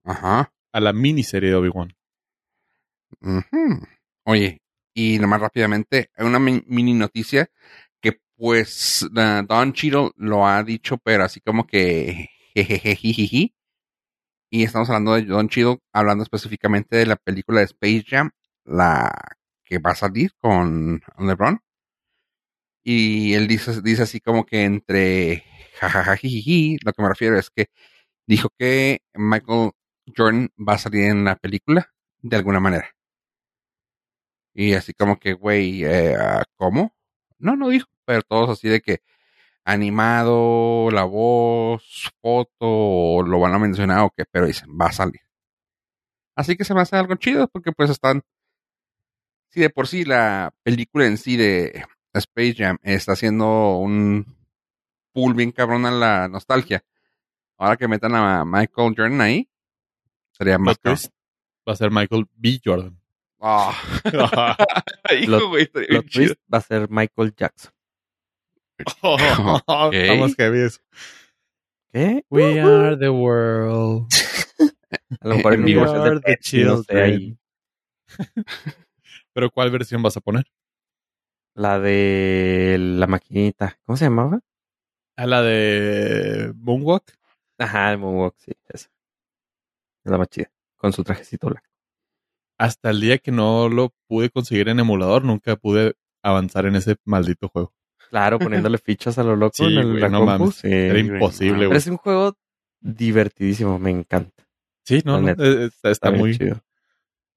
Ajá. 0.05 0.53
A 0.73 0.81
la 0.81 0.93
miniserie 0.93 1.49
de 1.49 1.57
Obi-Wan. 1.57 1.97
Oye, 4.25 4.61
y 4.93 5.19
nomás 5.21 5.41
rápidamente, 5.41 6.11
hay 6.17 6.27
una 6.27 6.39
mi- 6.39 6.63
mini 6.67 6.93
noticia 6.93 7.49
que 8.03 8.21
pues 8.37 9.09
la 9.11 9.43
Don 9.43 9.73
Cheadle 9.73 10.11
lo 10.17 10.47
ha 10.47 10.63
dicho, 10.63 10.99
pero 10.99 11.25
así 11.25 11.41
como 11.41 11.67
que 11.67 12.29
jejejejijiji. 12.55 13.55
Y 14.55 14.65
estamos 14.65 14.91
hablando 14.91 15.15
de 15.15 15.23
Don 15.23 15.49
Cheadle, 15.49 15.79
hablando 15.95 16.25
específicamente 16.25 16.97
de 16.97 17.07
la 17.07 17.17
película 17.17 17.61
de 17.61 17.65
Space 17.65 18.05
Jam, 18.07 18.31
la 18.65 19.11
que 19.65 19.79
va 19.79 19.93
a 19.93 19.95
salir 19.95 20.33
con 20.37 21.01
LeBron. 21.19 21.59
Y 22.85 23.33
él 23.35 23.49
dice, 23.49 23.81
dice 23.83 24.03
así 24.03 24.21
como 24.21 24.45
que 24.45 24.65
entre 24.65 25.45
jajajajiji, 25.81 26.79
lo 26.85 26.93
que 26.93 27.03
me 27.03 27.09
refiero 27.09 27.39
es 27.39 27.49
que 27.51 27.69
dijo 28.27 28.51
que 28.59 29.01
Michael 29.15 29.71
Jordan 30.17 30.51
va 30.59 30.75
a 30.75 30.79
salir 30.79 31.05
en 31.05 31.25
la 31.25 31.37
película 31.37 31.91
de 32.21 32.37
alguna 32.37 32.61
manera. 32.61 32.91
Y 34.55 34.75
así 34.75 34.93
como 34.93 35.19
que, 35.19 35.33
güey, 35.35 35.85
eh, 35.85 36.17
¿cómo? 36.57 36.95
No, 37.39 37.57
no 37.57 37.69
dijo, 37.71 37.89
pero 38.05 38.23
todos 38.23 38.51
así 38.51 38.69
de 38.69 38.81
que 38.83 39.01
animado, 39.65 40.91
la 40.91 41.05
voz, 41.05 42.11
foto, 42.21 43.23
lo 43.23 43.41
van 43.41 43.55
a 43.55 43.59
mencionar 43.59 44.01
o 44.01 44.11
qué, 44.17 44.25
pero 44.31 44.47
dicen, 44.47 44.71
va 44.81 44.87
a 44.87 44.93
salir. 44.93 45.21
Así 46.35 46.57
que 46.57 46.65
se 46.65 46.75
me 46.75 46.81
hace 46.81 46.97
algo 46.97 47.15
chido 47.17 47.49
porque 47.49 47.73
pues 47.73 47.91
están, 47.91 48.23
si 49.51 49.61
de 49.61 49.71
por 49.71 49.87
sí 49.87 50.05
la 50.05 50.53
película 50.63 51.07
en 51.07 51.19
sí 51.19 51.37
de 51.37 51.85
Space 52.15 52.55
Jam 52.57 52.79
está 52.83 53.13
haciendo 53.13 53.77
un 53.77 54.27
pull 55.13 55.35
bien 55.35 55.53
cabrón 55.53 55.87
a 55.87 55.91
la 55.91 56.29
nostalgia. 56.29 56.83
Ahora 57.59 57.77
que 57.77 57.87
metan 57.87 58.15
a 58.15 58.45
Michael 58.45 58.95
Jordan 58.97 59.21
ahí, 59.21 59.49
sería 60.33 60.59
más 60.59 60.79
Va 60.85 61.75
a 61.75 61.77
ser 61.77 61.91
Michael 61.93 62.27
B. 62.35 62.61
Jordan. 62.65 62.99
Ah. 63.41 63.73
Hijo, 65.21 65.49
güey, 65.49 65.71
va 66.53 66.59
a 66.59 66.61
ser 66.61 66.91
Michael 66.91 67.35
Jackson. 67.37 67.73
Estamos 69.93 70.35
heavy 70.37 70.61
eso. 70.61 70.81
¿Qué? 71.93 72.25
We 72.31 72.61
are 72.61 72.97
the 72.97 73.11
world. 73.11 74.09
A 75.21 75.29
lo 75.29 75.37
mejor 75.37 75.55
en 75.55 75.63
comercial 75.63 76.23
are 76.25 76.87
de 76.89 77.03
ahí. 77.03 77.39
Pero 79.33 79.51
¿cuál 79.51 79.71
versión 79.71 80.03
vas 80.03 80.17
a 80.17 80.21
poner? 80.21 80.45
La 81.55 81.79
de 81.79 82.77
la 82.79 83.07
maquinita. 83.07 83.79
¿Cómo 83.85 83.97
se 83.97 84.07
llamaba? 84.07 84.41
¿A 85.17 85.27
la 85.27 85.43
de 85.43 86.53
Moonwalk? 86.57 87.05
Ajá, 87.59 87.93
el 87.93 87.99
Moonwalk, 87.99 88.35
sí, 88.39 88.53
esa. 88.69 88.91
Es 90.05 90.11
la 90.11 90.19
más 90.19 90.29
chida. 90.29 90.51
Con 90.77 90.93
su 90.93 91.05
trajecito 91.05 91.49
blanco. 91.49 91.69
Hasta 92.59 92.91
el 92.91 93.01
día 93.01 93.19
que 93.19 93.33
no 93.33 93.69
lo 93.69 93.95
pude 94.09 94.31
conseguir 94.31 94.69
en 94.69 94.81
emulador, 94.81 95.25
nunca 95.25 95.57
pude 95.57 95.95
avanzar 96.23 96.67
en 96.67 96.77
ese 96.77 96.97
maldito 97.05 97.49
juego. 97.49 97.75
Claro, 98.13 98.39
poniéndole 98.39 98.77
fichas 98.79 99.17
a 99.19 99.23
lo 99.25 99.35
loco 99.35 99.55
Sí, 99.57 99.65
en 99.65 99.79
el, 99.79 99.89
güey, 99.89 100.01
la 100.01 100.09
no 100.11 100.19
compu, 100.19 100.39
mames. 100.45 100.55
sí. 100.57 100.69
Era 100.71 100.93
güey, 100.93 101.07
imposible, 101.07 101.53
no. 101.53 101.59
Pero 101.59 101.69
güey. 101.71 101.79
es 101.79 101.87
un 101.87 101.97
juego 101.97 102.37
divertidísimo, 102.81 103.79
me 103.79 103.91
encanta. 103.91 104.45
Sí, 104.85 105.01
no, 105.05 105.21
no, 105.21 105.31
eh, 105.31 105.71
está, 105.85 106.11
muy... 106.11 106.37
chido. 106.37 106.61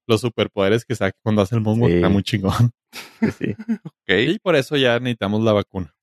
Los 0.06 0.20
superpoderes 0.20 0.84
que 0.84 0.94
saca 0.94 1.16
cuando 1.22 1.42
hace 1.42 1.56
el 1.56 1.64
Sí. 1.64 1.92
está 1.94 2.08
muy 2.10 2.22
chingón. 2.22 2.70
Sí, 3.20 3.30
sí. 3.32 3.56
Ok. 3.84 4.08
Y 4.08 4.38
por 4.38 4.56
eso 4.56 4.76
ya 4.76 4.98
necesitamos 5.00 5.42
la 5.42 5.52
vacuna. 5.52 5.94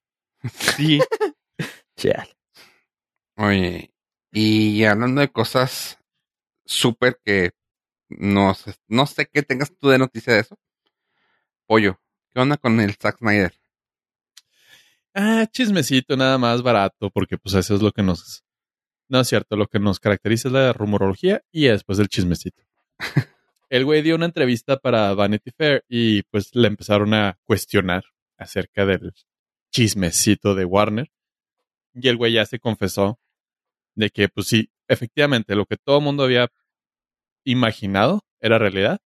Sí. 0.75 0.99
Chale. 1.95 2.29
Oye, 3.37 3.91
y 4.31 4.83
hablando 4.83 5.21
de 5.21 5.29
cosas 5.31 5.97
súper 6.65 7.19
que 7.23 7.51
no 8.09 8.53
sé, 8.53 8.75
no 8.87 9.05
sé 9.07 9.27
qué 9.31 9.41
tengas 9.43 9.75
tú 9.75 9.89
de 9.89 9.97
noticia 9.97 10.33
de 10.33 10.39
eso. 10.41 10.57
Pollo, 11.67 11.99
¿qué 12.31 12.39
onda 12.41 12.57
con 12.57 12.79
el 12.79 12.93
Zack 12.95 13.17
Snyder? 13.19 13.53
Ah, 15.15 15.45
chismecito, 15.51 16.17
nada 16.17 16.37
más 16.37 16.61
barato, 16.61 17.09
porque 17.11 17.37
pues 17.37 17.55
eso 17.55 17.75
es 17.75 17.81
lo 17.81 17.91
que 17.91 18.01
nos... 18.03 18.43
No 19.09 19.19
es 19.19 19.27
cierto, 19.27 19.55
lo 19.55 19.67
que 19.67 19.79
nos 19.79 19.99
caracteriza 19.99 20.47
es 20.47 20.53
la 20.53 20.73
rumorología 20.73 21.43
y 21.51 21.65
después 21.65 21.99
el 21.99 22.07
chismecito. 22.07 22.63
el 23.69 23.85
güey 23.85 24.01
dio 24.01 24.15
una 24.15 24.25
entrevista 24.25 24.77
para 24.77 25.13
Vanity 25.13 25.51
Fair 25.51 25.83
y 25.87 26.23
pues 26.23 26.55
le 26.55 26.67
empezaron 26.67 27.13
a 27.13 27.37
cuestionar 27.43 28.03
acerca 28.37 28.85
del 28.85 29.13
chismecito 29.71 30.55
de 30.55 30.65
Warner. 30.65 31.11
Y 31.93 32.07
el 32.07 32.17
güey 32.17 32.33
ya 32.33 32.45
se 32.45 32.59
confesó 32.59 33.19
de 33.95 34.09
que 34.09 34.29
pues 34.29 34.47
sí, 34.47 34.71
efectivamente, 34.87 35.55
lo 35.55 35.65
que 35.65 35.77
todo 35.77 35.99
el 35.99 36.03
mundo 36.03 36.23
había 36.23 36.49
imaginado 37.45 38.21
era 38.39 38.57
realidad, 38.57 38.99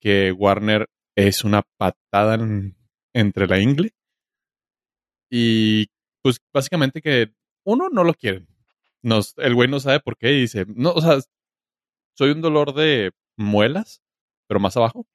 que 0.00 0.30
Warner 0.32 0.88
es 1.16 1.42
una 1.44 1.62
patada 1.76 2.34
en- 2.34 2.76
entre 3.12 3.46
la 3.48 3.58
ingle 3.58 3.90
y 5.36 5.90
pues 6.22 6.38
básicamente 6.52 7.02
que 7.02 7.34
uno 7.64 7.88
no 7.88 8.04
lo 8.04 8.14
quieren. 8.14 8.46
Nos, 9.02 9.36
el 9.38 9.56
güey 9.56 9.68
no 9.68 9.80
sabe 9.80 9.98
por 9.98 10.16
qué 10.16 10.32
y 10.32 10.42
dice, 10.42 10.64
no, 10.68 10.92
o 10.92 11.00
sea, 11.00 11.18
soy 12.16 12.30
un 12.30 12.40
dolor 12.40 12.72
de 12.72 13.10
muelas, 13.36 14.00
pero 14.46 14.60
más 14.60 14.76
abajo, 14.76 15.08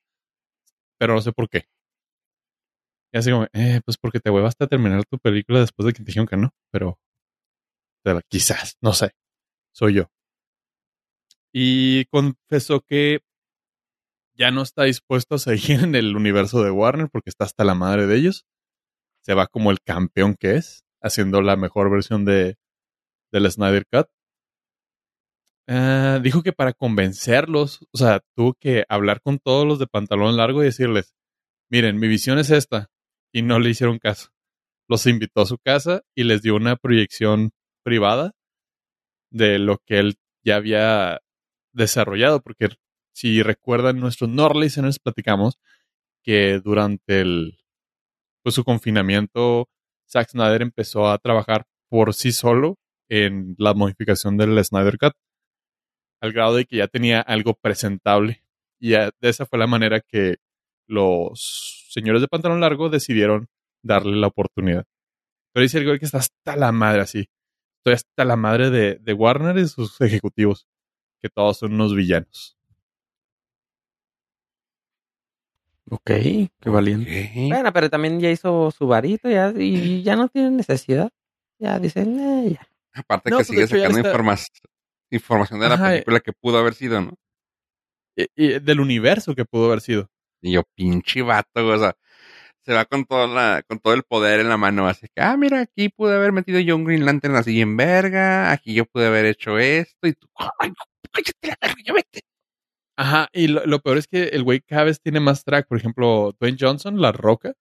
pero 0.97 1.13
no 1.13 1.21
sé 1.21 1.31
por 1.31 1.47
qué. 1.47 1.69
Y 3.13 3.17
así 3.17 3.31
como, 3.31 3.47
eh, 3.53 3.79
pues 3.85 3.97
porque 3.97 4.19
te 4.19 4.29
huevaste 4.29 4.65
a 4.65 4.67
terminar 4.67 5.05
tu 5.05 5.17
película 5.19 5.61
después 5.61 5.85
de 5.85 5.93
que 5.93 5.99
te 5.99 6.07
dijeron 6.07 6.27
que 6.27 6.35
no, 6.35 6.53
pero, 6.69 6.99
pero 8.03 8.19
quizás, 8.27 8.75
no 8.81 8.91
sé, 8.91 9.13
soy 9.71 9.93
yo. 9.93 10.11
Y 11.53 12.03
confesó 12.07 12.81
que 12.81 13.21
ya 14.33 14.51
no 14.51 14.63
está 14.63 14.83
dispuesto 14.83 15.35
a 15.35 15.39
seguir 15.39 15.79
en 15.85 15.95
el 15.95 16.17
universo 16.17 16.61
de 16.61 16.71
Warner 16.71 17.07
porque 17.09 17.29
está 17.29 17.45
hasta 17.45 17.63
la 17.63 17.73
madre 17.73 18.05
de 18.05 18.17
ellos. 18.17 18.45
Se 19.29 19.35
va 19.35 19.45
como 19.45 19.69
el 19.69 19.79
campeón 19.79 20.33
que 20.33 20.55
es, 20.55 20.83
haciendo 21.03 21.43
la 21.43 21.55
mejor 21.55 21.91
versión 21.91 22.25
de 22.25 22.57
del 23.31 23.51
Snyder 23.51 23.85
Cut. 23.85 24.07
Ah, 25.67 26.19
dijo 26.19 26.41
que 26.41 26.51
para 26.51 26.73
convencerlos, 26.73 27.85
o 27.91 27.97
sea, 27.99 28.21
tuvo 28.35 28.55
que 28.55 28.85
hablar 28.89 29.21
con 29.21 29.37
todos 29.37 29.67
los 29.67 29.77
de 29.77 29.85
pantalón 29.85 30.35
largo 30.35 30.63
y 30.63 30.65
decirles, 30.65 31.13
miren, 31.69 31.99
mi 31.99 32.07
visión 32.07 32.39
es 32.39 32.49
esta. 32.49 32.89
Y 33.31 33.43
no 33.43 33.59
le 33.59 33.69
hicieron 33.69 33.99
caso. 33.99 34.29
Los 34.87 35.05
invitó 35.05 35.41
a 35.41 35.45
su 35.45 35.59
casa 35.59 36.01
y 36.15 36.23
les 36.23 36.41
dio 36.41 36.55
una 36.55 36.75
proyección 36.75 37.51
privada 37.83 38.31
de 39.29 39.59
lo 39.59 39.77
que 39.77 39.99
él 39.99 40.15
ya 40.43 40.55
había 40.55 41.19
desarrollado, 41.71 42.41
porque 42.41 42.69
si 43.13 43.43
recuerdan 43.43 43.99
nuestros 43.99 44.27
no 44.27 44.49
listeners 44.49 44.97
platicamos 44.97 45.59
que 46.23 46.59
durante 46.61 47.21
el 47.21 47.59
pues 48.43 48.55
su 48.55 48.63
confinamiento 48.63 49.67
Zack 50.09 50.29
Snyder 50.29 50.61
empezó 50.61 51.09
a 51.09 51.17
trabajar 51.17 51.65
por 51.89 52.13
sí 52.13 52.31
solo 52.31 52.75
en 53.09 53.55
la 53.57 53.73
modificación 53.73 54.37
del 54.37 54.63
Snyder 54.63 54.97
Cut 54.97 55.13
al 56.21 56.33
grado 56.33 56.55
de 56.55 56.65
que 56.65 56.77
ya 56.77 56.87
tenía 56.87 57.21
algo 57.21 57.53
presentable 57.53 58.43
y 58.79 58.91
de 58.91 59.11
esa 59.21 59.45
fue 59.45 59.59
la 59.59 59.67
manera 59.67 60.01
que 60.01 60.37
los 60.87 61.87
señores 61.89 62.21
de 62.21 62.27
pantalón 62.27 62.61
largo 62.61 62.89
decidieron 62.89 63.47
darle 63.83 64.17
la 64.17 64.27
oportunidad. 64.27 64.85
Pero 65.53 65.63
dice 65.63 65.79
el 65.79 65.85
güey 65.85 65.99
que 65.99 66.05
está 66.05 66.19
hasta 66.19 66.55
la 66.55 66.71
madre 66.71 67.01
así. 67.01 67.29
Estoy 67.79 67.93
hasta 67.93 68.25
la 68.25 68.35
madre 68.35 68.69
de, 68.69 68.95
de 68.95 69.13
Warner 69.13 69.57
y 69.57 69.67
sus 69.67 69.99
ejecutivos, 70.01 70.67
que 71.21 71.29
todos 71.29 71.57
son 71.57 71.73
unos 71.73 71.95
villanos. 71.95 72.58
Ok, 75.91 76.03
qué 76.05 76.69
valiente. 76.69 77.31
Bueno, 77.49 77.73
pero 77.73 77.89
también 77.89 78.19
ya 78.19 78.29
hizo 78.29 78.71
su 78.71 78.87
varito 78.87 79.29
ya, 79.29 79.51
y 79.57 80.03
ya 80.03 80.15
no 80.15 80.27
tiene 80.29 80.51
necesidad. 80.51 81.09
Ya 81.59 81.79
dicen, 81.79 82.19
eh, 82.19 82.51
ya. 82.53 82.67
Aparte 82.93 83.29
No, 83.29 83.37
que 83.37 83.43
pues, 83.43 83.47
sigue 83.47 83.67
sacando 83.67 83.97
está- 83.99 84.11
información 85.11 85.59
de 85.59 85.67
la 85.69 85.75
Ajá, 85.75 85.89
película 85.91 86.19
que 86.19 86.33
pudo 86.33 86.57
haber 86.59 86.73
sido, 86.75 87.01
¿no? 87.01 87.13
Y- 88.15 88.27
y 88.35 88.59
del 88.59 88.79
universo 88.79 89.33
que 89.35 89.45
pudo 89.45 89.65
haber 89.67 89.81
sido. 89.81 90.09
Y 90.41 90.51
yo, 90.53 90.63
pinche 90.75 91.21
vato, 91.21 91.67
o 91.67 91.77
sea, 91.77 91.95
se 92.65 92.73
va 92.73 92.85
con 92.85 93.05
toda 93.05 93.27
la, 93.27 93.63
con 93.67 93.79
todo 93.79 93.93
el 93.93 94.03
poder 94.03 94.39
en 94.41 94.49
la 94.49 94.57
mano, 94.57 94.87
así 94.87 95.07
que, 95.13 95.21
ah, 95.21 95.35
mira, 95.37 95.61
aquí 95.61 95.89
pude 95.89 96.15
haber 96.15 96.31
metido 96.31 96.59
yo 96.59 96.75
un 96.75 96.85
Green 96.85 97.05
Lantern 97.05 97.35
así 97.35 97.59
en 97.61 97.75
verga, 97.77 98.51
aquí 98.51 98.73
yo 98.73 98.85
pude 98.85 99.07
haber 99.07 99.25
hecho 99.25 99.57
esto, 99.57 100.07
y 100.07 100.13
tú, 100.13 100.27
ay, 100.59 100.71
cállate 101.11 101.47
la 101.47 101.57
verga, 101.61 101.81
ya 101.85 101.93
vete. 101.93 102.21
Ajá, 102.99 103.29
y 103.31 103.47
lo, 103.47 103.65
lo 103.65 103.79
peor 103.79 103.97
es 103.97 104.07
que 104.07 104.23
el 104.23 104.43
güey 104.43 104.59
cada 104.59 104.83
vez 104.83 104.99
tiene 104.99 105.21
más 105.21 105.45
track. 105.45 105.69
Por 105.69 105.77
ejemplo, 105.77 106.35
Dwayne 106.37 106.57
Johnson, 106.59 106.99
La 106.99 107.13
Roca, 107.13 107.53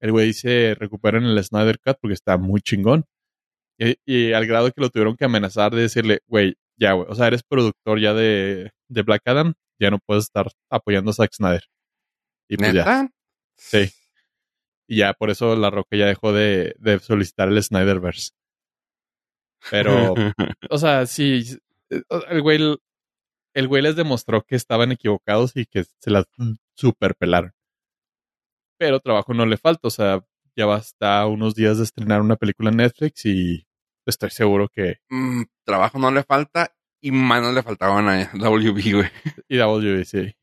el 0.00 0.10
güey 0.10 0.32
se 0.32 0.74
recupera 0.74 1.18
en 1.18 1.26
el 1.26 1.44
Snyder 1.44 1.78
Cut 1.78 1.98
porque 2.00 2.14
está 2.14 2.36
muy 2.38 2.60
chingón. 2.60 3.04
Y, 3.78 3.94
y 4.04 4.32
al 4.32 4.48
grado 4.48 4.72
que 4.72 4.80
lo 4.80 4.90
tuvieron 4.90 5.16
que 5.16 5.26
amenazar 5.26 5.72
de 5.72 5.82
decirle, 5.82 6.22
güey, 6.26 6.56
ya, 6.76 6.94
güey, 6.94 7.06
o 7.08 7.14
sea, 7.14 7.28
eres 7.28 7.44
productor 7.44 8.00
ya 8.00 8.14
de, 8.14 8.72
de 8.88 9.02
Black 9.02 9.22
Adam, 9.26 9.54
ya 9.78 9.92
no 9.92 10.00
puedes 10.00 10.24
estar 10.24 10.50
apoyando 10.68 11.12
a 11.12 11.14
Zack 11.14 11.34
Snyder. 11.34 11.62
Y 12.48 12.56
pues 12.56 12.72
ya. 12.72 13.08
Sí. 13.56 13.92
Y 14.88 14.96
ya 14.96 15.14
por 15.14 15.30
eso 15.30 15.54
La 15.54 15.70
Roca 15.70 15.96
ya 15.96 16.06
dejó 16.06 16.32
de, 16.32 16.74
de 16.80 16.98
solicitar 16.98 17.46
el 17.46 17.62
Snyderverse. 17.62 18.32
Pero, 19.70 20.14
o 20.68 20.78
sea, 20.78 21.06
sí, 21.06 21.44
eh, 21.90 22.02
el 22.28 22.42
güey, 22.42 22.58
el 23.54 23.68
güey 23.68 23.82
les 23.82 23.96
demostró 23.96 24.42
que 24.42 24.56
estaban 24.56 24.92
equivocados 24.92 25.56
y 25.56 25.66
que 25.66 25.84
se 25.84 26.10
las 26.10 26.26
super 26.76 27.14
pelaron. 27.14 27.52
Pero 28.78 29.00
trabajo 29.00 29.34
no 29.34 29.44
le 29.46 29.56
falta, 29.56 29.88
o 29.88 29.90
sea, 29.90 30.24
ya 30.56 30.66
basta 30.66 31.26
unos 31.26 31.54
días 31.54 31.78
de 31.78 31.84
estrenar 31.84 32.20
una 32.22 32.36
película 32.36 32.70
en 32.70 32.78
Netflix 32.78 33.26
y 33.26 33.66
estoy 34.06 34.30
seguro 34.30 34.68
que 34.68 34.96
Mm, 35.10 35.42
trabajo 35.64 35.98
no 35.98 36.10
le 36.10 36.22
falta 36.24 36.74
y 37.02 37.10
manos 37.12 37.54
le 37.54 37.62
faltaban 37.62 38.08
a 38.08 38.30
WB, 38.34 38.92
güey. 38.94 39.08
y 39.48 39.58
WBC 39.58 40.34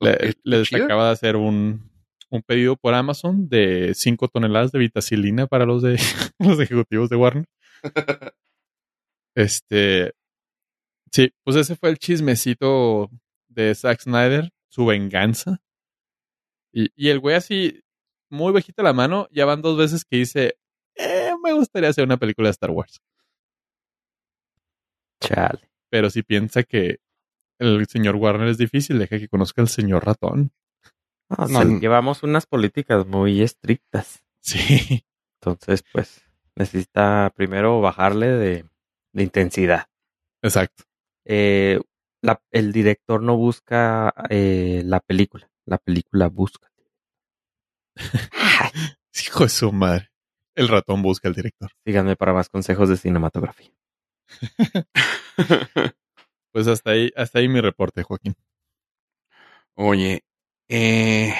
le, 0.00 0.12
Ok, 0.30 0.36
les 0.44 0.72
acaba 0.74 1.06
de 1.06 1.12
hacer 1.12 1.36
un, 1.36 1.90
un 2.30 2.42
pedido 2.42 2.76
por 2.76 2.94
Amazon 2.94 3.48
de 3.48 3.92
5 3.94 4.28
toneladas 4.28 4.70
de 4.72 4.78
vitacilina 4.78 5.46
para 5.46 5.66
los 5.66 5.82
de 5.82 5.96
los 6.38 6.60
ejecutivos 6.60 7.08
de 7.08 7.16
Warner. 7.16 7.44
Este, 9.36 10.12
sí, 11.12 11.32
pues 11.44 11.56
ese 11.56 11.76
fue 11.76 11.90
el 11.90 11.98
chismecito 11.98 13.10
de 13.48 13.74
Zack 13.74 14.00
Snyder, 14.00 14.50
su 14.68 14.86
venganza. 14.86 15.60
Y, 16.72 16.90
y 16.94 17.08
el 17.08 17.18
güey 17.20 17.36
así, 17.36 17.82
muy 18.30 18.52
bajita 18.52 18.82
la 18.82 18.92
mano, 18.92 19.28
ya 19.30 19.44
van 19.44 19.62
dos 19.62 19.76
veces 19.78 20.04
que 20.04 20.18
dice, 20.18 20.58
eh, 20.94 21.32
me 21.42 21.52
gustaría 21.52 21.88
hacer 21.88 22.04
una 22.04 22.16
película 22.18 22.48
de 22.48 22.52
Star 22.52 22.70
Wars. 22.70 23.00
Chale. 25.20 25.60
Pero 25.90 26.10
si 26.10 26.22
piensa 26.22 26.62
que 26.62 27.00
el 27.58 27.86
señor 27.86 28.16
Warner 28.16 28.48
es 28.48 28.58
difícil, 28.58 28.98
deja 28.98 29.18
que 29.18 29.28
conozca 29.28 29.62
al 29.62 29.68
señor 29.68 30.04
ratón. 30.04 30.52
No, 31.30 31.46
No, 31.48 31.78
llevamos 31.78 32.22
unas 32.22 32.46
políticas 32.46 33.06
muy 33.06 33.42
estrictas. 33.42 34.24
Sí, 34.40 35.04
Entonces, 35.40 35.84
pues, 35.92 36.22
necesita 36.54 37.32
primero 37.34 37.80
bajarle 37.80 38.28
de, 38.28 38.64
de 39.12 39.22
intensidad. 39.22 39.86
exacto. 40.42 40.84
Eh, 41.28 41.78
la- 42.22 42.42
el 42.50 42.72
director 42.72 43.22
no 43.22 43.36
busca 43.36 44.12
eh, 44.30 44.82
la 44.84 45.00
película, 45.00 45.48
la 45.66 45.78
película 45.78 46.28
busca. 46.28 46.68
Hijo 49.26 49.44
de 49.44 49.48
su 49.50 49.72
madre. 49.72 50.10
El 50.54 50.68
ratón 50.68 51.02
busca 51.02 51.28
al 51.28 51.34
director. 51.34 51.70
síganme 51.84 52.16
para 52.16 52.32
más 52.32 52.48
consejos 52.48 52.88
de 52.88 52.96
cinematografía. 52.96 53.70
Pues 56.50 56.66
hasta 56.66 56.92
ahí, 56.92 57.12
hasta 57.14 57.38
ahí 57.40 57.48
mi 57.48 57.60
reporte, 57.60 58.02
Joaquín. 58.02 58.34
Oye, 59.74 60.22
eh, 60.68 61.34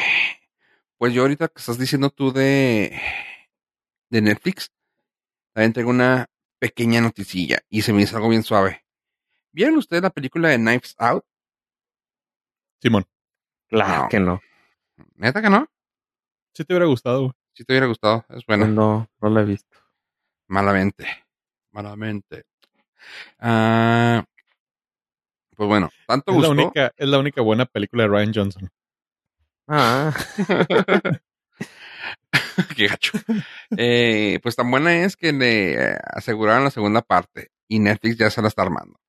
pues 0.99 1.13
yo 1.15 1.23
ahorita 1.23 1.49
que 1.49 1.59
estás 1.59 1.79
diciendo 1.79 2.11
tú 2.11 2.31
de, 2.33 3.01
de 4.11 4.21
Netflix, 4.23 4.71
también 5.55 5.73
tengo 5.73 5.91
una 5.91 6.27
pequeña 6.61 7.01
noticilla 7.01 7.61
y 7.69 7.83
se 7.83 7.93
me 7.93 8.03
hizo 8.03 8.17
algo 8.17 8.29
bien 8.29 8.43
suave. 8.45 8.85
¿Vieron 9.59 9.77
ustedes 9.77 10.05
la 10.05 10.11
película 10.11 10.51
de 10.51 10.57
Knives 10.57 10.95
Out? 10.99 11.25
Simón, 12.81 13.05
Claro 13.67 14.05
No. 14.05 14.09
que 14.09 14.21
no. 14.21 14.41
¿Neta 15.17 15.43
que 15.43 15.51
no? 15.51 15.67
si 16.55 16.65
te 16.65 16.73
hubiera 16.75 16.87
gustado, 16.87 17.21
güey. 17.23 17.33
Si 17.55 17.65
te 17.65 17.73
hubiera 17.73 17.87
gustado, 17.89 18.25
es 18.29 18.47
bueno. 18.47 18.69
No, 18.69 19.11
no 19.21 19.31
la 19.31 19.41
he 19.41 19.45
visto. 19.45 19.77
Malamente. 20.47 21.09
Malamente. 21.73 22.45
Ah, 23.41 24.25
pues 25.57 25.69
bueno, 25.69 25.91
tanto 26.07 26.31
Es 26.37 26.39
la, 26.41 26.51
única, 26.51 26.93
es 26.97 27.09
la 27.09 27.19
única 27.19 27.43
buena 27.43 27.67
película 27.67 28.05
de 28.05 28.09
Ryan 28.11 28.33
Johnson. 28.33 28.71
Ah, 29.67 30.15
Qué 32.77 32.87
gacho. 32.87 33.19
Eh, 33.77 34.39
pues 34.41 34.55
tan 34.55 34.71
buena 34.71 34.95
es 35.03 35.17
que 35.17 35.33
le 35.33 35.73
eh, 35.95 35.99
aseguraron 36.15 36.63
la 36.63 36.71
segunda 36.71 37.03
parte 37.03 37.51
y 37.67 37.81
Netflix 37.81 38.19
ya 38.19 38.31
se 38.31 38.41
la 38.41 38.47
está 38.47 38.63
armando. 38.63 39.01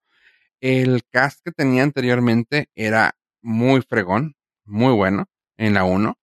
El 0.61 1.03
cast 1.09 1.41
que 1.43 1.51
tenía 1.51 1.83
anteriormente 1.83 2.69
era 2.75 3.15
muy 3.41 3.81
fregón, 3.81 4.35
muy 4.65 4.93
bueno 4.93 5.25
en 5.57 5.73
la 5.73 5.85
1. 5.85 6.17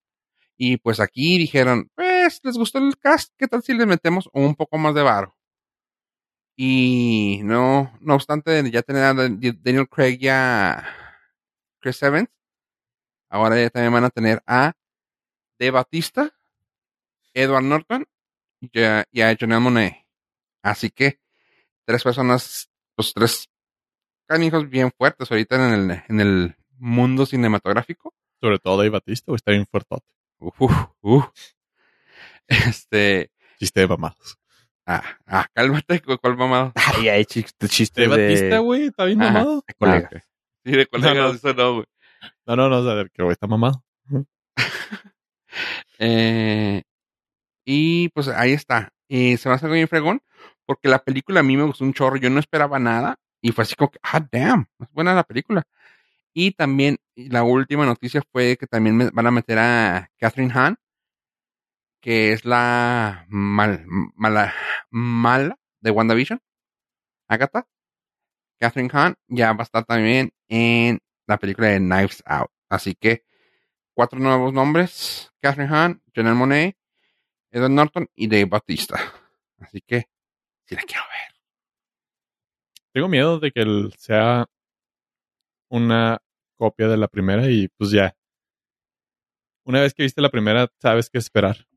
Y 0.57 0.77
pues 0.77 0.99
aquí 0.99 1.37
dijeron, 1.37 1.89
pues 1.95 2.39
les 2.43 2.57
gustó 2.57 2.79
el 2.79 2.97
cast, 2.97 3.33
¿qué 3.37 3.47
tal 3.47 3.63
si 3.63 3.73
les 3.73 3.87
metemos 3.87 4.29
un 4.33 4.55
poco 4.55 4.77
más 4.77 4.95
de 4.95 5.03
varo? 5.03 5.35
Y 6.55 7.41
no, 7.43 7.95
no 8.01 8.15
obstante, 8.15 8.69
ya 8.71 8.81
tener 8.81 9.03
a 9.03 9.13
Daniel 9.13 9.87
Craig 9.89 10.17
y 10.19 10.27
a 10.29 10.83
Chris 11.79 12.01
Evans, 12.01 12.29
ahora 13.29 13.61
ya 13.61 13.69
también 13.69 13.93
van 13.93 14.05
a 14.05 14.09
tener 14.09 14.41
a 14.47 14.73
De 15.59 15.69
Batista, 15.71 16.31
Edward 17.33 17.63
Norton 17.63 18.05
y 18.61 18.81
a, 18.81 19.05
y 19.11 19.45
Monet. 19.59 20.07
Así 20.63 20.89
que 20.89 21.19
tres 21.85 22.03
personas, 22.03 22.69
pues 22.95 23.13
tres 23.13 23.47
canijos 24.27 24.69
bien 24.69 24.91
fuertes 24.95 25.31
ahorita 25.31 25.55
en 25.55 25.73
el, 25.91 26.03
en 26.07 26.19
el 26.19 26.55
mundo 26.77 27.25
cinematográfico. 27.25 28.13
Sobre 28.39 28.59
todo 28.59 28.77
Dave 28.77 28.89
Batista, 28.89 29.33
está 29.33 29.51
bien 29.51 29.65
fuerte. 29.65 29.97
Uf, 30.39 30.61
uf, 30.61 30.73
uf. 31.01 31.25
Este. 32.47 33.31
Chiste 33.59 33.79
de 33.81 33.87
mamados. 33.87 34.37
Ah, 34.85 35.03
ah, 35.25 35.47
cálmate, 35.53 36.01
¿cuál 36.01 36.37
mamado? 36.37 36.71
Ay, 36.75 37.09
ay, 37.09 37.25
chiste, 37.25 37.67
chiste 37.67 38.01
de... 38.03 38.07
Batista, 38.07 38.59
güey, 38.59 38.85
está 38.85 39.03
bien 39.03 39.21
Ajá. 39.21 39.33
mamado. 39.33 39.63
de 39.67 39.73
colegas. 39.73 40.11
Ah. 40.15 40.19
Sí, 40.63 40.71
de 40.71 40.85
colegas, 40.85 41.15
No, 41.15 41.27
no. 41.27 41.33
eso 41.33 41.53
no, 41.53 41.73
güey. 41.73 41.85
No, 42.45 42.55
no, 42.55 42.69
no, 42.69 42.77
o 42.77 42.83
sea, 42.85 43.05
que 43.13 43.23
güey 43.23 43.33
está 43.33 43.47
mamado. 43.47 43.83
Eh, 45.99 46.83
y 47.65 48.09
pues 48.09 48.27
ahí 48.27 48.51
está. 48.53 48.89
Y 49.07 49.37
se 49.37 49.49
me 49.49 49.55
hace 49.55 49.65
algo 49.65 49.73
bien 49.73 49.87
fregón, 49.87 50.21
porque 50.67 50.87
la 50.89 50.99
película 50.99 51.39
a 51.39 51.43
mí 51.43 51.57
me 51.57 51.63
gustó 51.63 51.83
un 51.83 51.93
chorro. 51.93 52.17
Yo 52.17 52.29
no 52.29 52.39
esperaba 52.39 52.77
nada. 52.77 53.17
Y 53.41 53.51
fue 53.51 53.63
así 53.63 53.75
como 53.75 53.91
que, 53.91 53.99
ah, 54.03 54.25
damn, 54.31 54.67
es 54.79 54.91
buena 54.91 55.13
la 55.13 55.23
película. 55.23 55.63
Y 56.33 56.51
también 56.51 56.97
la 57.15 57.43
última 57.43 57.85
noticia 57.85 58.21
fue 58.31 58.57
que 58.57 58.67
también 58.67 58.97
me- 58.97 59.09
van 59.11 59.27
a 59.27 59.31
meter 59.31 59.59
a 59.59 60.09
Catherine 60.17 60.53
Hahn, 60.53 60.77
que 62.01 62.31
es 62.33 62.45
la 62.45 63.25
mal, 63.29 63.85
mala, 64.15 64.53
mala 64.89 65.57
de 65.81 65.91
WandaVision. 65.91 66.41
Agatha. 67.27 67.67
Catherine 68.59 68.89
Hahn 68.93 69.15
ya 69.27 69.53
va 69.53 69.61
a 69.61 69.63
estar 69.63 69.85
también 69.85 70.31
en 70.47 70.99
la 71.27 71.37
película 71.37 71.67
de 71.69 71.79
Knives 71.79 72.23
Out. 72.25 72.49
Así 72.69 72.95
que 72.95 73.23
cuatro 73.93 74.19
nuevos 74.19 74.53
nombres: 74.53 75.31
Catherine 75.41 75.73
Hahn, 75.73 76.01
Janelle 76.13 76.35
Monet, 76.35 76.77
Edward 77.51 77.71
Norton 77.71 78.07
y 78.15 78.27
Dave 78.27 78.45
Bautista. 78.45 78.99
Así 79.59 79.81
que 79.81 80.07
sí 80.65 80.75
la 80.75 80.83
quiero 80.83 81.03
ver. 81.03 81.36
Tengo 82.97 83.09
miedo 83.09 83.39
de 83.39 83.51
que 83.51 83.63
sea 83.99 84.47
una 85.69 86.17
copia 86.55 86.87
de 86.87 86.97
la 86.97 87.07
primera 87.07 87.47
y 87.47 87.67
pues 87.77 87.91
ya. 87.91 88.17
Una 89.63 89.81
vez 89.81 89.93
que 89.93 90.01
viste 90.01 90.19
la 90.19 90.31
primera, 90.31 90.67
sabes 90.81 91.07
qué 91.07 91.19
esperar. 91.19 91.67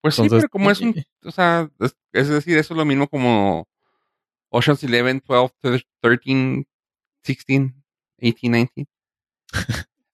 Pues 0.00 0.16
sí, 0.16 0.22
Entonces, 0.22 0.48
pero 0.50 0.50
como 0.50 0.72
es 0.72 0.80
un, 0.80 0.92
o 1.22 1.30
sea, 1.30 1.70
es, 1.78 1.96
es 2.12 2.28
decir, 2.28 2.58
eso 2.58 2.74
es 2.74 2.78
lo 2.78 2.84
mismo 2.84 3.06
como 3.06 3.68
Ocean's 4.48 4.82
11, 4.82 5.22
12, 5.24 5.54
13, 5.62 5.86
16, 6.00 6.66
18, 7.22 7.74
19. 8.18 8.70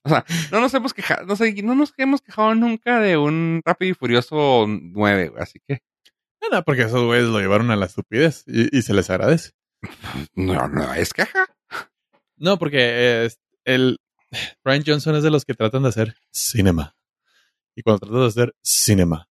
O 0.05 0.09
sea, 0.11 0.25
no 0.53 0.61
nos 0.61 0.75
hemos 0.75 0.93
quejado, 0.93 1.25
no, 1.25 1.35
sé, 1.35 1.63
no 1.63 1.75
nos 1.75 1.95
hemos 1.97 2.21
quejado 2.21 2.55
nunca 2.55 3.01
de 3.01 3.17
un 3.17 3.63
Rápido 3.65 3.93
y 3.93 3.95
Furioso 3.95 4.67
9, 4.69 5.31
güey, 5.31 5.43
así 5.43 5.61
que 5.67 5.81
Porque 6.65 6.83
esos 6.83 7.05
güeyes 7.05 7.29
lo 7.29 7.41
llevaron 7.41 7.71
a 7.71 7.77
la 7.77 7.87
estupidez 7.87 8.45
y, 8.47 8.77
y 8.77 8.83
se 8.83 8.95
les 8.95 9.11
agradece. 9.11 9.53
no, 10.35 10.69
no 10.69 10.95
es 10.95 11.13
queja. 11.13 11.47
No, 12.37 12.59
porque 12.59 13.25
eh, 13.25 13.31
el 13.65 13.99
Ryan 14.65 14.85
Johnson 14.87 15.17
es 15.17 15.23
de 15.23 15.31
los 15.31 15.45
que 15.45 15.55
tratan 15.55 15.83
de 15.83 15.89
hacer 15.89 16.17
cinema. 16.31 16.95
Y 17.75 17.83
cuando 17.83 18.01
tratas 18.07 18.21
de 18.21 18.43
hacer 18.43 18.57
cinema, 18.63 19.29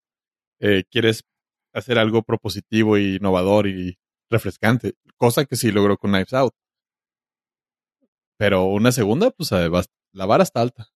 eh, 0.60 0.84
quieres 0.90 1.24
hacer 1.72 1.98
algo 1.98 2.22
propositivo 2.22 2.98
y 2.98 3.16
innovador 3.16 3.66
y 3.66 3.98
refrescante, 4.30 4.94
cosa 5.16 5.44
que 5.44 5.56
sí 5.56 5.70
logró 5.72 5.96
con 5.96 6.10
Knives 6.12 6.32
Out. 6.34 6.54
Pero 8.38 8.64
una 8.64 8.92
segunda, 8.92 9.30
pues 9.30 9.52
eh, 9.52 9.70
la 10.12 10.26
vara 10.26 10.42
está 10.42 10.60
alta. 10.60 10.88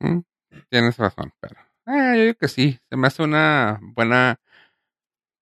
Mm, 0.00 0.20
Tienes 0.68 0.96
razón, 0.96 1.32
pero 1.40 1.56
eh, 1.86 2.12
yo 2.16 2.20
digo 2.22 2.34
que 2.34 2.48
sí, 2.48 2.78
se 2.88 2.96
me 2.96 3.06
hace 3.06 3.22
una 3.22 3.78
buena 3.82 4.38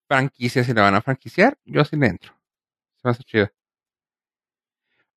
franquicia 0.08 0.64
si 0.64 0.74
la 0.74 0.82
van 0.82 0.94
a 0.96 1.02
franquiciar, 1.02 1.58
yo 1.64 1.84
sí 1.84 1.96
le 1.96 2.06
entro. 2.08 2.34
Se 2.96 3.08
me 3.08 3.10
hace 3.12 3.22
chida. 3.24 3.52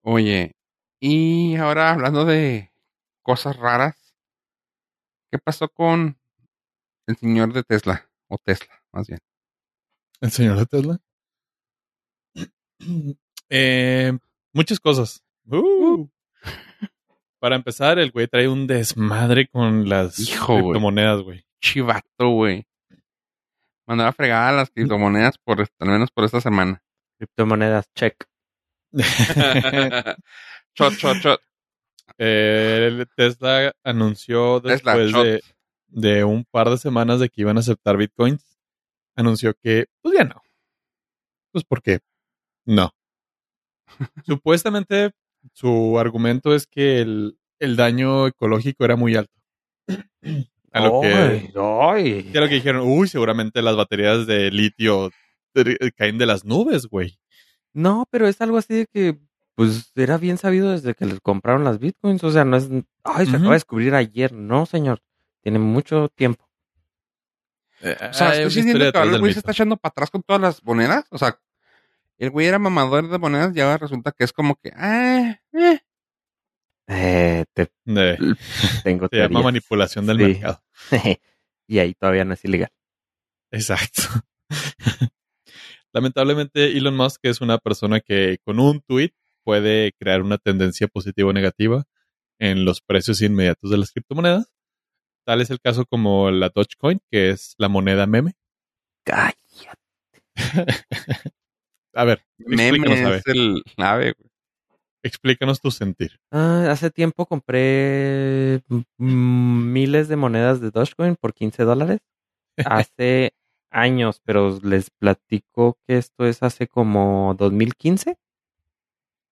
Oye, 0.01 0.55
y 0.99 1.55
ahora 1.55 1.91
hablando 1.91 2.25
de 2.25 2.71
cosas 3.21 3.55
raras, 3.57 4.15
¿qué 5.31 5.39
pasó 5.39 5.69
con 5.69 6.19
el 7.07 7.17
señor 7.17 7.53
de 7.53 7.63
Tesla? 7.63 8.09
O 8.27 8.37
Tesla, 8.37 8.83
más 8.91 9.07
bien. 9.07 9.19
¿El 10.21 10.31
señor 10.31 10.57
de 10.57 10.65
Tesla? 10.65 10.99
Eh, 13.55 14.11
muchas 14.51 14.79
cosas. 14.79 15.23
Uh. 15.45 16.07
Para 17.43 17.57
empezar, 17.57 17.99
el 17.99 18.11
güey 18.11 18.25
trae 18.29 18.47
un 18.47 18.67
desmadre 18.67 19.49
con 19.49 19.89
las 19.89 20.17
Hijo, 20.17 20.59
criptomonedas, 20.59 21.23
güey. 21.23 21.45
Chivato, 21.59 22.29
güey. 22.29 22.65
Mandó 23.85 24.05
a 24.05 24.13
fregar 24.13 24.53
a 24.53 24.55
las 24.55 24.69
criptomonedas 24.69 25.37
por 25.39 25.59
al 25.59 25.89
menos 25.89 26.09
por 26.09 26.23
esta 26.23 26.39
semana. 26.39 26.81
Criptomonedas, 27.17 27.91
check. 27.95 28.15
Shot, 30.73 30.93
shot, 30.93 31.17
shot. 31.17 31.41
Eh, 32.17 32.87
el 32.87 33.09
Tesla 33.13 33.73
anunció 33.83 34.61
después 34.61 35.11
de, 35.11 35.43
de 35.87 36.23
un 36.23 36.45
par 36.45 36.69
de 36.69 36.77
semanas 36.77 37.19
de 37.19 37.27
que 37.27 37.41
iban 37.41 37.57
a 37.57 37.59
aceptar 37.59 37.97
bitcoins, 37.97 38.57
anunció 39.17 39.53
que, 39.61 39.87
pues 40.01 40.15
ya 40.17 40.23
no. 40.23 40.41
Pues 41.51 41.65
porque 41.65 41.99
no. 42.63 42.95
Supuestamente 44.25 45.11
su 45.51 45.99
argumento 45.99 46.55
es 46.55 46.67
que 46.67 47.01
el, 47.01 47.37
el 47.59 47.75
daño 47.75 48.27
ecológico 48.27 48.85
era 48.85 48.95
muy 48.95 49.15
alto. 49.15 49.33
A 50.75 50.79
lo 50.81 51.01
que, 51.01 51.13
a 51.13 52.41
lo 52.41 52.49
que 52.49 52.55
dijeron, 52.55 52.81
uy, 52.83 53.07
seguramente 53.07 53.61
las 53.61 53.75
baterías 53.75 54.25
de 54.25 54.49
litio 54.49 55.11
eh, 55.53 55.91
caen 55.95 56.17
de 56.17 56.25
las 56.25 56.45
nubes, 56.45 56.87
güey. 56.87 57.19
No, 57.73 58.07
pero 58.09 58.27
es 58.27 58.41
algo 58.41 58.57
así 58.57 58.73
de 58.73 58.87
que, 58.87 59.19
pues, 59.53 59.91
era 59.95 60.17
bien 60.17 60.39
sabido 60.39 60.71
desde 60.71 60.95
que 60.95 61.05
les 61.05 61.19
compraron 61.19 61.63
las 61.63 61.77
bitcoins. 61.77 62.23
O 62.23 62.31
sea, 62.31 62.43
no 62.43 62.57
es, 62.57 62.69
ay, 63.03 63.27
se 63.27 63.35
acaba 63.35 63.51
de 63.51 63.55
descubrir 63.57 63.93
ayer. 63.93 64.33
No, 64.33 64.65
señor. 64.65 65.03
Tiene 65.41 65.59
mucho 65.59 66.09
tiempo. 66.09 66.49
O 67.81 68.13
sea, 68.13 68.33
sintiendo 68.49 68.85
historia 68.85 68.91
que 68.91 69.15
el 69.15 69.19
güey 69.19 69.33
se 69.33 69.39
está 69.39 69.51
echando 69.51 69.77
para 69.77 69.91
atrás 69.91 70.09
con 70.09 70.23
todas 70.23 70.41
las 70.41 70.63
monedas. 70.63 71.05
O 71.11 71.19
sea, 71.19 71.37
el 72.23 72.29
güey 72.31 72.47
era 72.47 72.57
mamador 72.59 73.09
de 73.09 73.17
monedas 73.19 73.55
y 73.55 73.59
ahora 73.61 73.77
resulta 73.77 74.11
que 74.11 74.23
es 74.23 74.31
como 74.31 74.55
que, 74.55 74.71
ah, 74.75 75.37
eh. 75.53 75.79
Eh, 76.87 77.45
te 77.53 77.63
Eh, 77.85 78.17
tengo 78.83 79.07
se 79.11 79.17
llama 79.17 79.41
manipulación 79.41 80.05
del 80.05 80.17
Sí. 80.17 80.23
mercado. 80.23 80.63
y 81.67 81.79
ahí 81.79 81.93
todavía 81.93 82.23
no 82.25 82.33
es 82.33 82.43
ilegal. 82.45 82.69
Exacto. 83.51 84.03
Lamentablemente, 85.93 86.77
Elon 86.77 86.95
Musk 86.95 87.19
es 87.23 87.41
una 87.41 87.57
persona 87.57 87.99
que 87.99 88.37
con 88.43 88.59
un 88.59 88.81
tweet 88.81 89.11
puede 89.43 89.91
crear 89.99 90.21
una 90.21 90.37
tendencia 90.37 90.87
positiva 90.87 91.29
o 91.29 91.33
negativa 91.33 91.83
en 92.39 92.65
los 92.65 92.81
precios 92.81 93.21
inmediatos 93.21 93.69
de 93.69 93.77
las 93.77 93.91
criptomonedas. 93.91 94.51
Tal 95.25 95.41
es 95.41 95.49
el 95.51 95.59
caso 95.59 95.85
como 95.85 96.31
la 96.31 96.49
Dogecoin, 96.49 96.99
que 97.11 97.29
es 97.31 97.53
la 97.57 97.69
moneda 97.69 98.07
meme. 98.07 98.33
Cállate. 99.05 99.37
A 101.93 102.03
ver, 102.05 102.23
Meme 102.37 102.73
explícanos, 102.77 102.99
a 102.99 103.09
ver, 103.09 103.19
es 103.19 103.27
el 103.27 103.63
ave, 103.77 104.13
güey. 104.17 104.29
explícanos 105.03 105.61
tu 105.61 105.71
sentir. 105.71 106.19
Ah, 106.31 106.67
hace 106.71 106.89
tiempo 106.91 107.25
compré 107.25 108.61
mm, 108.97 109.71
miles 109.73 110.07
de 110.07 110.15
monedas 110.15 110.61
de 110.61 110.71
Dogecoin 110.71 111.15
por 111.15 111.33
15 111.33 111.63
dólares. 111.63 111.99
Hace 112.87 113.33
años, 113.71 114.21
pero 114.23 114.59
les 114.63 114.89
platico 114.91 115.77
que 115.87 115.97
esto 115.97 116.25
es 116.27 116.43
hace 116.43 116.67
como 116.67 117.35
2015. 117.37 118.17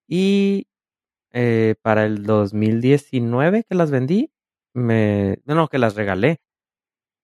Y 0.08 0.68
eh, 1.34 1.76
para 1.82 2.06
el 2.06 2.24
2019 2.26 3.64
que 3.70 3.76
las 3.76 3.92
vendí, 3.92 4.32
me, 4.74 5.40
no, 5.46 5.56
no, 5.56 5.68
que 5.70 5.80
las 5.80 5.96
regalé, 5.96 6.40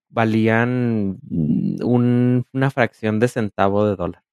valían 0.09 1.19
mm, 1.23 1.83
un- 1.85 2.45
una 2.53 2.71
fracción 2.71 3.19
de 3.19 3.27
centavo 3.29 3.85
de 3.87 3.95
dólar. 3.95 4.23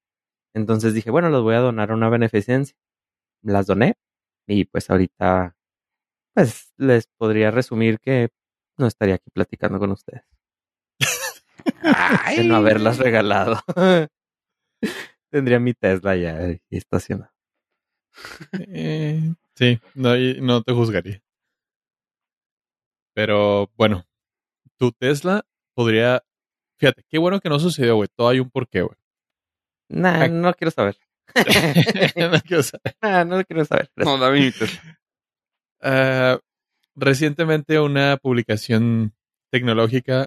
Entonces 0.55 0.95
dije, 0.95 1.11
bueno, 1.11 1.31
los 1.31 1.43
voy 1.43 1.57
a 1.57 1.61
donar 1.61 1.91
a 1.91 1.95
una 1.95 2.09
beneficencia. 2.09 2.77
Las 3.43 3.67
doné 3.67 3.97
y 4.47 4.65
pues 4.65 4.89
ahorita, 4.91 5.57
pues 6.35 6.73
les 6.77 7.07
podría 7.19 7.51
resumir 7.51 7.99
que 8.01 8.31
no 8.79 8.87
estaría 8.87 9.17
aquí 9.17 9.31
platicando 9.33 9.79
con 9.79 9.91
ustedes. 9.93 10.25
Ay. 11.83 12.39
De 12.39 12.45
no 12.45 12.57
haberlas 12.57 12.99
regalado. 12.99 13.61
Tendría 15.31 15.59
mi 15.59 15.75
Tesla 15.75 16.17
ya 16.17 16.37
ahí 16.37 16.61
estacionado. 16.71 17.33
Eh, 18.53 19.35
sí, 19.57 19.81
no, 19.95 20.15
no 20.41 20.63
te 20.63 20.73
juzgaría. 20.73 21.21
Pero 23.15 23.71
bueno, 23.77 24.05
tu 24.79 24.93
Tesla 24.93 25.45
podría. 25.75 26.23
Fíjate, 26.79 27.05
qué 27.09 27.19
bueno 27.19 27.41
que 27.41 27.49
no 27.49 27.59
sucedió, 27.59 27.97
güey. 27.97 28.09
Todo 28.15 28.29
hay 28.29 28.41
un 28.41 28.51
porqué, 28.51 28.83
güey. 28.83 28.97
Nah, 29.95 30.29
no 30.29 30.53
quiero 30.55 30.71
saber. 30.71 30.97
No 32.17 32.41
quiero 32.43 32.63
saber. 32.63 32.97
Nah, 33.03 33.25
no 33.25 33.39
lo 33.39 33.45
quiero 33.45 33.65
saber. 33.65 33.91
No, 33.97 34.19
David, 34.19 34.53
recientemente 36.97 37.79
una 37.81 38.17
publicación 38.17 39.15
tecnológica 39.51 40.27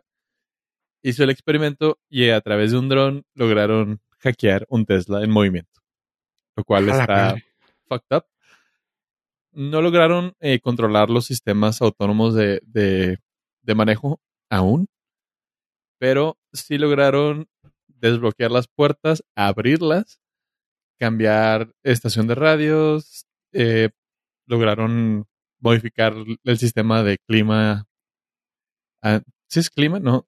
hizo 1.04 1.24
el 1.24 1.30
experimento 1.30 2.00
y 2.10 2.30
a 2.30 2.42
través 2.42 2.72
de 2.72 2.78
un 2.78 2.90
dron 2.90 3.24
lograron 3.34 4.02
hackear 4.20 4.66
un 4.70 4.86
Tesla 4.86 5.24
en 5.24 5.32
movimiento, 5.32 5.82
lo 6.56 6.64
cual 6.64 6.90
está 6.90 7.36
fucked 7.88 8.18
up. 8.18 8.26
No 9.54 9.82
lograron 9.82 10.34
eh, 10.40 10.60
controlar 10.60 11.10
los 11.10 11.26
sistemas 11.26 11.82
autónomos 11.82 12.34
de, 12.36 12.62
de- 12.66 13.18
de 13.62 13.76
manejo 13.76 14.20
aún, 14.50 14.88
pero 16.00 16.38
sí 16.54 16.78
lograron 16.78 17.48
desbloquear 18.00 18.52
las 18.52 18.68
puertas, 18.68 19.24
abrirlas, 19.36 20.20
cambiar 21.00 21.72
estación 21.84 22.28
de 22.28 22.36
radios, 22.36 23.26
eh, 23.54 23.90
lograron 24.46 25.26
modificar 25.60 26.14
el 26.44 26.58
sistema 26.58 27.04
de 27.04 27.18
clima. 27.20 27.86
Ah, 29.02 29.22
¿Sí 29.50 29.60
es 29.60 29.70
clima? 29.70 30.00
No. 30.00 30.28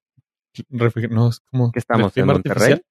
es 0.54 1.40
como. 1.50 1.72
¿Qué 1.72 1.78
estamos, 1.78 2.12
clima 2.12 2.32
en 2.32 2.36
Monterrey? 2.36 2.72
artificial. 2.72 2.86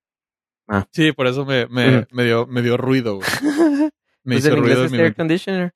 Ah. 0.67 0.87
Sí, 0.91 1.11
por 1.13 1.27
eso 1.27 1.45
me, 1.45 1.65
me, 1.67 2.01
Mm. 2.01 2.05
me 2.11 2.23
dio, 2.25 2.45
me 2.47 2.61
dio 2.61 2.77
ruido, 2.77 3.15
güey. 3.15 3.27
Me 4.25 4.35
Pues 4.35 4.45
hizo 4.45 4.53
en 4.55 4.61
ruido 4.61 4.83
es 4.85 4.91
mi 4.91 4.97
air 4.99 5.15
conditioner. 5.15 5.71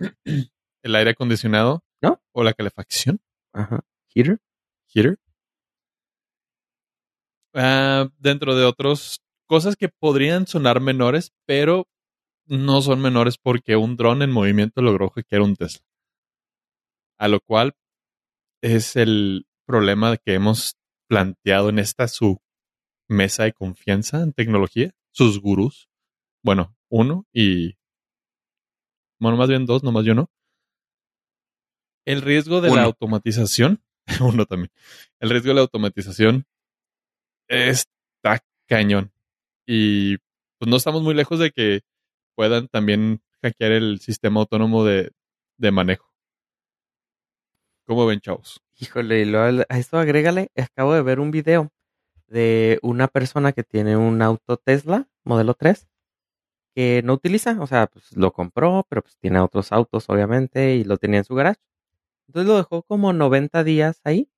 el 0.84 0.95
aire 0.95 1.12
acondicionado. 1.12 1.82
¿No? 2.01 2.22
O 2.34 2.43
la 2.43 2.54
calefacción. 2.54 3.22
Ajá. 3.54 3.80
Heater. 4.14 4.39
Heater. 4.93 5.18
Ah, 7.54 8.10
dentro 8.18 8.56
de 8.56 8.66
otras 8.66 9.20
cosas 9.47 9.76
que 9.76 9.89
podrían 9.89 10.47
sonar 10.47 10.82
menores, 10.82 11.32
pero 11.45 11.88
no 12.45 12.82
son 12.82 13.01
menores 13.01 13.38
porque 13.38 13.76
un 13.76 13.95
dron 13.95 14.22
en 14.22 14.32
movimiento 14.32 14.82
logró 14.82 15.10
hackear 15.10 15.41
un 15.41 15.56
Tesla. 15.56 15.86
A 17.20 17.28
lo 17.28 17.39
cual 17.39 17.74
es 18.62 18.95
el 18.95 19.45
problema 19.66 20.18
que 20.18 20.34
hemos 20.34 20.78
planteado 21.08 21.70
en 21.70 21.80
esta 21.80 22.08
su 22.08 22.41
mesa 23.08 23.43
de 23.43 23.54
confianza 23.54 24.22
en 24.22 24.34
tecnología, 24.34 24.91
sus 25.12 25.39
gurús. 25.39 25.89
Bueno, 26.43 26.76
uno 26.89 27.26
y. 27.32 27.76
Bueno, 29.20 29.38
más 29.38 29.47
bien 29.47 29.66
dos, 29.66 29.84
nomás 29.84 30.06
yo 30.06 30.16
no. 30.16 30.30
El 32.06 32.22
riesgo 32.22 32.62
de 32.62 32.70
Uno. 32.70 32.82
la 32.82 32.84
automatización. 32.88 33.84
uno 34.22 34.45
también. 34.45 34.72
El 35.20 35.30
riesgo 35.30 35.49
de 35.49 35.56
la 35.56 35.62
automatización 35.62 36.45
está 37.48 38.39
cañón. 38.68 39.12
Y 39.66 40.18
pues 40.58 40.70
no 40.70 40.78
estamos 40.78 41.02
muy 41.02 41.14
lejos 41.14 41.39
de 41.39 41.52
que 41.52 41.82
puedan 42.36 42.68
también 42.68 43.22
hackear 43.41 43.72
el 43.72 44.00
sistema 44.00 44.41
autónomo 44.41 44.84
de, 44.86 45.12
de 45.58 45.72
manejo. 45.72 46.14
¿Cómo 47.86 48.06
ven, 48.06 48.22
chavos? 48.22 48.62
Híjole, 48.80 49.22
y 49.22 49.26
luego 49.26 49.64
a 49.70 49.78
esto 49.78 49.98
agrégale, 49.98 50.52
acabo 50.56 50.94
de 50.94 51.02
ver 51.02 51.20
un 51.20 51.32
video 51.32 51.70
de 52.28 52.80
una 52.82 53.08
persona 53.08 53.52
que 53.52 53.64
tiene 53.64 53.98
un 53.98 54.22
auto 54.22 54.58
Tesla, 54.58 55.08
modelo 55.24 55.54
3, 55.54 55.88
que 56.76 57.02
no 57.04 57.14
utiliza, 57.14 57.58
o 57.62 57.68
sea, 57.68 57.88
pues 57.88 58.16
lo 58.16 58.34
compró, 58.34 58.86
pero 58.89 59.04
pues 59.04 59.18
tiene 59.18 59.39
otros 59.39 59.72
autos, 59.72 60.10
obviamente, 60.10 60.76
y 60.76 60.84
lo 60.84 60.98
tenía 60.98 61.20
en 61.20 61.26
su 61.26 61.36
garage. 61.36 61.60
Entonces 62.28 62.48
lo 62.48 62.58
dejó 62.58 62.84
como 62.84 63.14
90 63.14 63.64
días 63.64 64.02
ahí. 64.04 64.30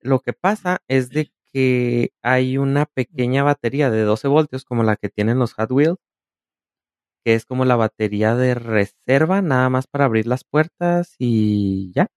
Lo 0.00 0.20
que 0.20 0.32
pasa 0.32 0.82
es 0.86 1.10
de 1.10 1.32
que 1.54 2.12
hay 2.22 2.58
una 2.58 2.86
pequeña 2.86 3.44
batería 3.44 3.90
de 3.90 4.02
12 4.02 4.28
voltios, 4.28 4.64
como 4.66 4.82
la 4.84 4.96
que 4.96 5.08
tienen 5.10 5.38
los 5.40 5.54
Hot 5.54 5.70
Wheels, 5.72 5.98
que 7.24 7.34
es 7.34 7.46
como 7.46 7.64
la 7.64 7.76
batería 7.76 8.34
de 8.36 8.54
reserva, 8.54 9.40
nada 9.42 9.70
más 9.70 9.86
para 9.86 10.04
abrir 10.04 10.26
las 10.26 10.44
puertas 10.44 11.14
y 11.18 11.92
ya. 11.94 12.08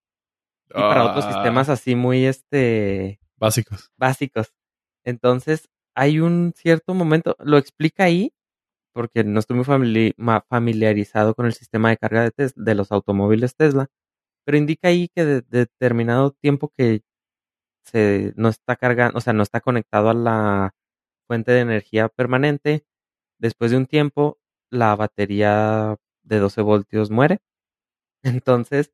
Y 0.76 0.84
para 0.84 1.06
otros 1.06 1.26
Ah, 1.26 1.34
sistemas 1.34 1.70
así 1.70 1.96
muy 1.96 2.26
este 2.26 3.20
Básicos. 3.38 3.92
básicos. 3.98 4.54
Entonces, 5.06 5.70
hay 5.96 6.20
un 6.20 6.54
cierto 6.56 6.94
momento, 6.94 7.36
lo 7.40 7.58
explica 7.58 8.06
ahí, 8.06 8.34
porque 8.94 9.24
no 9.24 9.40
estoy 9.40 9.58
muy 9.58 9.66
familiarizado 10.50 11.36
con 11.36 11.46
el 11.48 11.54
sistema 11.54 11.90
de 11.92 11.98
carga 11.98 12.32
de, 12.56 12.76
los 12.76 12.92
automóviles 12.92 13.56
Tesla, 13.56 13.88
pero 14.46 14.58
indica 14.58 14.90
ahí 14.90 15.10
que 15.16 15.26
de, 15.26 15.42
de 15.44 15.60
determinado 15.60 16.32
tiempo 16.32 16.74
que 16.78 17.04
se 17.88 18.34
no 18.36 18.50
está 18.50 18.76
cargando, 18.76 19.18
o 19.18 19.22
sea, 19.22 19.34
no 19.34 19.44
está 19.44 19.62
conectado 19.62 20.10
a 20.10 20.14
la 20.14 20.76
fuente 21.28 21.52
de 21.52 21.62
energía 21.62 22.10
permanente, 22.10 22.86
después 23.40 23.72
de 23.72 23.78
un 23.78 23.88
tiempo 23.88 24.40
la 24.72 24.96
batería 24.96 25.98
de 26.24 26.40
12 26.40 26.62
voltios 26.62 27.12
muere. 27.12 27.40
Entonces, 28.24 28.94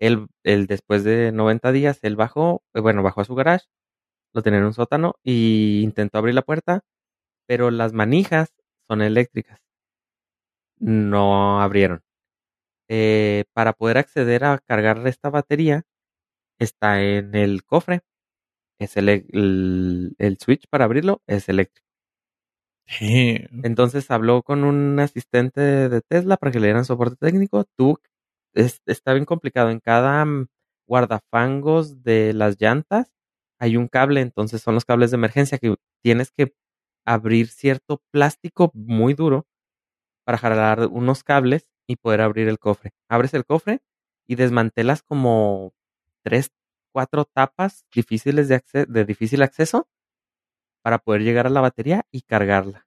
él, 0.00 0.28
después 0.44 1.04
de 1.04 1.32
90 1.32 1.72
días, 1.72 2.00
él 2.02 2.16
bajó, 2.16 2.64
eh, 2.74 2.80
bueno, 2.80 3.02
bajó 3.02 3.22
a 3.22 3.24
su 3.26 3.34
garage, 3.34 3.66
lo 4.34 4.42
tenía 4.42 4.60
en 4.60 4.66
un 4.66 4.74
sótano 4.74 5.16
y 5.24 5.82
intentó 5.84 6.18
abrir 6.18 6.34
la 6.36 6.42
puerta, 6.42 6.82
pero 7.48 7.70
las 7.70 7.92
manijas 7.94 8.54
son 8.88 9.02
eléctricas. 9.02 9.60
No 10.78 11.60
abrieron. 11.60 12.02
Eh, 12.88 13.44
para 13.54 13.72
poder 13.74 13.98
acceder 13.98 14.44
a 14.44 14.58
cargar 14.58 15.06
esta 15.08 15.30
batería, 15.30 15.84
está 16.60 17.02
en 17.02 17.34
el 17.34 17.64
cofre. 17.64 18.02
Es 18.78 18.96
el, 18.96 19.08
el, 19.10 20.14
el 20.18 20.38
switch 20.38 20.66
para 20.70 20.84
abrirlo 20.86 21.22
es 21.26 21.48
eléctrico. 21.50 21.86
Entonces 23.62 24.10
habló 24.10 24.42
con 24.42 24.64
un 24.64 24.98
asistente 25.00 25.60
de 25.60 26.00
Tesla 26.02 26.36
para 26.36 26.52
que 26.52 26.60
le 26.60 26.68
dieran 26.68 26.84
soporte 26.84 27.16
técnico. 27.16 27.64
Tú, 27.76 27.98
es- 28.54 28.80
está 28.86 29.12
bien 29.12 29.24
complicado. 29.24 29.70
En 29.70 29.80
cada 29.80 30.24
mm, 30.24 30.46
guardafangos 30.88 32.02
de 32.02 32.32
las 32.32 32.60
llantas 32.60 33.12
hay 33.58 33.76
un 33.76 33.88
cable, 33.88 34.20
entonces 34.20 34.62
son 34.62 34.74
los 34.74 34.84
cables 34.84 35.10
de 35.10 35.16
emergencia 35.16 35.58
que 35.58 35.76
tienes 36.02 36.30
que 36.30 36.54
abrir 37.06 37.48
cierto 37.48 38.02
plástico 38.12 38.70
muy 38.74 39.14
duro 39.14 39.46
para 40.24 40.38
jalar 40.38 40.88
unos 40.90 41.24
cables 41.24 41.66
y 41.86 41.96
poder 41.96 42.20
abrir 42.20 42.48
el 42.48 42.58
cofre. 42.58 42.92
Abres 43.08 43.34
el 43.34 43.44
cofre 43.44 43.80
y 44.26 44.34
desmantelas 44.36 45.02
como 45.02 45.72
tres, 46.24 46.50
cuatro 46.96 47.26
tapas 47.26 47.84
difíciles 47.94 48.48
de, 48.48 48.62
de 48.88 49.04
difícil 49.04 49.42
acceso 49.42 49.86
para 50.82 50.98
poder 50.98 51.20
llegar 51.20 51.46
a 51.46 51.50
la 51.50 51.60
batería 51.60 52.06
y 52.10 52.22
cargarla. 52.22 52.86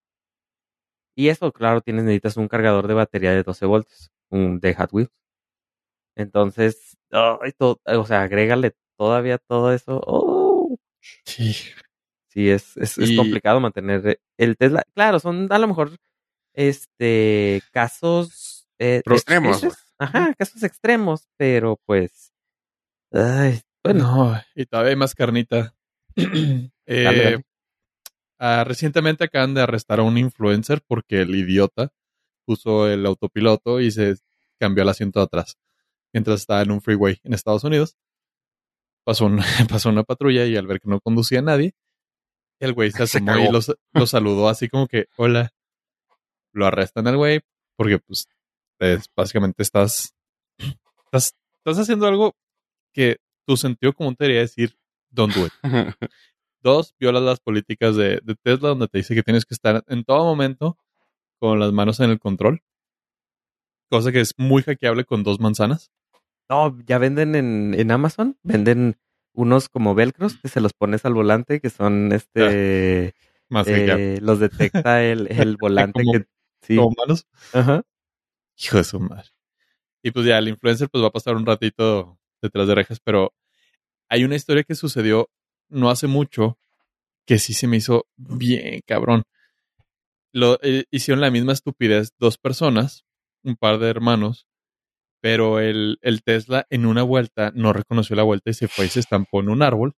Y 1.16 1.30
eso, 1.30 1.52
claro, 1.52 1.82
tienes, 1.82 2.06
necesitas 2.06 2.36
un 2.38 2.48
cargador 2.48 2.88
de 2.88 2.96
batería 2.96 3.30
de 3.34 3.44
12 3.44 3.68
voltios, 3.68 4.10
un 4.32 4.60
de 4.60 4.74
Hot 4.74 4.92
Wheels. 4.92 5.12
Entonces, 6.16 6.98
o 7.12 8.06
sea, 8.08 8.24
agrégale 8.24 8.74
todavía 8.98 9.38
todo 9.38 9.74
eso. 9.74 10.02
Oh, 10.08 10.76
Sí. 11.24 11.54
sí, 12.30 12.50
es, 12.50 12.78
es, 12.78 12.96
complicado 13.16 13.60
mantener 13.60 14.20
el 14.40 14.58
Tesla. 14.58 14.82
Claro, 14.96 15.20
son 15.20 15.48
a 15.52 15.60
lo 15.60 15.68
mejor 15.68 15.92
este 16.56 17.62
casos 17.72 18.68
eh, 18.80 19.04
extremos. 19.06 19.64
Ajá, 20.00 20.34
casos 20.34 20.64
extremos, 20.64 21.30
pero 21.38 21.80
pues. 21.86 22.34
Ay, 23.12 23.62
bueno, 23.84 24.04
No, 24.34 24.42
y 24.56 24.66
todavía 24.66 24.92
hay 24.92 24.96
más 24.98 25.16
carnita. 25.16 25.74
Eh, 26.92 27.04
Dale, 27.04 27.24
dale. 27.24 27.44
ah, 28.40 28.64
recientemente 28.66 29.24
acaban 29.26 29.54
de 29.54 29.62
arrestar 29.62 30.00
a 30.00 30.04
un 30.04 30.18
influencer 30.18 30.82
porque 30.88 31.22
el 31.22 31.36
idiota 31.36 31.94
puso 32.46 32.88
el 32.88 33.06
autopiloto 33.06 33.80
y 33.80 33.92
se 33.92 34.16
cambió 34.60 34.82
el 34.82 34.90
asiento 34.90 35.20
de 35.20 35.26
atrás 35.26 35.56
mientras 36.12 36.40
estaba 36.42 36.64
en 36.64 36.72
un 36.72 36.82
freeway 36.82 37.20
en 37.24 37.36
Estados 37.36 37.64
Unidos. 37.64 37.96
Pasó, 39.06 39.28
un- 39.28 39.38
pasó 39.70 39.90
una 39.90 40.04
patrulla 40.04 40.46
y 40.48 40.56
al 40.58 40.66
ver 40.66 40.80
que 40.80 40.90
no 40.90 41.00
conducía 41.00 41.40
a 41.40 41.44
nadie, 41.44 41.74
el 42.60 42.74
güey 42.74 42.90
se 42.92 42.98
Se 43.08 43.18
asomó 43.20 43.38
y 43.38 43.52
los, 43.52 43.72
lo 43.94 44.08
saludó 44.08 44.50
así 44.50 44.68
como 44.68 44.88
que, 44.88 45.06
hola. 45.16 45.52
Lo 46.52 46.66
arrestan 46.66 47.06
al 47.08 47.18
güey 47.18 47.42
porque 47.78 48.00
pues 48.00 48.26
es- 48.80 49.06
básicamente 49.16 49.62
estás, 49.62 50.16
estás, 51.06 51.36
estás 51.60 51.78
haciendo 51.78 52.08
algo 52.08 52.36
que 52.94 53.18
tu 53.50 53.58
sentido 53.58 53.94
común 53.94 54.16
te 54.16 54.26
debería 54.26 54.42
decir, 54.42 54.78
don't 55.10 55.34
do 55.34 55.48
it. 55.48 55.54
Dos, 56.62 56.94
violas 57.00 57.24
las 57.24 57.40
políticas 57.40 57.96
de, 57.96 58.20
de 58.24 58.36
Tesla 58.36 58.70
donde 58.70 58.88
te 58.88 59.00
dice 59.00 59.16
que 59.16 59.24
tienes 59.24 59.46
que 59.46 59.56
estar 59.56 59.84
en 59.88 60.04
todo 60.04 60.24
momento 60.24 60.78
con 61.40 61.60
las 61.60 61.72
manos 61.72 62.00
en 62.00 62.12
el 62.12 62.20
control. 62.20 62.62
Cosa 63.90 64.12
que 64.12 64.20
es 64.20 64.36
muy 64.38 64.62
hackeable 64.62 65.04
con 65.06 65.24
dos 65.24 65.40
manzanas. 65.40 65.92
no, 66.48 66.78
ya 66.86 67.00
venden 67.00 67.34
en, 67.34 67.74
en 67.74 67.90
Amazon, 67.92 68.38
venden 68.44 68.98
unos 69.34 69.68
como 69.68 69.96
velcros 69.96 70.38
que 70.38 70.48
se 70.48 70.62
los 70.62 70.74
pones 70.74 71.06
al 71.06 71.16
volante, 71.16 71.60
que 71.60 71.72
son 71.72 72.12
este. 72.12 73.16
Más 73.50 73.66
hackeable. 73.66 74.16
eh, 74.16 74.22
los 74.22 74.40
detecta 74.40 75.04
el, 75.04 75.28
el 75.32 75.58
volante 75.58 76.04
Como- 76.04 76.12
que. 76.14 76.26
Sí. 76.62 76.76
Como 76.76 76.92
manos. 76.98 77.26
Ajá. 77.54 77.82
Hijo 78.62 78.78
de 78.78 78.84
su 78.84 79.00
madre. 79.00 79.30
Y 80.04 80.12
pues 80.12 80.26
ya, 80.28 80.38
el 80.38 80.50
influencer 80.50 80.88
pues 80.90 81.04
va 81.04 81.08
a 81.08 81.12
pasar 81.12 81.36
un 81.36 81.46
ratito 81.48 82.19
detrás 82.42 82.68
de 82.68 82.76
rejas, 82.76 83.00
pero 83.00 83.34
hay 84.10 84.24
una 84.24 84.36
historia 84.36 84.64
que 84.64 84.76
sucedió 84.76 85.30
no 85.70 85.90
hace 85.90 86.08
mucho 86.08 86.58
que 87.26 87.38
sí 87.38 87.54
se 87.54 87.68
me 87.68 87.78
hizo 87.78 88.08
bien 88.18 88.82
cabrón. 88.86 89.24
Lo, 90.34 90.60
eh, 90.62 90.86
hicieron 90.92 91.22
la 91.22 91.32
misma 91.32 91.54
estupidez 91.54 92.14
dos 92.18 92.38
personas, 92.38 93.06
un 93.44 93.56
par 93.56 93.78
de 93.80 93.90
hermanos, 93.90 94.48
pero 95.22 95.60
el, 95.60 96.00
el 96.02 96.24
Tesla 96.24 96.66
en 96.70 96.86
una 96.86 97.04
vuelta 97.04 97.52
no 97.54 97.74
reconoció 97.74 98.16
la 98.16 98.24
vuelta 98.24 98.50
y 98.50 98.54
se 98.54 98.68
fue 98.68 98.86
y 98.86 98.90
se 98.90 99.00
estampó 99.00 99.42
en 99.42 99.50
un 99.50 99.62
árbol. 99.62 99.94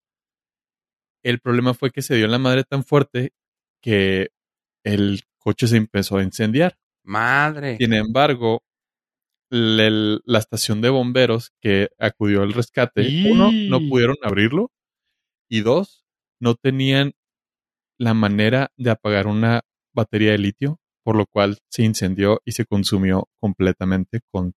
El 1.23 1.39
problema 1.39 1.73
fue 1.73 1.91
que 1.91 2.01
se 2.01 2.15
dio 2.15 2.25
en 2.25 2.31
la 2.31 2.39
madre 2.39 2.63
tan 2.63 2.83
fuerte 2.83 3.33
que 3.81 4.31
el 4.83 5.21
coche 5.37 5.67
se 5.67 5.77
empezó 5.77 6.17
a 6.17 6.23
incendiar. 6.23 6.77
Madre. 7.03 7.77
Sin 7.77 7.93
embargo, 7.93 8.63
el- 9.51 10.21
la 10.25 10.39
estación 10.39 10.81
de 10.81 10.89
bomberos 10.89 11.51
que 11.61 11.89
acudió 11.99 12.41
al 12.41 12.53
rescate, 12.53 13.01
uno, 13.31 13.51
no 13.69 13.79
pudieron 13.89 14.15
abrirlo 14.23 14.71
y 15.49 15.61
dos, 15.61 16.05
no 16.39 16.55
tenían 16.55 17.13
la 17.99 18.13
manera 18.13 18.71
de 18.77 18.89
apagar 18.91 19.27
una 19.27 19.61
batería 19.93 20.31
de 20.31 20.37
litio, 20.39 20.79
por 21.03 21.15
lo 21.15 21.25
cual 21.25 21.57
se 21.69 21.83
incendió 21.83 22.39
y 22.45 22.53
se 22.53 22.65
consumió 22.65 23.27
completamente 23.39 24.21
con 24.31 24.53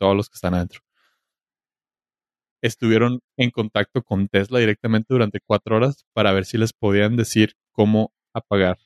todos 0.00 0.16
los 0.16 0.28
que 0.28 0.34
están 0.36 0.54
adentro. 0.54 0.80
Estuvieron 2.62 3.20
en 3.36 3.50
contacto 3.50 4.02
con 4.02 4.28
Tesla 4.28 4.58
directamente 4.60 5.08
durante 5.10 5.40
cuatro 5.44 5.76
horas 5.76 6.04
para 6.12 6.32
ver 6.32 6.44
si 6.44 6.58
les 6.58 6.72
podían 6.72 7.16
decir 7.16 7.54
cómo 7.72 8.12
apagar 8.32 8.78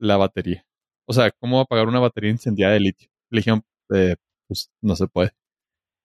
la 0.00 0.16
batería. 0.16 0.64
O 1.06 1.12
sea, 1.12 1.30
cómo 1.32 1.60
apagar 1.60 1.88
una 1.88 1.98
batería 2.00 2.30
incendiada 2.30 2.74
de 2.74 2.80
litio. 2.80 3.08
Le 3.30 3.38
dijeron, 3.40 3.62
eh, 3.94 4.14
pues 4.48 4.70
no 4.80 4.96
se 4.96 5.06
puede. 5.06 5.32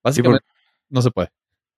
Básicamente, 0.04 0.46
no 0.89 1.02
se 1.02 1.10
puede. 1.10 1.30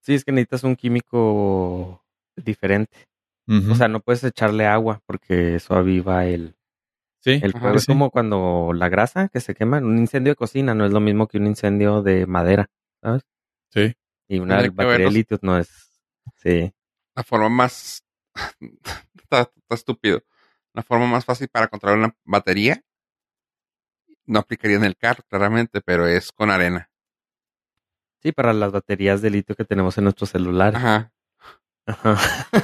Sí, 0.01 0.13
es 0.13 0.26
que 0.26 0.32
necesitas 0.32 0.63
un 0.63 0.76
químico 0.76 2.03
diferente. 2.36 3.07
O 3.47 3.76
sea, 3.76 3.88
no 3.88 3.99
puedes 3.99 4.24
echarle 4.24 4.66
agua 4.66 5.01
porque 5.05 5.55
eso 5.55 5.76
aviva 5.76 6.26
el, 6.26 6.55
sí, 7.20 7.39
el 7.43 7.51
Ajá, 7.51 7.59
fuego. 7.59 7.76
Es 7.78 7.84
sí. 7.84 7.88
como 7.91 8.09
cuando 8.09 8.72
la 8.74 8.89
grasa 8.89 9.30
que 9.30 9.39
se 9.39 9.53
quema 9.53 9.78
en 9.78 9.86
un 9.86 9.99
incendio 9.99 10.32
de 10.32 10.36
cocina 10.36 10.74
no 10.74 10.84
es 10.84 10.91
lo 10.91 10.99
mismo 10.99 11.28
que 11.28 11.38
un 11.38 11.45
incendio 11.45 12.01
de 12.01 12.26
madera, 12.26 12.70
¿sabes? 13.01 13.24
sí. 13.70 13.93
Y 14.28 14.39
una 14.39 14.55
Tendría 14.57 14.72
batería 14.72 14.91
de 14.91 14.97
verlos. 14.97 15.13
litio 15.13 15.39
no 15.43 15.59
es... 15.59 16.01
Sí. 16.38 16.74
La 17.16 17.24
forma 17.24 17.47
más. 17.49 18.03
está, 19.13 19.41
está 19.55 19.76
estúpido. 19.76 20.24
La 20.74 20.82
forma 20.82 21.05
más 21.05 21.24
fácil 21.24 21.47
para 21.47 21.68
controlar 21.68 21.99
una 21.99 22.16
batería. 22.24 22.84
No 24.28 24.39
aplicaría 24.39 24.78
en 24.78 24.84
el 24.84 24.95
carro, 24.97 25.23
claramente, 25.30 25.82
pero 25.82 26.07
es 26.07 26.32
con 26.32 26.49
arena. 26.49 26.89
Sí, 28.21 28.32
para 28.32 28.53
las 28.53 28.71
baterías 28.71 29.21
de 29.21 29.30
litio 29.30 29.55
que 29.55 29.65
tenemos 29.65 29.97
en 29.97 30.05
nuestros 30.05 30.32
celulares. 30.32 30.76
Ajá. 30.80 31.11
Ajá. 31.88 32.17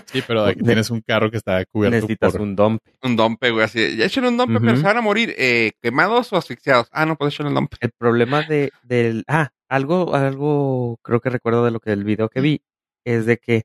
Sí, 0.07 0.23
pero 0.25 0.45
aquí 0.45 0.59
Ne- 0.61 0.65
tienes 0.65 0.89
un 0.89 1.01
carro 1.01 1.29
que 1.29 1.37
está 1.37 1.63
cubierto 1.65 1.95
Necesitas 1.97 2.31
por... 2.31 2.41
un 2.41 2.55
dump. 2.55 2.81
Un 3.03 3.15
dompe, 3.15 3.51
güey, 3.51 3.65
así. 3.65 3.95
Ya 3.95 4.05
echen 4.05 4.25
un 4.25 4.37
dompe, 4.37 4.59
pero 4.59 4.71
Ujú. 4.71 4.81
se 4.81 4.87
van 4.87 4.97
a 4.97 5.01
morir 5.01 5.35
eh, 5.37 5.73
quemados 5.81 6.33
o 6.33 6.37
asfixiados. 6.37 6.87
Ah, 6.91 7.05
no, 7.05 7.15
pues 7.15 7.33
echen 7.35 7.45
un 7.45 7.53
dompe. 7.53 7.77
El 7.81 7.91
problema 7.91 8.41
de, 8.41 8.71
del... 8.81 9.23
Ah, 9.27 9.49
algo, 9.69 10.15
algo 10.15 10.97
creo 11.03 11.21
que 11.21 11.29
recuerdo 11.29 11.63
de 11.63 11.71
lo 11.71 11.79
que 11.79 11.91
el 11.91 12.03
video 12.03 12.29
que 12.29 12.41
vi 12.41 12.63
es 13.05 13.25
de 13.27 13.37
que 13.37 13.63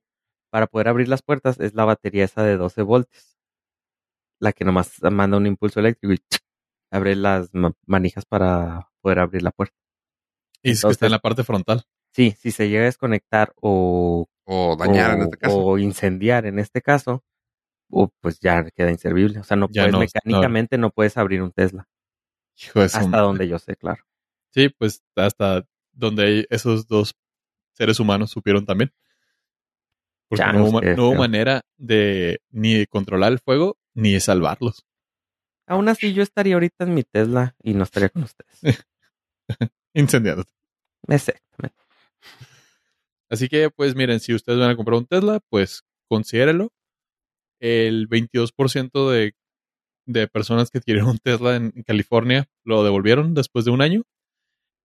para 0.50 0.66
poder 0.66 0.88
abrir 0.88 1.08
las 1.08 1.22
puertas 1.22 1.58
es 1.58 1.74
la 1.74 1.84
batería 1.86 2.24
esa 2.24 2.42
de 2.42 2.56
12 2.58 2.82
voltios. 2.82 3.38
La 4.38 4.52
que 4.52 4.64
nomás 4.66 5.02
manda 5.10 5.38
un 5.38 5.46
impulso 5.46 5.80
eléctrico 5.80 6.12
y 6.12 6.18
abre 6.90 7.16
las 7.16 7.52
ma- 7.54 7.72
manijas 7.86 8.24
para 8.24 8.88
poder 9.00 9.18
abrir 9.20 9.42
la 9.42 9.50
puerta. 9.50 9.74
Y 10.62 10.72
es 10.72 10.82
que 10.84 10.90
está 10.90 11.06
en 11.06 11.12
la 11.12 11.18
parte 11.18 11.44
frontal. 11.44 11.84
Sí, 12.12 12.34
si 12.38 12.50
se 12.50 12.68
llega 12.68 12.82
a 12.82 12.86
desconectar 12.86 13.52
o, 13.60 14.26
O 14.44 14.76
dañar 14.76 15.12
en 15.14 15.20
o- 15.20 15.24
este 15.24 15.36
caso. 15.36 15.58
o 15.64 15.78
incendiar 15.78 16.46
en 16.46 16.58
este 16.58 16.80
caso, 16.82 17.22
pues 18.20 18.40
ya 18.40 18.64
queda 18.70 18.90
inservible. 18.90 19.38
O 19.40 19.44
sea, 19.44 19.56
no 19.56 19.68
Ya 19.70 19.82
puedes, 19.82 19.92
no- 19.92 19.98
mecánicamente 20.00 20.78
no 20.78 20.90
puedes 20.90 21.16
abrir 21.16 21.42
un 21.42 21.52
Tesla. 21.52 21.88
Hijo 22.58 22.80
de 22.80 22.86
Hasta 22.86 23.18
donde 23.18 23.48
yo 23.48 23.58
sé, 23.58 23.76
claro. 23.76 24.02
Sí, 24.50 24.70
pues 24.70 25.02
hasta 25.14 25.66
donde 25.92 26.46
esos 26.50 26.86
dos 26.86 27.14
seres 27.74 28.00
humanos 28.00 28.30
supieron 28.30 28.64
también. 28.64 28.92
Porque 30.28 30.44
no, 30.46 30.64
hubo, 30.64 30.80
no 30.80 31.14
manera 31.14 31.62
de 31.76 32.40
ni 32.50 32.74
de 32.74 32.86
controlar 32.86 33.32
el 33.32 33.38
fuego 33.38 33.76
ni 33.94 34.12
de 34.14 34.20
salvarlos. 34.20 34.84
Aún 35.66 35.88
así, 35.88 36.14
yo 36.14 36.22
estaría 36.22 36.54
ahorita 36.54 36.84
en 36.84 36.94
mi 36.94 37.02
Tesla 37.02 37.56
y 37.62 37.74
no 37.74 37.84
estaría 37.84 38.08
con 38.08 38.22
ustedes. 38.22 38.86
Incendiados. 39.94 40.46
Exactamente. 41.08 41.76
Así 43.28 43.48
que, 43.48 43.70
pues 43.70 43.96
miren, 43.96 44.20
si 44.20 44.34
ustedes 44.34 44.58
van 44.58 44.70
a 44.70 44.76
comprar 44.76 44.98
un 44.98 45.06
Tesla, 45.06 45.40
pues 45.48 45.82
considérelo. 46.08 46.72
El 47.58 48.08
22% 48.08 49.10
de, 49.10 49.34
de 50.06 50.28
personas 50.28 50.70
que 50.70 50.78
adquirieron 50.78 51.10
un 51.10 51.18
Tesla 51.18 51.56
en 51.56 51.70
California 51.84 52.48
lo 52.64 52.84
devolvieron 52.84 53.34
después 53.34 53.64
de 53.64 53.70
un 53.70 53.80
año 53.80 54.02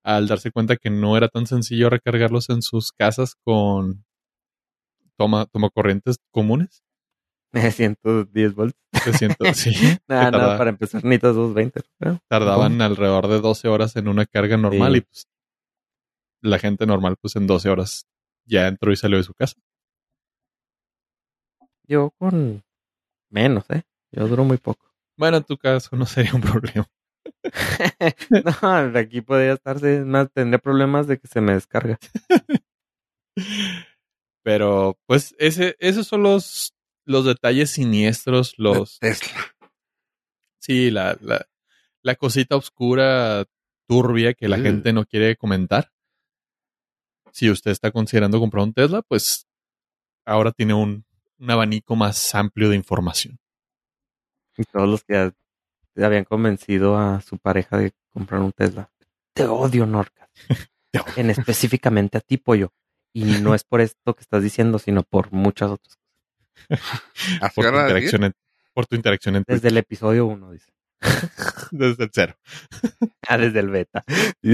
al 0.03 0.27
darse 0.27 0.51
cuenta 0.51 0.77
que 0.77 0.89
no 0.89 1.15
era 1.17 1.27
tan 1.27 1.45
sencillo 1.45 1.89
recargarlos 1.89 2.49
en 2.49 2.61
sus 2.61 2.91
casas 2.91 3.35
con 3.43 4.05
toma, 5.17 5.45
toma 5.45 5.69
corrientes 5.69 6.17
comunes. 6.31 6.83
110 7.71 8.55
volts. 8.55 8.77
300, 9.03 9.47
sí, 9.57 9.73
Nada, 10.07 10.57
para 10.57 10.69
empezar 10.69 11.03
necesitas 11.03 11.35
220. 11.35 11.81
¿no? 11.99 12.19
tardaban 12.27 12.81
alrededor 12.81 13.27
de 13.27 13.39
12 13.39 13.67
horas 13.67 13.95
en 13.95 14.07
una 14.07 14.25
carga 14.25 14.57
normal 14.57 14.93
Sí. 14.93 14.97
y 14.99 15.01
pues 15.01 15.27
la 16.43 16.59
gente 16.59 16.85
normal 16.85 17.15
pues 17.19 17.35
en 17.35 17.47
12 17.47 17.69
horas 17.69 18.07
ya 18.45 18.67
entró 18.67 18.91
y 18.91 18.95
salió 18.97 19.17
de 19.17 19.23
su 19.23 19.33
casa. 19.33 19.55
Yo 21.87 22.11
con 22.17 22.63
menos, 23.29 23.65
¿eh? 23.69 23.83
Yo 24.11 24.27
duro 24.27 24.43
muy 24.43 24.57
poco. 24.57 24.91
Bueno, 25.17 25.37
en 25.37 25.43
tu 25.43 25.57
caso 25.57 25.95
no 25.95 26.05
sería 26.05 26.33
un 26.33 26.41
problema. 26.41 26.87
no, 28.29 28.97
aquí 28.99 29.21
podría 29.21 29.53
estarse 29.53 30.01
más, 30.05 30.31
tendré 30.31 30.59
problemas 30.59 31.07
de 31.07 31.17
que 31.19 31.27
se 31.27 31.41
me 31.41 31.53
descarga. 31.53 31.97
Pero 34.43 34.97
pues 35.05 35.35
ese, 35.37 35.75
esos 35.79 36.07
son 36.07 36.23
los, 36.23 36.73
los 37.05 37.25
detalles 37.25 37.71
siniestros, 37.71 38.53
los... 38.57 38.99
Tesla. 38.99 39.31
Sí, 40.59 40.91
la, 40.91 41.17
la, 41.21 41.47
la 42.03 42.15
cosita 42.15 42.55
oscura, 42.55 43.45
turbia 43.87 44.33
que 44.33 44.47
la 44.47 44.57
Mm. 44.57 44.63
gente 44.63 44.93
no 44.93 45.05
quiere 45.05 45.35
comentar. 45.35 45.91
Si 47.31 47.49
usted 47.49 47.71
está 47.71 47.91
considerando 47.91 48.39
comprar 48.39 48.63
un 48.63 48.73
Tesla, 48.73 49.01
pues 49.01 49.47
ahora 50.25 50.51
tiene 50.51 50.73
un, 50.73 51.05
un 51.39 51.51
abanico 51.51 51.95
más 51.95 52.35
amplio 52.35 52.69
de 52.69 52.75
información. 52.75 53.39
Y 54.57 54.63
todos 54.65 54.87
los 54.87 55.03
que 55.03 55.13
ya- 55.13 55.33
ya 55.95 56.05
habían 56.05 56.25
convencido 56.25 56.97
a 56.97 57.21
su 57.21 57.37
pareja 57.37 57.77
de 57.77 57.93
comprar 58.11 58.41
un 58.41 58.51
Tesla. 58.51 58.91
Te 59.33 59.45
odio, 59.45 59.85
Norca. 59.85 60.29
En 61.15 61.29
específicamente 61.29 62.17
a 62.17 62.21
ti, 62.21 62.35
pollo. 62.37 62.73
Y 63.13 63.23
no 63.39 63.55
es 63.55 63.63
por 63.63 63.79
esto 63.79 64.13
que 64.13 64.21
estás 64.21 64.43
diciendo, 64.43 64.77
sino 64.77 65.03
por 65.03 65.31
muchas 65.31 65.71
otras 65.71 65.97
Por 67.55 67.65
tu, 67.65 67.79
interacción 67.79 68.23
en, 68.25 68.33
por 68.73 68.85
tu 68.87 68.95
interacción 68.95 69.35
en 69.35 69.43
Twitter. 69.43 69.55
Desde 69.61 69.69
el 69.69 69.77
episodio 69.77 70.25
1, 70.27 70.51
dice. 70.51 70.71
Desde 71.71 72.03
el 72.05 72.09
cero. 72.13 72.35
Ah, 73.27 73.37
desde 73.37 73.59
el 73.59 73.69
beta. 73.69 74.03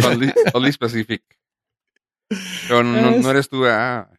Only, 0.05 0.32
only 0.53 0.72
specific. 0.72 1.24
Pero 2.68 2.84
no, 2.84 3.01
no- 3.01 3.10
Es- 3.12 3.24
no 3.24 3.32
eres 3.32 3.49
tú, 3.49 3.66
ah. 3.66 4.10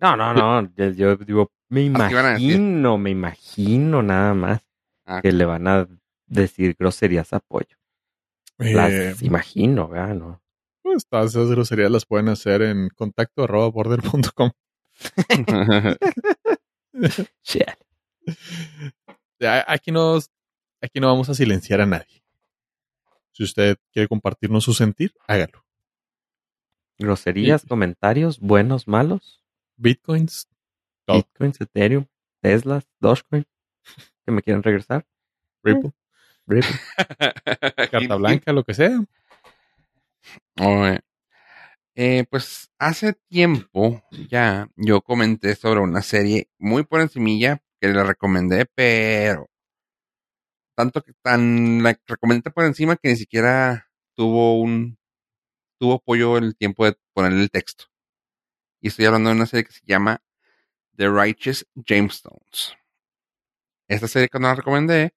No, 0.00 0.16
no, 0.16 0.34
no. 0.34 0.72
Yo, 0.76 0.90
yo 0.90 1.16
digo, 1.16 1.50
me 1.68 1.82
imagino, 1.82 2.98
me 2.98 3.10
imagino 3.10 4.02
nada 4.02 4.34
más 4.34 4.60
Ah, 5.04 5.20
que 5.22 5.32
le 5.32 5.44
van 5.44 5.66
a 5.66 5.88
decir 6.26 6.76
groserías 6.78 7.32
a 7.32 7.40
pollo. 7.40 7.76
Las 8.58 8.90
Eh, 8.92 9.14
imagino, 9.22 9.88
¿verdad? 9.88 10.14
No. 10.14 10.42
pues 10.82 11.06
todas 11.08 11.30
esas 11.30 11.48
groserías 11.50 11.90
las 11.90 12.04
pueden 12.06 12.28
hacer 12.28 12.62
en 12.62 12.88
contacto 12.90 13.44
arroba 13.44 13.68
border.com. 13.70 14.50
Shit. 17.42 17.66
Aquí 19.66 19.90
no, 19.90 20.18
aquí 20.80 21.00
no 21.00 21.08
vamos 21.08 21.28
a 21.28 21.34
silenciar 21.34 21.80
a 21.80 21.86
nadie. 21.86 22.22
Si 23.32 23.42
usted 23.42 23.76
quiere 23.92 24.08
compartirnos 24.08 24.64
su 24.64 24.74
sentir, 24.74 25.14
hágalo. 25.26 25.64
Groserías, 26.98 27.62
Sí. 27.62 27.68
comentarios, 27.68 28.38
buenos, 28.38 28.86
malos. 28.86 29.42
Bitcoins, 29.76 30.48
Todo. 31.06 31.16
Bitcoin, 31.18 31.52
Ethereum, 31.58 32.06
Tesla, 32.40 32.82
Dogecoin. 33.00 33.44
Que 34.24 34.30
me 34.32 34.42
quieren 34.42 34.62
regresar. 34.62 35.04
Ripple, 35.64 35.92
Ripple. 36.46 36.70
carta 37.90 38.14
blanca, 38.16 38.52
lo 38.52 38.62
que 38.64 38.74
sea. 38.74 39.02
Oye, 40.60 40.94
eh, 40.94 41.00
pues 42.30 42.70
hace 42.78 43.14
tiempo 43.28 44.02
ya 44.28 44.68
yo 44.76 45.02
comenté 45.02 45.54
sobre 45.54 45.80
una 45.80 46.02
serie 46.02 46.48
muy 46.58 46.84
por 46.84 47.00
encimilla 47.00 47.62
que 47.80 47.88
le 47.88 48.02
recomendé, 48.04 48.66
pero 48.74 49.50
tanto 50.76 51.02
que 51.02 51.12
tan 51.22 51.82
la 51.82 51.98
recomendé 52.06 52.50
por 52.50 52.64
encima 52.64 52.96
que 52.96 53.10
ni 53.10 53.16
siquiera 53.16 53.88
tuvo 54.14 54.60
un 54.60 54.98
tuvo 55.78 55.94
apoyo 55.94 56.38
el 56.38 56.56
tiempo 56.56 56.84
de 56.86 56.96
ponerle 57.14 57.42
el 57.42 57.50
texto. 57.50 57.86
Y 58.80 58.88
estoy 58.88 59.06
hablando 59.06 59.30
de 59.30 59.36
una 59.36 59.46
serie 59.46 59.64
que 59.64 59.72
se 59.72 59.82
llama 59.86 60.22
The 60.96 61.08
Righteous 61.08 61.66
Jamestones. 61.74 62.76
Esta 63.88 64.08
serie 64.08 64.28
que 64.28 64.38
la 64.38 64.54
recomendé, 64.54 65.14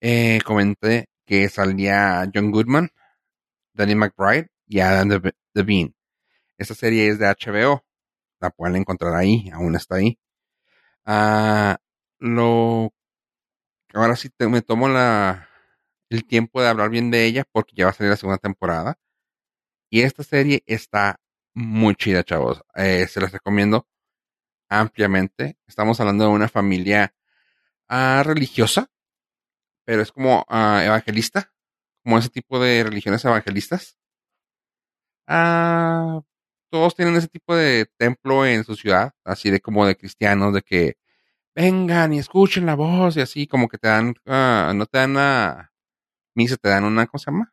eh, 0.00 0.40
comenté 0.44 1.06
que 1.26 1.48
salía 1.48 2.28
John 2.34 2.50
Goodman, 2.50 2.90
Danny 3.74 3.94
McBride 3.94 4.48
y 4.74 4.80
Adam 4.80 5.22
Devine. 5.54 5.94
Esta 6.58 6.74
serie 6.74 7.08
es 7.08 7.20
de 7.20 7.26
HBO. 7.28 7.84
La 8.40 8.50
pueden 8.50 8.74
encontrar 8.74 9.14
ahí, 9.14 9.48
aún 9.52 9.76
está 9.76 9.96
ahí. 9.96 10.18
Ah, 11.04 11.78
lo 12.18 12.92
ahora 13.92 14.16
sí 14.16 14.30
me 14.40 14.62
tomo 14.62 14.88
la, 14.88 15.48
el 16.10 16.24
tiempo 16.26 16.60
de 16.60 16.68
hablar 16.68 16.90
bien 16.90 17.12
de 17.12 17.24
ella 17.24 17.44
porque 17.52 17.76
ya 17.76 17.84
va 17.84 17.92
a 17.92 17.94
salir 17.94 18.10
la 18.10 18.16
segunda 18.16 18.38
temporada. 18.38 18.98
Y 19.90 20.02
esta 20.02 20.24
serie 20.24 20.64
está 20.66 21.20
muy 21.54 21.94
chida, 21.94 22.24
chavos. 22.24 22.60
Eh, 22.74 23.06
se 23.06 23.20
las 23.20 23.30
recomiendo 23.30 23.86
ampliamente. 24.68 25.56
Estamos 25.68 26.00
hablando 26.00 26.24
de 26.24 26.30
una 26.30 26.48
familia 26.48 27.14
ah, 27.88 28.24
religiosa, 28.26 28.90
pero 29.84 30.02
es 30.02 30.10
como 30.10 30.44
ah, 30.48 30.82
evangelista, 30.84 31.52
como 32.02 32.18
ese 32.18 32.30
tipo 32.30 32.58
de 32.58 32.82
religiones 32.82 33.24
evangelistas. 33.24 33.98
Ah, 35.26 36.20
todos 36.70 36.94
tienen 36.94 37.16
ese 37.16 37.28
tipo 37.28 37.54
de 37.54 37.86
templo 37.96 38.44
en 38.46 38.64
su 38.64 38.74
ciudad, 38.74 39.12
así 39.24 39.50
de 39.50 39.60
como 39.60 39.86
de 39.86 39.96
cristianos, 39.96 40.52
de 40.54 40.62
que 40.62 40.96
vengan 41.54 42.12
y 42.12 42.18
escuchen 42.18 42.66
la 42.66 42.74
voz 42.74 43.16
y 43.16 43.20
así, 43.20 43.46
como 43.46 43.68
que 43.68 43.78
te 43.78 43.88
dan, 43.88 44.14
no 44.26 44.86
te 44.86 44.98
dan 44.98 45.12
una 45.12 45.72
misa, 46.34 46.56
te 46.56 46.68
dan 46.68 46.84
una, 46.84 47.06
¿cómo 47.06 47.18
se 47.20 47.30
llama? 47.30 47.52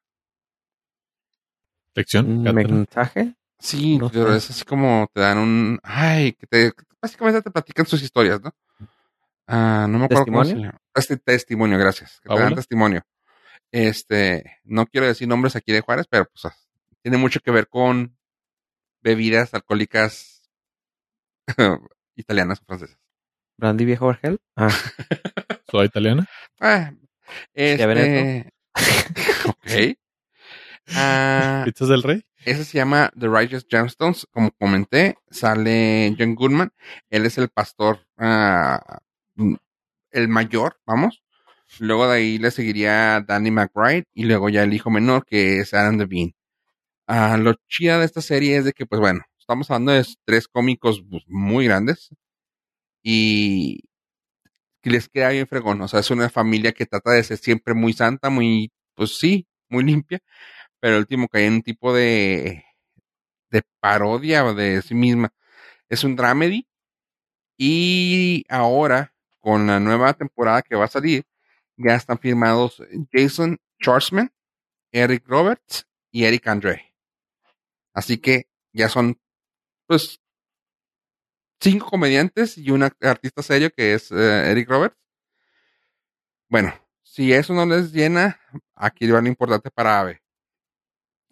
¿Lección? 1.95 2.25
¿Un 2.29 2.43
¿Cátedra? 2.43 2.67
mensaje? 2.75 3.35
Sí, 3.59 3.97
No 3.99 4.09
pero 4.09 4.31
sé. 4.31 4.37
es 4.37 4.49
así 4.49 4.65
como 4.65 5.07
te 5.13 5.21
dan 5.21 5.37
un, 5.37 5.79
ay, 5.83 6.33
que 6.33 6.47
te, 6.47 6.71
básicamente 7.01 7.41
te 7.41 7.51
platican 7.51 7.85
sus 7.85 8.01
historias, 8.01 8.41
¿no? 8.41 8.51
Ah, 9.47 9.85
no 9.89 9.99
me 9.99 10.05
acuerdo 10.05 10.25
cómo 10.25 10.43
se 10.43 10.51
¿Testimonio? 10.51 10.67
llama. 10.71 10.81
Este 10.95 11.17
testimonio, 11.17 11.77
gracias. 11.77 12.19
Que 12.21 12.29
te 12.29 12.39
dan 12.39 12.55
testimonio. 12.55 13.01
Este, 13.71 14.59
no 14.63 14.85
quiero 14.87 15.07
decir 15.07 15.27
nombres 15.27 15.55
aquí 15.55 15.71
de 15.71 15.81
Juárez, 15.81 16.07
pero 16.09 16.25
pues 16.25 16.51
tiene 17.01 17.17
mucho 17.17 17.39
que 17.39 17.51
ver 17.51 17.67
con 17.67 18.17
bebidas 19.01 19.53
alcohólicas 19.53 20.49
italianas 22.15 22.61
o 22.61 22.65
francesas. 22.65 22.99
¿Brandy 23.57 23.85
Viejo 23.85 24.07
Vergel? 24.07 24.39
Ah, 24.55 24.69
¿Soy 25.71 25.85
italiana? 25.85 26.27
Ah, 26.59 26.91
¿Ya 27.55 27.85
ven 27.85 27.97
este, 27.97 28.53
ok. 29.49 29.97
Ah, 30.95 31.61
¿Pizzas 31.65 31.87
del 31.89 32.03
Rey? 32.03 32.23
Ese 32.43 32.65
se 32.65 32.77
llama 32.77 33.11
The 33.17 33.27
Righteous 33.27 33.67
Gemstones. 33.69 34.27
Como 34.31 34.51
comenté, 34.51 35.15
sale 35.29 36.15
John 36.17 36.35
Goodman. 36.35 36.71
Él 37.09 37.25
es 37.25 37.37
el 37.37 37.49
pastor, 37.49 37.99
ah, 38.17 38.99
mm, 39.35 39.55
el 40.11 40.27
mayor, 40.27 40.79
vamos. 40.85 41.23
Luego 41.79 42.07
de 42.07 42.17
ahí 42.17 42.37
le 42.37 42.51
seguiría 42.51 43.21
Danny 43.21 43.51
McBride 43.51 44.05
y 44.13 44.25
luego 44.25 44.49
ya 44.49 44.63
el 44.63 44.73
hijo 44.73 44.89
menor 44.89 45.25
que 45.25 45.59
es 45.59 45.73
Adam 45.73 45.97
Devine. 45.97 46.35
Ah, 47.13 47.37
lo 47.37 47.55
chida 47.67 47.99
de 47.99 48.05
esta 48.05 48.21
serie 48.21 48.55
es 48.57 48.63
de 48.65 48.71
que, 48.73 48.85
pues 48.85 49.01
bueno, 49.01 49.21
estamos 49.37 49.69
hablando 49.69 49.91
de 49.91 50.05
tres 50.25 50.47
cómicos 50.47 51.03
pues, 51.09 51.23
muy 51.27 51.65
grandes 51.65 52.09
y 53.03 53.81
que 54.81 54.91
les 54.91 55.09
queda 55.09 55.29
bien 55.29 55.47
fregón. 55.47 55.81
O 55.81 55.87
sea, 55.89 55.99
es 56.01 56.11
una 56.11 56.29
familia 56.29 56.73
que 56.73 56.85
trata 56.85 57.11
de 57.11 57.23
ser 57.23 57.37
siempre 57.37 57.73
muy 57.73 57.93
santa, 57.93 58.29
muy, 58.29 58.71
pues 58.95 59.17
sí, 59.19 59.47
muy 59.69 59.83
limpia 59.83 60.21
pero 60.81 60.95
el 60.95 61.01
último 61.01 61.29
cae 61.29 61.47
en 61.47 61.55
un 61.55 61.63
tipo 61.63 61.93
de, 61.93 62.65
de 63.51 63.63
parodia 63.79 64.43
de 64.53 64.81
sí 64.81 64.95
misma. 64.95 65.33
Es 65.89 66.03
un 66.03 66.15
dramedy. 66.17 66.67
Y 67.57 68.45
ahora, 68.49 69.13
con 69.39 69.67
la 69.67 69.79
nueva 69.79 70.13
temporada 70.13 70.63
que 70.63 70.75
va 70.75 70.85
a 70.85 70.87
salir, 70.87 71.25
ya 71.77 71.95
están 71.95 72.19
firmados 72.19 72.83
Jason 73.13 73.59
Schwartzman, 73.81 74.31
Eric 74.91 75.27
Roberts 75.27 75.87
y 76.11 76.25
Eric 76.25 76.47
Andre. 76.47 76.90
Así 77.93 78.17
que 78.17 78.47
ya 78.73 78.89
son, 78.89 79.19
pues, 79.87 80.19
cinco 81.59 81.87
comediantes 81.89 82.57
y 82.57 82.71
un 82.71 82.83
artista 82.83 83.43
serio 83.43 83.69
que 83.71 83.93
es 83.93 84.11
eh, 84.11 84.51
Eric 84.51 84.69
Roberts. 84.69 84.97
Bueno, 86.49 86.73
si 87.03 87.31
eso 87.33 87.53
no 87.53 87.65
les 87.65 87.91
llena, 87.93 88.39
aquí 88.75 89.07
va 89.09 89.21
lo 89.21 89.27
importante 89.27 89.69
para 89.71 89.99
Ave. 89.99 90.21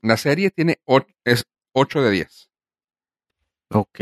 La 0.01 0.15
serie 0.17 0.49
tiene 0.51 0.79
o- 0.85 1.05
es 1.25 1.43
8 1.73 2.01
de 2.01 2.11
10. 2.11 2.49
ok. 3.71 3.99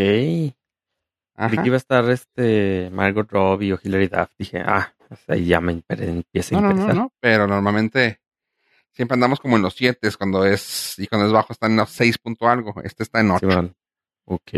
Ajá. 1.35 1.49
Vi 1.51 1.57
que 1.57 1.67
iba 1.67 1.75
a 1.75 1.77
estar 1.77 2.09
este 2.09 2.89
Margot 2.91 3.29
Robbie 3.31 3.73
o 3.73 3.79
Hilary 3.81 4.07
Duff. 4.07 4.31
Dije, 4.39 4.59
ah, 4.65 4.93
ahí 5.27 5.45
ya 5.45 5.61
me 5.61 5.73
empieza 5.73 6.55
a 6.55 6.59
No, 6.59 6.61
no, 6.61 6.69
interesar. 6.71 6.95
no, 6.95 7.01
no, 7.03 7.13
pero 7.19 7.45
normalmente 7.47 8.21
siempre 8.97 9.13
andamos 9.13 9.39
como 9.39 9.57
en 9.57 9.61
los 9.61 9.75
7 9.75 10.09
cuando 10.17 10.43
es, 10.43 10.95
y 10.97 11.05
cuando 11.05 11.27
es 11.27 11.31
bajo 11.31 11.53
está 11.53 11.67
en 11.67 11.75
los 11.75 11.91
6 11.91 12.17
punto 12.17 12.47
algo. 12.47 12.73
Este 12.83 13.03
está 13.03 13.19
en 13.19 13.29
8. 13.29 13.47
Simón. 13.47 13.75
Ok. 14.25 14.51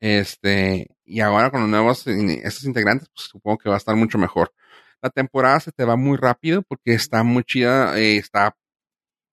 Este, 0.00 0.94
y 1.06 1.20
ahora 1.20 1.50
con 1.50 1.62
los 1.62 1.70
nuevos, 1.70 2.06
estos 2.06 2.64
integrantes, 2.64 3.08
pues 3.08 3.28
supongo 3.28 3.56
que 3.56 3.70
va 3.70 3.76
a 3.76 3.78
estar 3.78 3.96
mucho 3.96 4.18
mejor. 4.18 4.52
La 5.00 5.08
temporada 5.08 5.60
se 5.60 5.72
te 5.72 5.86
va 5.86 5.96
muy 5.96 6.18
rápido 6.18 6.60
porque 6.60 6.92
está 6.92 7.22
muy 7.22 7.42
chida, 7.42 7.98
eh, 7.98 8.18
está, 8.18 8.54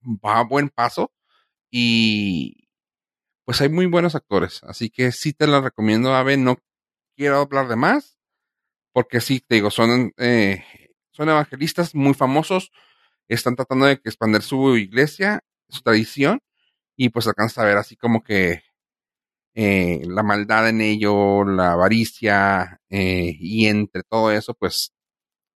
va 0.02 0.40
a 0.40 0.44
buen 0.46 0.70
paso 0.70 1.12
y 1.70 2.70
pues 3.44 3.60
hay 3.60 3.68
muy 3.68 3.86
buenos 3.88 4.16
actores. 4.16 4.62
Así 4.64 4.90
que 4.90 5.12
sí 5.12 5.34
te 5.34 5.46
la 5.46 5.60
recomiendo, 5.60 6.16
Ave. 6.16 6.38
No 6.38 6.58
quiero 7.18 7.40
hablar 7.40 7.68
de 7.68 7.76
más 7.76 8.18
porque 8.94 9.20
sí, 9.20 9.42
te 9.42 9.56
digo, 9.56 9.72
son, 9.72 10.14
eh, 10.16 10.64
son 11.12 11.28
evangelistas 11.28 11.94
muy 11.96 12.14
famosos. 12.14 12.72
Están 13.28 13.56
tratando 13.56 13.86
de 13.86 13.94
expandir 13.94 14.42
su 14.42 14.78
iglesia, 14.78 15.42
su 15.70 15.82
tradición 15.82 16.40
y 16.96 17.10
pues 17.10 17.28
alcanzas 17.28 17.60
a 17.60 17.66
ver 17.66 17.78
así 17.78 17.96
como 17.96 18.24
que 18.24 18.64
eh, 19.56 20.02
la 20.08 20.24
maldad 20.24 20.70
en 20.70 20.82
ello, 20.82 21.46
la 21.46 21.74
avaricia 21.74 22.82
eh, 22.90 23.36
y 23.40 23.68
entre 23.68 24.04
todo 24.04 24.32
eso, 24.32 24.54
pues 24.54 24.94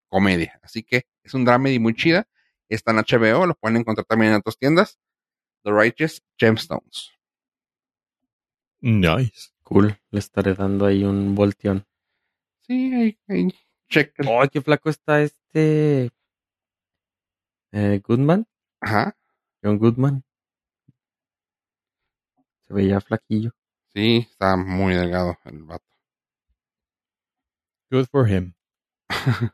comedia. 0.09 0.59
Así 0.63 0.83
que 0.83 1.03
es 1.23 1.33
un 1.33 1.45
dramedy 1.45 1.79
muy 1.79 1.95
chida. 1.95 2.27
Está 2.69 2.91
en 2.91 2.97
HBO, 2.97 3.45
lo 3.45 3.55
pueden 3.55 3.77
encontrar 3.77 4.05
también 4.05 4.31
en 4.33 4.39
otras 4.39 4.57
tiendas. 4.57 4.99
The 5.63 5.71
Righteous 5.71 6.21
Gemstones. 6.37 7.11
Nice. 8.81 9.49
Cool. 9.63 9.99
Le 10.11 10.19
estaré 10.19 10.53
dando 10.53 10.85
ahí 10.85 11.03
un 11.03 11.35
volteón. 11.35 11.85
Sí, 12.61 12.93
ahí, 12.93 13.17
ahí, 13.27 13.47
chéquenlo. 13.89 14.41
¡Ay, 14.41 14.49
qué 14.49 14.61
flaco 14.61 14.89
está 14.89 15.21
este! 15.21 16.09
Eh, 17.71 18.01
Goodman. 18.03 18.45
Ajá, 18.81 19.17
John 19.61 19.77
Goodman. 19.77 20.23
Se 22.67 22.73
veía 22.73 22.99
flaquillo. 23.01 23.51
sí, 23.93 24.27
está 24.29 24.57
muy 24.57 24.93
delgado 24.93 25.37
el 25.45 25.63
vato. 25.63 25.85
Good 27.89 28.07
for 28.11 28.29
him. 28.29 28.53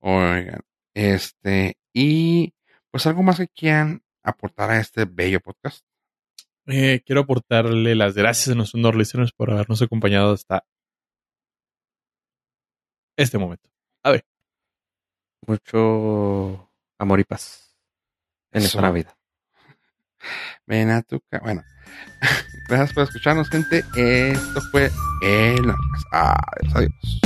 Oigan, 0.00 0.60
este, 0.94 1.76
y 1.92 2.54
pues 2.90 3.06
algo 3.06 3.22
más 3.22 3.38
que 3.38 3.48
quieran 3.48 4.02
aportar 4.22 4.70
a 4.70 4.80
este 4.80 5.04
bello 5.04 5.40
podcast. 5.40 5.84
Eh, 6.66 7.02
quiero 7.04 7.22
aportarle 7.22 7.94
las 7.94 8.14
gracias 8.14 8.48
a 8.48 8.54
nuestros 8.54 8.94
listeners 8.94 9.32
por 9.32 9.50
habernos 9.50 9.82
acompañado 9.82 10.32
hasta 10.32 10.64
este 13.16 13.38
momento. 13.38 13.68
Mucho 15.46 16.70
amor 16.98 17.20
y 17.20 17.24
paz 17.24 17.74
en 18.52 18.60
Eso. 18.60 18.68
esta 18.68 18.82
Navidad. 18.82 19.14
Ven 20.66 20.90
a 20.90 21.02
tu 21.02 21.20
ca- 21.30 21.40
Bueno, 21.42 21.62
gracias 22.68 22.92
por 22.92 23.04
escucharnos, 23.04 23.48
gente. 23.48 23.84
Esto 23.96 24.60
fue 24.70 24.90
el. 25.22 25.70
Adiós, 26.12 26.74
adiós. 26.74 27.20